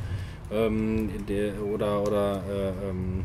[0.52, 3.24] Ähm, der, oder oder äh, ähm,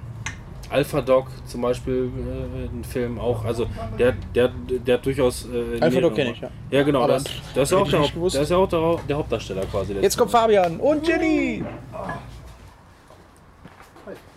[0.69, 3.45] Alpha Dog zum Beispiel, äh, ein Film auch.
[3.45, 5.45] Also der, der, der hat durchaus.
[5.45, 6.49] Äh, Alpha Dog nee, kenn ich, ja.
[6.71, 7.03] Ja, genau.
[7.03, 9.93] Aber Das, das ist auch der, Haupt, das ist ja auch der, der Hauptdarsteller quasi.
[9.93, 11.63] Jetzt kommt Fabian und Jenny.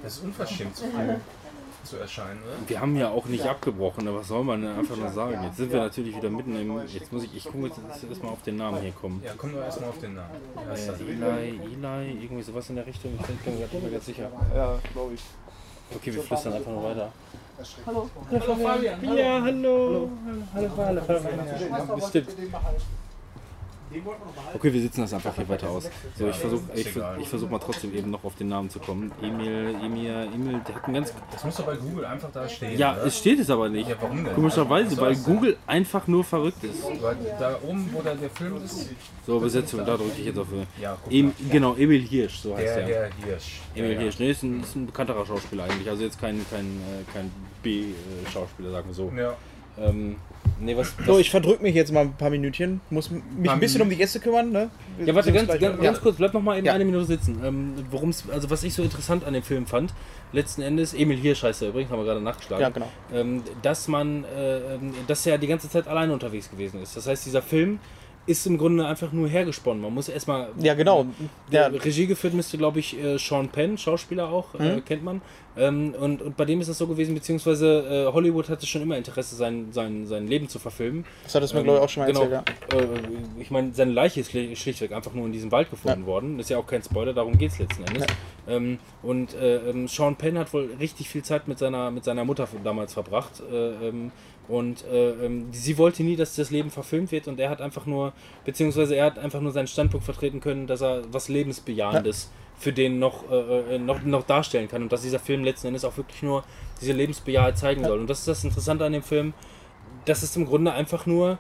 [0.02, 1.14] Das ist unverschämt zu früh
[1.88, 2.68] zu erscheinen, oder?
[2.68, 5.42] Wir haben ja auch nicht abgebrochen, aber was soll man denn einfach nur sagen?
[5.42, 6.80] Jetzt sind wir natürlich wieder mitten im.
[6.86, 7.36] Jetzt muss ich.
[7.36, 9.22] Ich gucke jetzt erstmal auf den Namen hier kommen.
[9.24, 10.30] Ja, komm doch erstmal auf den Namen.
[10.54, 11.00] Wie heißt das?
[11.00, 13.12] Äh, Eli, Eli, irgendwie sowas in der Richtung.
[13.18, 14.30] Ich bin mir gerade nicht mehr ganz sicher.
[14.54, 15.20] Ja, glaube ich.
[15.95, 17.12] Okay, wir flüstern einfach nur weiter.
[17.86, 18.09] Hallo
[18.62, 19.16] Fabian.
[19.16, 20.11] Ja, hallo.
[20.55, 21.97] Hallo, hallo, hallo.
[21.97, 22.28] Bestimmt.
[24.55, 25.89] Okay, wir sitzen das einfach hier weiter aus.
[26.18, 26.86] So, ich versuche ich,
[27.20, 29.11] ich versuch mal trotzdem eben noch auf den Namen zu kommen.
[29.22, 31.12] Emil, Emil, Emil, der hat einen ganz.
[31.32, 32.78] Das muss doch bei Google einfach da stehen.
[32.78, 33.07] Ja, oder?
[33.07, 33.89] es steht es aber nicht.
[33.89, 34.34] Ja, warum denn?
[34.34, 35.16] Komischerweise, Was weil?
[35.16, 36.82] Google einfach nur verrückt ist.
[37.01, 38.89] Weil da oben, wo da der Film ist,
[39.26, 40.49] So, Besetzung, da drücke ich jetzt auf.
[40.53, 42.89] äh, Ja, Em, genau, Emil Hirsch, so heißt der er.
[42.89, 43.61] Herr Hirsch.
[43.74, 43.99] Emil Ja.
[44.01, 45.89] Hirsch, nee, ist ein, ist ein bekannterer Schauspieler eigentlich.
[45.89, 47.30] Also jetzt kein, kein, äh, kein
[47.62, 49.12] B-Schauspieler, sagen wir so.
[49.16, 49.34] Ja.
[49.80, 50.16] Ähm,
[50.60, 50.94] nee, was.
[51.06, 52.80] So, ich verdrück mich jetzt mal ein paar Minütchen.
[52.90, 54.70] Muss mich ein bisschen um die Gäste kümmern, ne?
[54.96, 56.72] Wir Ja, warte, ganz, ganz, ganz kurz, bleib noch mal eben Ja.
[56.72, 57.40] eine Minute sitzen.
[57.44, 59.94] Ähm, worum's, also was ich so interessant an dem Film fand,
[60.32, 62.90] letzten Endes, Emil Hirsch heißt er übrigens, haben wir gerade nachgeschlagen, Ja, genau.
[63.12, 66.96] ähm, dass man, äh, ähm, dass er die ganze Zeit alleine unterwegs gewesen ist.
[66.96, 67.78] Das heißt, dieser Film
[68.28, 69.82] ist im Grunde einfach nur hergesponnen.
[69.82, 70.48] Man muss erstmal.
[70.60, 71.06] Ja, genau.
[71.50, 71.66] Ja.
[71.66, 74.84] Regie geführt müsste, glaube ich, äh, Sean Penn, Schauspieler auch, äh, Mhm.
[74.84, 75.20] kennt man.
[75.56, 78.96] Ähm, und, und bei dem ist das so gewesen, beziehungsweise äh, Hollywood hatte schon immer
[78.96, 81.04] Interesse, sein, sein, sein Leben zu verfilmen.
[81.24, 82.78] Das hat es mir, Ähm, glaube ich, auch schon mal genau, erzählt, ja.
[82.78, 86.38] äh, ich meine, seine Leiche ist schli- schlichtweg einfach nur in diesem Wald gefunden worden.
[86.38, 88.04] Ist ja auch kein Spoiler, darum geht es letzten Endes.
[88.46, 92.24] Ähm, und äh, ähm, Sean Penn hat wohl richtig viel Zeit mit seiner, mit seiner
[92.24, 93.42] Mutter damals verbracht.
[94.49, 97.61] Äh, und äh, ähm, sie wollte nie, dass das Leben verfilmt wird und er hat
[97.61, 98.12] einfach nur,
[98.44, 102.99] beziehungsweise er hat einfach nur seinen Standpunkt vertreten können, dass er was Lebensbejahendes für den
[102.99, 106.22] noch, äh, äh, noch, noch darstellen kann und dass dieser Film letzten Endes auch wirklich
[106.22, 106.44] nur
[106.80, 108.01] diese Lebensbejaheit zeigen soll.
[108.01, 109.32] Und das ist das Interessante an dem Film,
[110.05, 111.38] das ist im Grunde einfach nur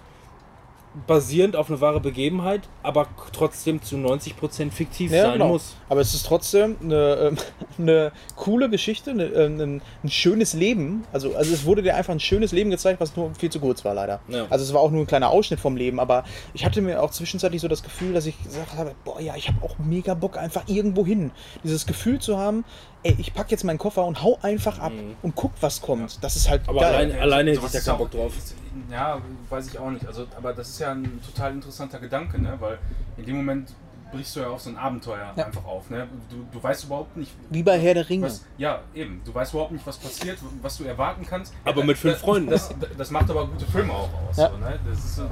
[1.06, 5.48] basierend auf eine wahre Begebenheit, aber trotzdem zu 90% fiktiv Ja, sein genau.
[5.48, 5.76] muss.
[5.88, 7.36] Aber es ist trotzdem eine, ähm,
[7.78, 11.04] eine coole Geschichte, eine, ähm, ein, ein schönes Leben.
[11.12, 13.84] Also, also es wurde dir einfach ein schönes Leben gezeigt, was nur viel zu kurz
[13.84, 14.20] war, leider.
[14.28, 14.46] Ja.
[14.50, 16.24] Also es war auch nur ein kleiner Ausschnitt vom Leben, aber
[16.54, 19.48] ich hatte mir auch zwischenzeitlich so das Gefühl, dass ich gesagt habe, boah ja, ich
[19.48, 21.30] habe auch mega Bock einfach irgendwo hin.
[21.64, 22.64] Dieses Gefühl zu haben,
[23.02, 24.92] ey, ich pack jetzt meinen Koffer und hau einfach ab
[25.22, 26.22] und guck, was kommt.
[26.22, 26.94] Das ist halt Aber geil.
[26.94, 28.36] allein- alleine hätte ich da ist keinen Bock drauf.
[28.36, 28.54] ist-
[28.90, 30.06] Ja, weiß ich auch nicht.
[30.06, 32.54] Also, aber das ist ja ein total interessanter Gedanke, ne?
[32.60, 32.78] Weil
[33.16, 33.72] in dem Moment
[34.12, 35.46] brichst du ja auch so ein Abenteuer Ja.
[35.46, 35.90] einfach auf.
[35.90, 36.06] Ne?
[36.30, 38.26] Du, du weißt überhaupt nicht, Wie bei Herr der Ringe.
[38.26, 38.44] was.
[38.56, 39.20] Ja, eben.
[39.24, 41.52] Du weißt überhaupt nicht, was passiert, was du erwarten kannst.
[41.64, 42.50] Aber Ja, mit fünf das- Freunden.
[42.50, 44.36] Das, das macht aber gute Filme auch aus.
[44.38, 44.50] Ja.
[44.50, 44.78] So, ne?
[44.88, 45.28] Das ist für,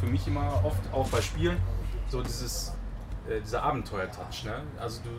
[0.00, 1.56] für mich immer oft, auch bei Spielen,
[2.08, 2.72] so dieses,
[3.28, 4.44] äh, dieser Abenteuer-Touch.
[4.44, 4.52] Ne?
[4.78, 5.10] Also du,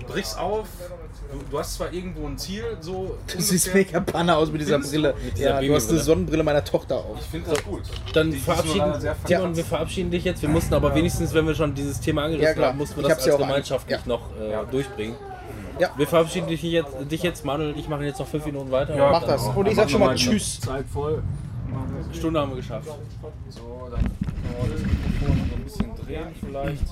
[0.00, 0.66] du brichst auf,
[1.32, 3.16] du, du hast zwar irgendwo ein Ziel, so.
[3.32, 4.78] Du siehst mega Panne aus mit dieser?
[4.78, 5.14] Brille.
[5.24, 5.98] Mit dieser ja, du hast eine.
[6.00, 7.18] Sonnenbrille meiner Tochter auf.
[7.20, 7.82] Ich finde das gut.
[8.12, 8.92] Dann Die- verabschieden,
[9.26, 10.42] Timon, wir verabschieden dich jetzt.
[10.42, 12.68] Wir mussten aber wenigstens, wenn wir schon dieses Thema Ja, angerissen klar.
[12.70, 14.06] haben, mussten wir das ja als gemeinschaftlich ja.
[14.06, 14.64] noch äh, Ja.
[14.64, 15.16] durchbringen.
[15.78, 15.90] Ja.
[15.96, 18.96] Wir verabschieden dich jetzt, dich jetzt, Manuel und ich machen jetzt noch fünf Minuten weiter.
[18.96, 19.42] Ja, Mach das.
[19.46, 20.58] Und ich sag schon mal Tschüss.
[20.60, 21.22] Zeit voll.
[22.12, 22.88] Stunde haben wir geschafft.
[23.50, 24.14] So, dann können
[24.62, 26.84] wir das Mikrofon so ein bisschen drehen vielleicht.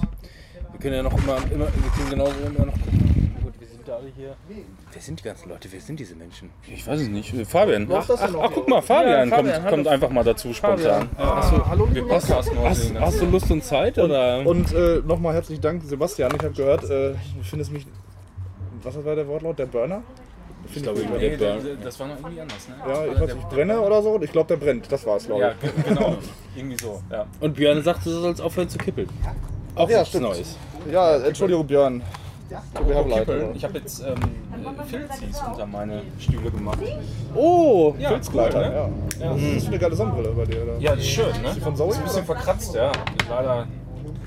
[0.75, 3.35] Wir können ja noch immer, immer wir können genauso immer noch gucken.
[3.43, 4.35] Gut, wir sind da alle hier.
[4.93, 5.69] Wer sind die ganzen Leute?
[5.71, 6.51] Wer sind diese Menschen?
[6.69, 7.35] Ich weiß es nicht.
[7.49, 7.89] Fabian.
[7.93, 11.09] Ach, ach, ach, guck mal, Fabian, Ja, Fabian, kommt, kommt einfach mal dazu spontan.
[11.17, 13.99] Achso, Hallo, Wir podcasten hast, hast du Lust und Zeit?
[13.99, 14.45] Oder?
[14.47, 16.33] Und äh, nochmal herzlichen Dank, Sebastian.
[16.37, 17.87] Ich habe gehört, äh, du findest mich.
[18.83, 19.59] Was war der Wortlaut?
[19.59, 20.03] Der Burner?
[20.75, 21.19] ich glaube, gut.
[21.19, 21.79] Nee, der Burn.
[21.83, 22.75] das war noch irgendwie anders, ne?
[22.87, 24.21] Ja, ich weiß nicht, ich brenne oder so.
[24.23, 24.91] Ich glaube, der brennt.
[24.91, 25.61] Das war's, glaube Ja, ich.
[25.61, 26.17] ge- genau.
[26.57, 27.03] irgendwie so.
[27.11, 27.27] Ja.
[27.41, 29.09] Und Björn sagte, du sollst aufhören zu kippeln.
[29.75, 30.25] Auch ja, nichts stimmt.
[30.25, 30.57] Neues.
[30.91, 32.03] Ja, Entschuldigung, Björn.
[32.75, 33.55] Kippeln.
[33.55, 34.15] Ich habe jetzt ähm,
[34.87, 36.79] Filzis unter meine Stühle gemacht.
[37.35, 38.69] Oh, Ja, Filzkleider, cool,
[39.19, 39.25] ne?
[39.25, 39.33] ja.
[39.33, 40.63] Das ist eine geile Sonnenbrille bei dir.
[40.63, 40.79] Oder?
[40.79, 41.51] Ja, das ist schön, ne?
[41.61, 42.93] von Zoe, ist ein bisschen verkratzt, ja.
[43.29, 43.67] Leider.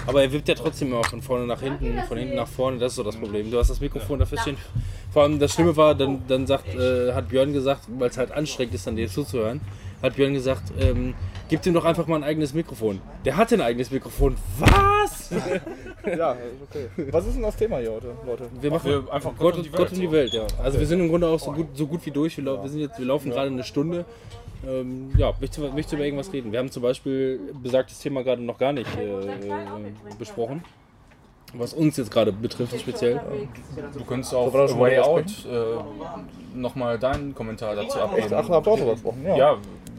[0.05, 2.93] Aber er wippt ja trotzdem immer von vorne nach hinten, von hinten nach vorne, das
[2.93, 3.51] ist so das Problem.
[3.51, 4.57] Du hast das Mikrofon dafür stehen.
[5.11, 8.31] Vor allem das Schlimme war, dann, dann sagt, äh, hat Björn gesagt, weil es halt
[8.31, 9.61] anstrengend ist, dann dir zuzuhören,
[10.01, 11.13] hat Björn gesagt, ähm,
[11.49, 13.01] gib ihm doch einfach mal ein eigenes Mikrofon.
[13.25, 14.35] Der hatte ein eigenes Mikrofon.
[14.59, 15.31] Was?
[16.05, 16.39] Ja, ist
[16.69, 16.87] okay.
[17.11, 18.45] Was ist denn das Thema hier heute, Leute?
[18.61, 20.11] Wir machen wir einfach Gott, Gott und die Gott Welt, und die.
[20.11, 20.47] Welt, ja.
[20.63, 22.37] Also wir sind im Grunde auch so gut, so gut wie durch.
[22.37, 24.05] Wir, lau- wir, sind jetzt, wir laufen gerade eine Stunde.
[24.67, 26.51] Ähm, ja, möchtest du, möchtest über irgendwas reden?
[26.51, 29.57] Wir haben zum Beispiel besagtes Thema gerade noch gar nicht äh, äh,
[30.17, 30.63] besprochen.
[31.53, 33.21] Was uns jetzt gerade betrifft, speziell.
[33.97, 38.27] Du könntest auf Way Out äh, nochmal deinen Kommentar dazu abgeben.
[38.33, 39.23] Ach, habt ihr auch drüber gesprochen?
[39.25, 39.37] Ja.
[39.37, 39.57] Ja,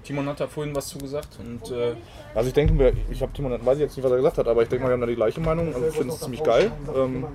[0.09, 1.93] Timon hat da vorhin was zu gesagt und äh,
[2.35, 4.49] Also ich denke, wir- ich habe Timon, weiß ich jetzt nicht, was er gesagt hat,
[4.49, 5.67] aber ich denke mal, wir haben da die gleiche Meinung.
[5.75, 6.73] Also ich finde es ziemlich geil.
[6.97, 7.27] Ähm,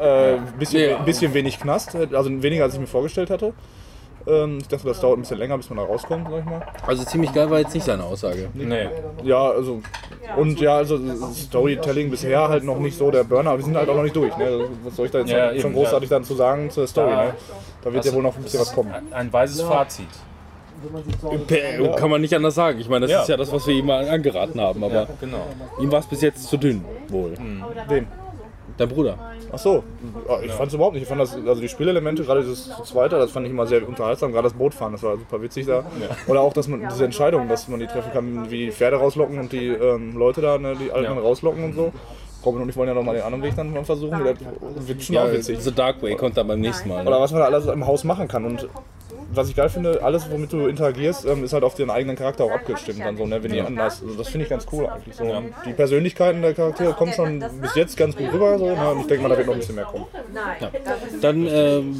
[0.00, 0.98] äh, bisschen, Ja.
[0.98, 3.52] bisschen wenig Knast, also weniger als ich mir vorgestellt hatte.
[4.26, 6.62] Ähm, ich dachte, das dauert ein bisschen länger, bis man da rauskommt, sag ich mal.
[6.86, 8.48] Also ziemlich geil war jetzt nicht seine Aussage.
[8.54, 8.88] Nee.
[9.24, 9.80] Ja, also.
[10.36, 10.98] Und ja, also
[11.32, 14.14] Storytelling bisher halt noch nicht so der Burner, aber wir sind halt auch noch nicht
[14.16, 14.36] durch.
[14.36, 14.44] Ne?
[14.44, 16.86] Also, Was soll ich da jetzt Ja, noch, eben, schon großartig dann zu sagen zur
[16.86, 17.10] Story?
[17.10, 17.34] Da- Ne?
[17.82, 18.92] Da wird ja wohl noch ein bisschen was kommen.
[18.92, 20.06] Ein, ein weises Fazit.
[21.50, 22.78] Äh, Kann man nicht anders sagen.
[22.80, 23.22] Ich meine, das Ja.
[23.22, 24.82] ist ja das, was wir ihm mal angeraten haben.
[24.84, 25.46] Aber Genau.
[25.80, 27.34] ihm war es bis jetzt zu dünn, wohl.
[27.88, 28.06] Wen?
[28.76, 29.18] Dein Bruder.
[29.50, 29.82] Ach so,
[30.28, 31.02] Ja, ich fand es überhaupt nicht.
[31.02, 34.30] Ich fand das, also die Spielelemente, gerade dieses zweite, das fand ich immer sehr unterhaltsam.
[34.30, 35.84] Gerade das Bootfahren, das war super witzig da.
[36.28, 39.38] Oder auch, dass man diese Entscheidung, dass man die treffen kann, wie die Pferde rauslocken
[39.38, 41.18] und die ähm, Leute da, ne, die Alten Ja.
[41.20, 41.92] rauslocken und so.
[42.44, 44.20] Robin und ich wollen ja nochmal den anderen Weg dann mal versuchen.
[44.76, 45.58] Das wird schon Ja, auch witzig.
[45.60, 47.04] The Dark Way kommt dann beim nächsten Mal.
[47.04, 47.22] Oder Ne?
[47.22, 48.44] was man da alles im Haus machen kann.
[48.44, 48.68] Und
[49.38, 52.44] was ich geil finde, alles, womit du interagierst, ähm, ist halt auf den eigenen Charakter
[52.44, 53.00] auch abgestimmt.
[53.00, 54.02] Dann so, ne, wenn die anders.
[54.02, 55.14] Also das finde ich ganz cool eigentlich.
[55.16, 55.24] So.
[55.24, 58.58] Und Die Persönlichkeiten der Charaktere kommen schon bis jetzt ganz gut rüber.
[58.58, 60.04] So, ne, und ich denke mal, da wird noch ein bisschen mehr kommen.
[61.20, 61.96] Dann ähm,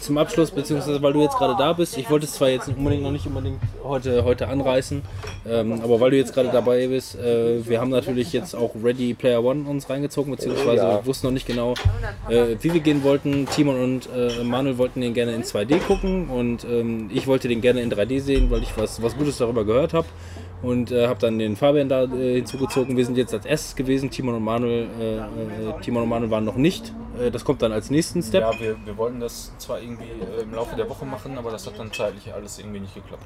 [0.00, 3.02] zum Abschluss, beziehungsweise weil du jetzt gerade da bist, ich wollte es zwar jetzt unbedingt
[3.02, 5.02] noch nicht unbedingt heute, heute anreißen,
[5.48, 9.14] ähm, aber weil du jetzt gerade dabei bist, äh, wir haben natürlich jetzt auch Ready
[9.14, 11.06] Player One uns reingezogen, beziehungsweise Ja.
[11.06, 11.74] wussten noch nicht genau,
[12.28, 13.46] äh, wie wir gehen wollten.
[13.54, 17.60] Timon und äh, Manuel wollten den gerne in 2D gucken und ähm, ich wollte den
[17.60, 20.06] gerne in 3D sehen, weil ich was, was Gutes darüber gehört habe.
[20.60, 22.96] Und äh, habe dann den Fabian da äh, hinzugezogen.
[22.96, 24.10] Wir sind jetzt als erstes gewesen.
[24.10, 26.92] Timon und Manuel, äh, äh, Timon und Manuel waren noch nicht.
[27.20, 28.42] Äh, das kommt dann als nächsten Step.
[28.42, 31.64] Ja, wir, wir wollten das zwar irgendwie äh, im Laufe der Woche machen, aber das
[31.66, 33.22] hat dann zeitlich alles irgendwie nicht geklappt.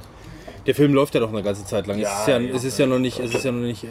[0.66, 1.96] Der Film läuft ja noch eine ganze Zeit lang.
[1.96, 3.86] es, Ja, ist ja, ja, es ist ja noch nicht, es ist ja noch nicht.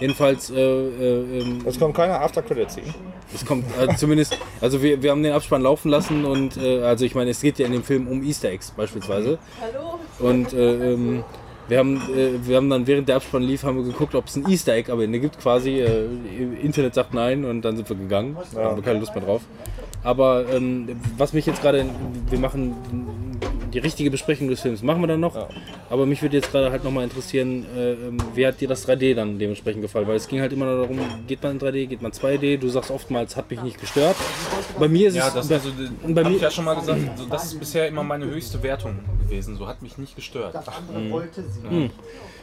[0.00, 2.92] Jedenfalls, äh, äh, ähm, Es kommt keine After-Credit-Scene.
[3.34, 4.36] es kommt äh, zumindest.
[4.60, 7.58] Also wir, wir haben den Abspann laufen lassen und äh, also ich meine, es geht
[7.58, 9.38] ja in dem Film um Easter Eggs beispielsweise.
[10.18, 11.24] Und äh, ähm,
[11.68, 14.36] wir haben, äh, wir haben dann während der Abspann lief, haben wir geguckt, ob es
[14.36, 15.80] ein Easter Egg am Ende gibt quasi.
[15.80, 16.06] Äh,
[16.62, 18.36] Internet sagt nein und dann sind wir gegangen.
[18.54, 19.42] Da haben wir keine Lust mehr drauf.
[20.04, 21.84] Aber ähm, was mich jetzt gerade,
[22.28, 22.74] wir machen
[23.72, 25.48] die richtige Besprechung des Films, machen wir dann noch.
[25.88, 29.14] Aber mich würde jetzt gerade halt nochmal interessieren, äh, ähm, wie hat dir das 3D
[29.14, 30.06] dann dementsprechend gefallen?
[30.06, 32.58] Weil es ging halt immer nur darum, geht man in 3D, geht man 2D?
[32.58, 34.16] Du sagst oftmals, hat mich nicht gestört.
[34.78, 35.34] Bei mir ist Ja, es.
[35.34, 35.70] das bei, also,
[36.02, 38.62] bei habe mir, ich ja schon mal gesagt, so, das ist bisher immer meine höchste
[38.62, 39.56] Wertung gewesen.
[39.56, 40.54] So hat mich nicht gestört.
[41.10, 41.90] wollte sie.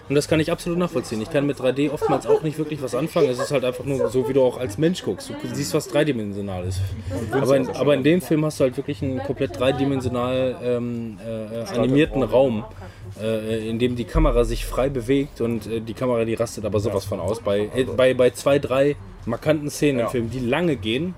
[0.09, 1.21] Und das kann ich absolut nachvollziehen.
[1.21, 3.29] Ich kann mit 3D oftmals auch nicht wirklich was anfangen.
[3.29, 5.29] Es ist halt einfach nur so, wie du auch als Mensch guckst.
[5.29, 6.81] Du siehst, was dreidimensional ist.
[7.31, 11.77] Aber in, aber in dem Film hast du halt wirklich einen komplett dreidimensional ähm, äh,
[11.77, 12.65] animierten Raum,
[13.21, 16.79] äh, in dem die Kamera sich frei bewegt und äh, die Kamera, die rastet aber
[16.79, 17.41] sowas von aus.
[17.41, 18.95] Bei, äh, bei, bei zwei, drei
[19.27, 20.09] markanten Szenen im.
[20.09, 21.13] Film, die lange gehen.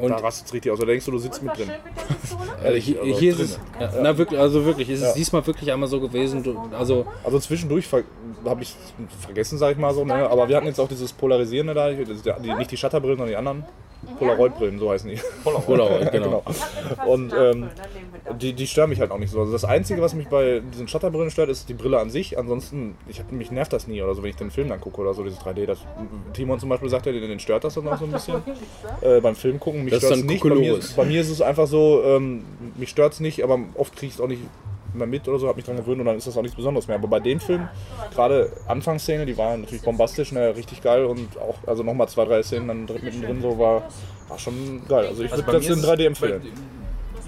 [0.00, 0.78] Und Da rastet es richtig aus.
[0.78, 1.70] Da denkst du, du sitzt mit drin.
[2.64, 5.14] äh, hier, also hier ist es, ja, na wirklich, also wirklich, ist es Ja.
[5.14, 6.42] diesmal wirklich einmal so gewesen.
[6.42, 8.02] Du, also Also zwischendurch ver
[8.44, 8.74] habe ich
[9.20, 10.04] vergessen, sag ich mal so.
[10.04, 10.14] Ne?
[10.28, 11.88] Aber wir hatten jetzt auch dieses Polarisierende da.
[11.90, 13.64] Ja die, nicht die Shutterbrillen, sondern die anderen.
[14.18, 15.20] Polaroid-Brillen, so heißen die.
[15.42, 16.42] Polaroid, genau.
[17.06, 17.68] Und ähm,
[18.40, 19.40] die, die stören mich halt auch nicht so.
[19.40, 22.38] Also das Einzige, was mich bei diesen Shutterbrillen stört, ist die Brille an sich.
[22.38, 25.00] Ansonsten, ich hab, mich nervt das nie oder so, wenn ich den Film dann gucke
[25.00, 25.66] oder so, dieses 3D.
[25.66, 25.78] Das,
[26.32, 28.42] Timon zum Beispiel sagt ja, den, den stört das dann auch so ein bisschen.
[29.00, 30.42] Äh, beim Film gucken, mich Das ist stört es dann nicht.
[30.42, 32.44] Bei mir, bei mir ist es einfach so, ähm,
[32.76, 34.42] mich stört es nicht, aber oft kriege ich es auch nicht
[34.94, 36.86] mehr mit oder so, habe mich dran gewöhnt und dann ist das auch nichts Besonderes
[36.88, 36.96] mehr.
[36.96, 37.68] Aber bei dem Film,
[38.14, 42.42] gerade Anfangsszene, die war natürlich bombastisch, ne, richtig geil und auch, also nochmal zwei, drei
[42.42, 43.82] Szenen dann drin- mittendrin so war,
[44.28, 45.06] war schon geil.
[45.06, 46.42] Also ich Also würde das in ist 3D es- empfehlen.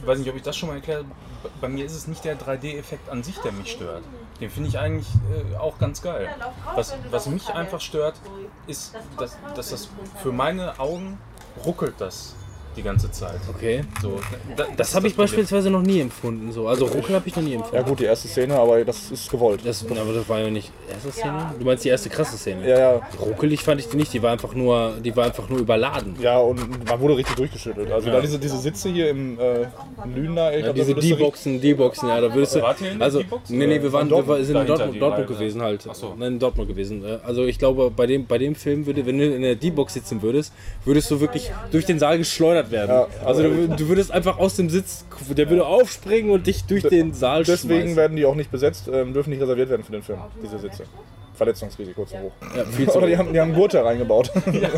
[0.00, 1.52] Ich weiß nicht, ob ich das schon mal erklärt habe.
[1.60, 4.02] Bei mir ist es nicht der 3D-Effekt an sich, der mich stört.
[4.40, 5.08] Den finde ich eigentlich
[5.52, 6.28] äh, auch ganz geil.
[6.74, 8.14] Was, was mich einfach stört,
[8.66, 9.88] ist, dass, dass das
[10.22, 11.18] für meine Augen
[11.66, 12.34] ruckelt das
[12.76, 13.40] die ganze Zeit.
[13.54, 13.82] Okay.
[14.00, 14.20] So,
[14.56, 15.26] da, Das ist habe ich Problem.
[15.30, 16.52] beispielsweise noch nie empfunden.
[16.52, 16.68] So.
[16.68, 17.76] Also Ruckel habe ich noch nie empfunden.
[17.76, 19.60] Ja gut, die erste Szene, aber das ist gewollt.
[19.64, 21.52] Das, aber das war ja nicht erste Szene.
[21.58, 22.68] Du meinst die erste krasse Szene?
[22.68, 23.00] Ja, ja.
[23.20, 24.12] Ruckelig fand ich die nicht.
[24.12, 26.16] Die war einfach nur, die war einfach nur überladen.
[26.20, 27.90] Ja, und man wurde richtig durchgeschüttelt.
[27.90, 32.32] Also da diese, diese Sitze hier im äh, ich Ja, diese D-Boxen, D-Boxen, ja, da
[32.32, 32.62] würdest du.
[32.62, 35.36] Wart ihr in Also, nee, nee, wir waren, wir waren- sind in Dortmund, Dortmund Reihe.
[35.38, 35.86] gewesen halt.
[35.88, 36.14] Ach so.
[36.18, 37.04] Nein, in Dortmund gewesen.
[37.04, 39.94] Äh, Also, ich glaube, bei dem, bei dem Film würde, wenn du in der D-Box
[39.94, 40.52] sitzen würdest,
[40.84, 42.90] würdest du wirklich durch den Saal geschleudert werden.
[42.90, 46.82] Ja, also, du, du würdest einfach aus dem Sitz, der würde aufspringen und dich durch
[46.84, 47.96] den Saal Deswegen schmeißen.
[47.96, 50.84] werden die auch nicht besetzt, ähm, dürfen nicht reserviert werden für den Film, diese Sitze.
[51.40, 52.32] Verletzungsrisiko zu hoch.
[52.54, 54.30] Ja, viel zu Oder die haben, die haben Gurte reingebaut.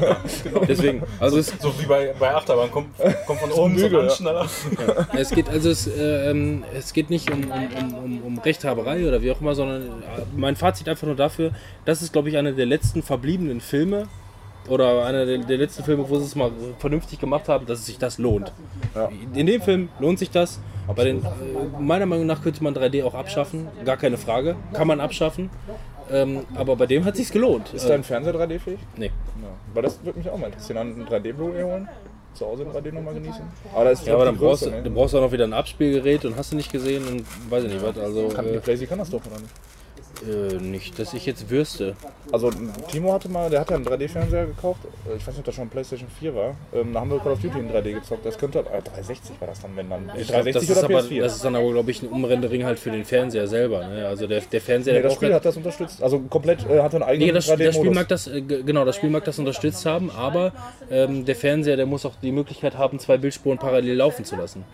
[0.68, 2.90] Deswegen, also es, So wie bei, bei Achterbahn, kommt,
[3.26, 4.09] kommt von oben so ja.
[4.09, 4.47] schneller.
[5.12, 6.32] Es geht also es, äh,
[6.78, 10.22] es geht nicht um, um, um, um, um Rechthaberei oder wie auch immer, sondern äh,
[10.36, 11.51] mein Fazit einfach nur dafür,
[11.84, 14.07] das ist glaube ich einer der letzten verbliebenen Filme
[14.68, 17.86] oder einer der, der letzten Filme, wo sie es mal vernünftig gemacht haben, dass es
[17.86, 18.52] sich das lohnt.
[18.94, 19.10] Ja.
[19.34, 20.60] In dem Film lohnt sich das.
[20.94, 21.28] Bei den, äh,
[21.80, 25.50] meiner Meinung nach könnte man 3D auch abschaffen, gar keine Frage, kann man abschaffen.
[26.11, 27.72] Ähm, aber bei dem hat sich's gelohnt.
[27.72, 28.78] Ist dein Fernseher 3D-fähig?
[28.96, 29.07] nee.
[29.07, 29.12] Ja.
[29.72, 30.78] Weil das würde mich auch mal interessieren.
[30.78, 31.88] An 3D Blu-ray holen?
[32.34, 33.42] zu Hause in 3D nochmal genießen.
[33.74, 34.84] Aber, ist Ja, aber dann brauchst, du, Größe, ne?
[34.84, 37.64] dann brauchst du auch noch wieder ein Abspielgerät und hast du nicht gesehen und weiß
[37.64, 37.99] ich nicht was.
[37.99, 39.53] Also Kann, äh, Playsee kann das doch, oder nicht?
[40.28, 41.94] Äh, nicht, dass ich jetzt wüsste.
[42.30, 42.50] Also
[42.90, 44.80] Timo hatte mal, der hat ja einen 3D-Fernseher gekauft.
[45.08, 46.54] Äh, Ich weiß nicht, ob das schon Playstation 4 war.
[46.74, 48.24] Ähm, da haben wir Call of Duty in 3D gezockt.
[48.24, 50.04] Das könnte, äh, 360 war das dann, wenn dann.
[50.16, 51.20] Ich glaub, 360 das ist oder aber, PS4?
[51.20, 53.86] das ist dann aber, glaube ich, ein Umrendering halt für den Fernseher selber.
[53.88, 54.07] Ne?
[54.07, 56.03] Also der, der Fernseher, nee, der das Spiel hat das unterstützt.
[56.03, 57.94] Also komplett äh, hatte einen eigenen Nee, das, das Spiel 3D-Modus.
[57.94, 60.53] mag das, äh, ge- genau, das Spiel mag das unterstützt haben, aber
[60.90, 64.64] ähm, der Fernseher, der muss auch die Möglichkeit haben, zwei Bildspuren parallel laufen zu lassen.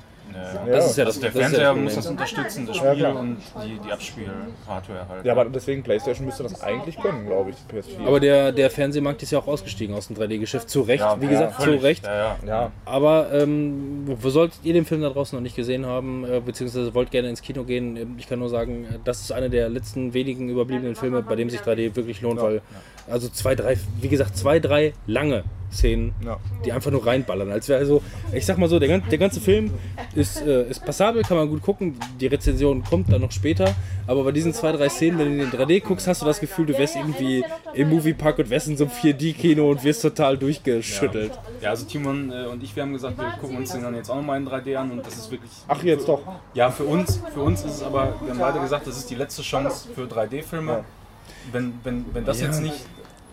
[0.66, 0.72] Ja.
[0.76, 2.82] Das ist ja Also das, der das ja Fernseher das muss das unterstützen, das Ja,
[2.92, 3.16] Spiel klar.
[3.16, 5.24] und die, die Abspiel-Hardware halt.
[5.24, 8.06] Ja, aber deswegen PlayStation müsste das eigentlich können, glaube ich, PS4.
[8.06, 10.68] Aber der, der Fernsehmarkt ist ja auch ausgestiegen aus dem 3D-Geschäft.
[10.70, 11.80] Zu Recht, Ja, wie ja, gesagt, völlig.
[11.80, 12.06] zu Recht.
[12.06, 12.36] Ja, ja.
[12.46, 16.94] ja, Aber ähm, solltet ihr den Film da draußen noch nicht gesehen haben, äh, beziehungsweise
[16.94, 17.96] wollt gerne ins Kino gehen?
[17.96, 21.36] Ähm, Ich kann nur sagen, äh, das ist einer der letzten wenigen überbliebenen Filme, bei
[21.36, 22.60] dem sich 3D wirklich lohnt, weil
[23.10, 26.38] also zwei, drei, wie gesagt, zwei, drei lange Szenen, Ja.
[26.64, 27.50] die einfach nur reinballern.
[27.52, 29.70] Als wäre also, ich sag mal so, der, der ganze Film
[30.14, 31.96] ist, äh, ist passabel, kann man gut gucken.
[32.20, 33.74] Die Rezension kommt dann noch später.
[34.06, 36.40] Aber bei diesen zwei, drei Szenen, wenn du in den 3D guckst, hast du das
[36.40, 40.38] Gefühl, du wärst irgendwie im Moviepark und wärst in so einem 4D-Kino und wirst total
[40.38, 41.32] durchgeschüttelt.
[41.60, 44.08] Ja, also Timon äh, und ich, wir haben gesagt, wir gucken uns den dann jetzt
[44.10, 45.50] auch nochmal in 3D an und das ist wirklich.
[45.68, 46.20] Ach, jetzt doch.
[46.54, 49.14] Ja, für uns, für uns ist es aber, wir haben beide gesagt, das ist die
[49.16, 50.84] letzte Chance für 3D-Filme.
[51.52, 52.46] Wenn, wenn, wenn das Ja.
[52.46, 52.84] jetzt nicht,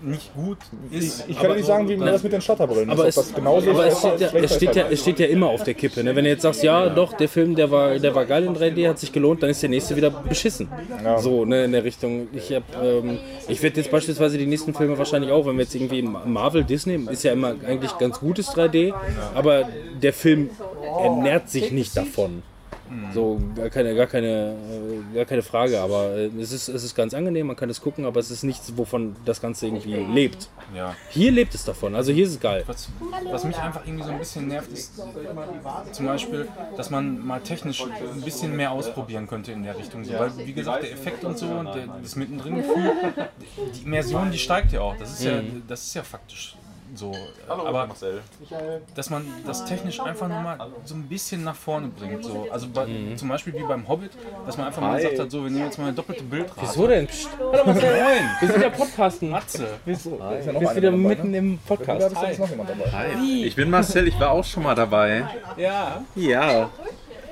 [0.02, 0.58] nicht gut
[0.92, 1.26] ist.
[1.28, 3.18] Ich kann dir nicht sagen, wie man das mit den Shutterbrillen Aber, ist.
[3.18, 5.74] es, genauso aber es, steht ja, es, steht ja, es steht ja immer auf der
[5.74, 6.04] Kippe.
[6.04, 6.16] Ne?
[6.16, 8.88] Wenn du jetzt sagst, ja, doch, der Film, der war, der war geil in 3D,
[8.88, 10.68] hat sich gelohnt, dann ist der nächste wieder beschissen.
[11.04, 11.20] Ja.
[11.20, 12.28] So, ne, in der Richtung.
[12.34, 15.76] Ich, hab, ähm, ich werde jetzt beispielsweise die nächsten Filme wahrscheinlich auch, wenn wir jetzt
[15.76, 18.94] irgendwie Marvel, Disney, ist ja immer eigentlich ganz gutes 3D,
[19.34, 19.68] aber
[20.02, 20.50] der Film
[21.02, 22.44] ernährt sich nicht davon.
[23.14, 26.96] So, gar keine, gar keine, äh, gar keine Frage, aber äh, es ist, es ist
[26.96, 30.50] ganz angenehm, man kann es gucken, aber es ist nichts, wovon das Ganze irgendwie lebt.
[30.76, 30.96] Ja.
[31.10, 32.64] Hier lebt es davon, also hier ist es geil.
[32.68, 32.90] Was,
[33.32, 35.02] was mich einfach irgendwie so ein bisschen nervt, ist
[35.94, 36.48] zum Beispiel,
[36.78, 40.04] dass man mal technisch ein bisschen mehr ausprobieren könnte in der Richtung.
[40.04, 42.92] So, weil, wie gesagt, der Effekt und so, und der, das Mittendrin-Gefühl,
[43.76, 44.96] die Immersion, die steigt ja auch.
[44.98, 46.56] Das ist ja, das ist ja faktisch
[46.98, 47.12] so.
[47.48, 47.90] Aber
[48.96, 52.24] dass man das technisch einfach nochmal so ein bisschen nach vorne bringt.
[52.24, 52.48] So.
[52.52, 54.12] Also bei, zum Beispiel wie beim Hobbit,
[54.46, 56.62] dass man einfach mal gesagt hat, so, wir nehmen jetzt mal eine doppelte Bildrate.
[56.62, 57.08] Wieso denn?
[57.08, 57.30] Psst.
[57.40, 58.30] Hallo Marcel, Moin!
[58.40, 59.30] wir sind ja Podcasten.
[59.30, 59.68] Matze!
[59.86, 61.38] Ist ja noch Wir sind wieder dabei, mitten ne?
[61.38, 62.12] im Da Podcast.
[62.12, 62.92] ist jetzt noch jemand dabei.
[62.92, 65.26] Hi, ich bin Marcel, ich war auch schon mal dabei.
[65.58, 66.04] Ja.
[66.16, 66.70] Ja.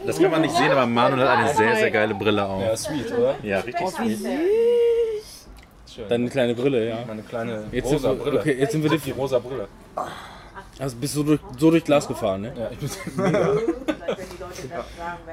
[0.05, 2.61] Das kann man nicht sehen, aber Manuel hat eine sehr, sehr geile Brille auf.
[2.61, 3.35] Ja, sweet, oder?
[3.41, 4.19] Ja, richtig sweet.
[5.95, 6.05] Schön.
[6.09, 6.99] Deine kleine Brille, ja.
[7.07, 8.39] Meine kleine Jetzt sind, rosa wir, Brille.
[8.39, 9.67] okay, jetzt sind wir die rosa Brille.
[10.79, 12.53] also bist du durch, so durch Glas gefahren, ne?
[12.57, 12.89] Ja, ich bin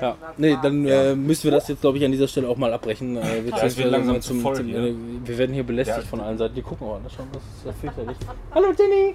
[0.01, 0.17] Ja.
[0.37, 3.17] Nee, dann äh, müssen wir das jetzt, glaube ich, an dieser Stelle auch mal abbrechen.
[3.17, 4.79] Äh, beziehungsweise wird langsam mal zu voll hier.
[4.79, 6.05] äh, wir werden hier belästigt Ja.
[6.05, 6.55] von allen Seiten.
[6.55, 8.17] Die gucken auch, das, schon, das ist ja fürchterlich.
[8.55, 9.15] Hallo Jenny!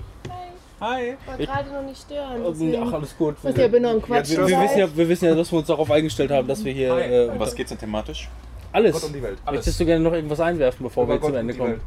[0.82, 1.16] Hi!
[1.22, 2.42] Ich wollte gerade noch nicht stören.
[2.44, 2.94] Ach, Deswegen.
[2.94, 3.36] alles gut.
[3.44, 4.32] Was ihr bin nur am Quatsch.
[4.32, 6.74] Wir, wir, wissen ja, wir wissen ja, dass wir uns darauf eingestellt haben, dass wir
[6.74, 8.30] hier äh, Um was geht's denn thematisch?
[8.76, 8.94] Alles.
[8.94, 9.38] Gott und die Welt.
[9.50, 11.72] Möchtest du gerne noch irgendwas einwerfen, bevor wir zum Ende kommen?
[11.72, 11.82] Welt.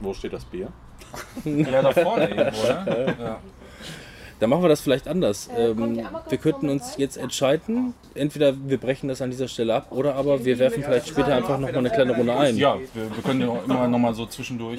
[0.00, 0.68] Wo steht das Bier?
[1.44, 3.16] ja da vorne irgendwo, ne?
[3.20, 3.38] Ja.
[4.40, 5.48] Dann machen wir das vielleicht anders.
[5.56, 10.14] Ähm, wir könnten uns jetzt entscheiden, entweder wir brechen das an dieser Stelle ab oder
[10.14, 12.56] aber wir werfen vielleicht später einfach noch mal eine kleine Runde ein.
[12.56, 14.78] Ja, wir, wir können ja auch immer noch mal so zwischendurch.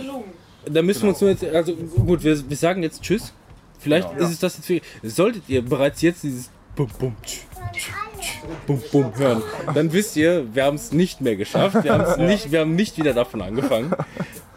[0.66, 3.34] Da müssen wir uns nur jetzt, also gut, wir, wir sagen jetzt Tschüss.
[3.80, 7.42] Vielleicht ist es das jetzt für, solltet ihr bereits jetzt dieses Bum Bum tsch,
[7.74, 7.92] tsch,
[8.68, 9.44] Bum Bum hören,
[9.74, 11.84] dann wisst ihr, wir haben es nicht mehr geschafft.
[11.84, 13.94] Wir, haben's nicht, wir haben nicht wieder davon angefangen.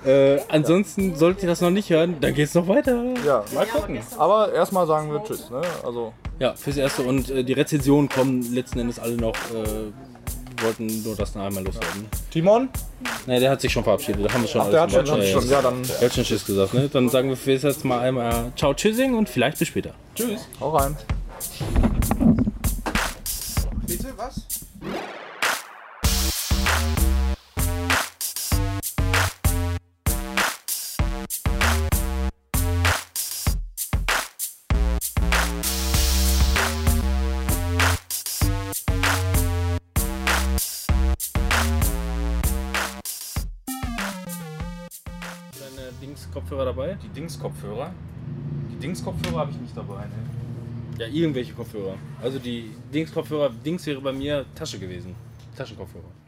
[0.05, 3.02] Äh, ansonsten solltet ihr das noch nicht hören, dann geht es noch weiter.
[3.24, 4.01] Ja, mal gucken.
[4.18, 5.48] Aber erstmal sagen wir Tschüss.
[5.51, 5.62] Ne?
[5.84, 7.02] Also, Ja, fürs Erste.
[7.02, 9.34] Und äh, die Rezensionen kommen letzten Endes alle noch.
[9.34, 9.93] Äh,
[10.62, 12.06] wollten nur das noch einmal loswerden.
[12.30, 12.68] Timon?
[13.26, 14.24] Ne, der hat sich schon verabschiedet.
[14.24, 15.32] Da haben wir schon Ach, der hat alles schon, gemacht.
[15.32, 15.51] schon, schon.
[15.51, 16.74] Ja, dann Der hat schon Tschüss gesagt.
[16.74, 16.89] Ne?
[16.93, 19.90] Dann sagen wir fürs Erste mal einmal Ciao, Tschüssing und vielleicht bis später.
[20.14, 20.48] Tschüss!
[20.60, 20.97] hau rein.
[46.02, 46.94] Dings-Kopfhörer dabei?
[47.02, 47.90] Die Dings-Kopfhörer.
[48.70, 50.41] Die Dings-Kopfhörer habe ich nicht dabei, ne?
[50.98, 51.97] Ja, irgendwelche Kopfhörer.
[52.23, 55.14] Also die Dings-Kopfhörer, Dings wäre bei mir Tasche gewesen.
[55.56, 56.21] Taschenkopfhörer.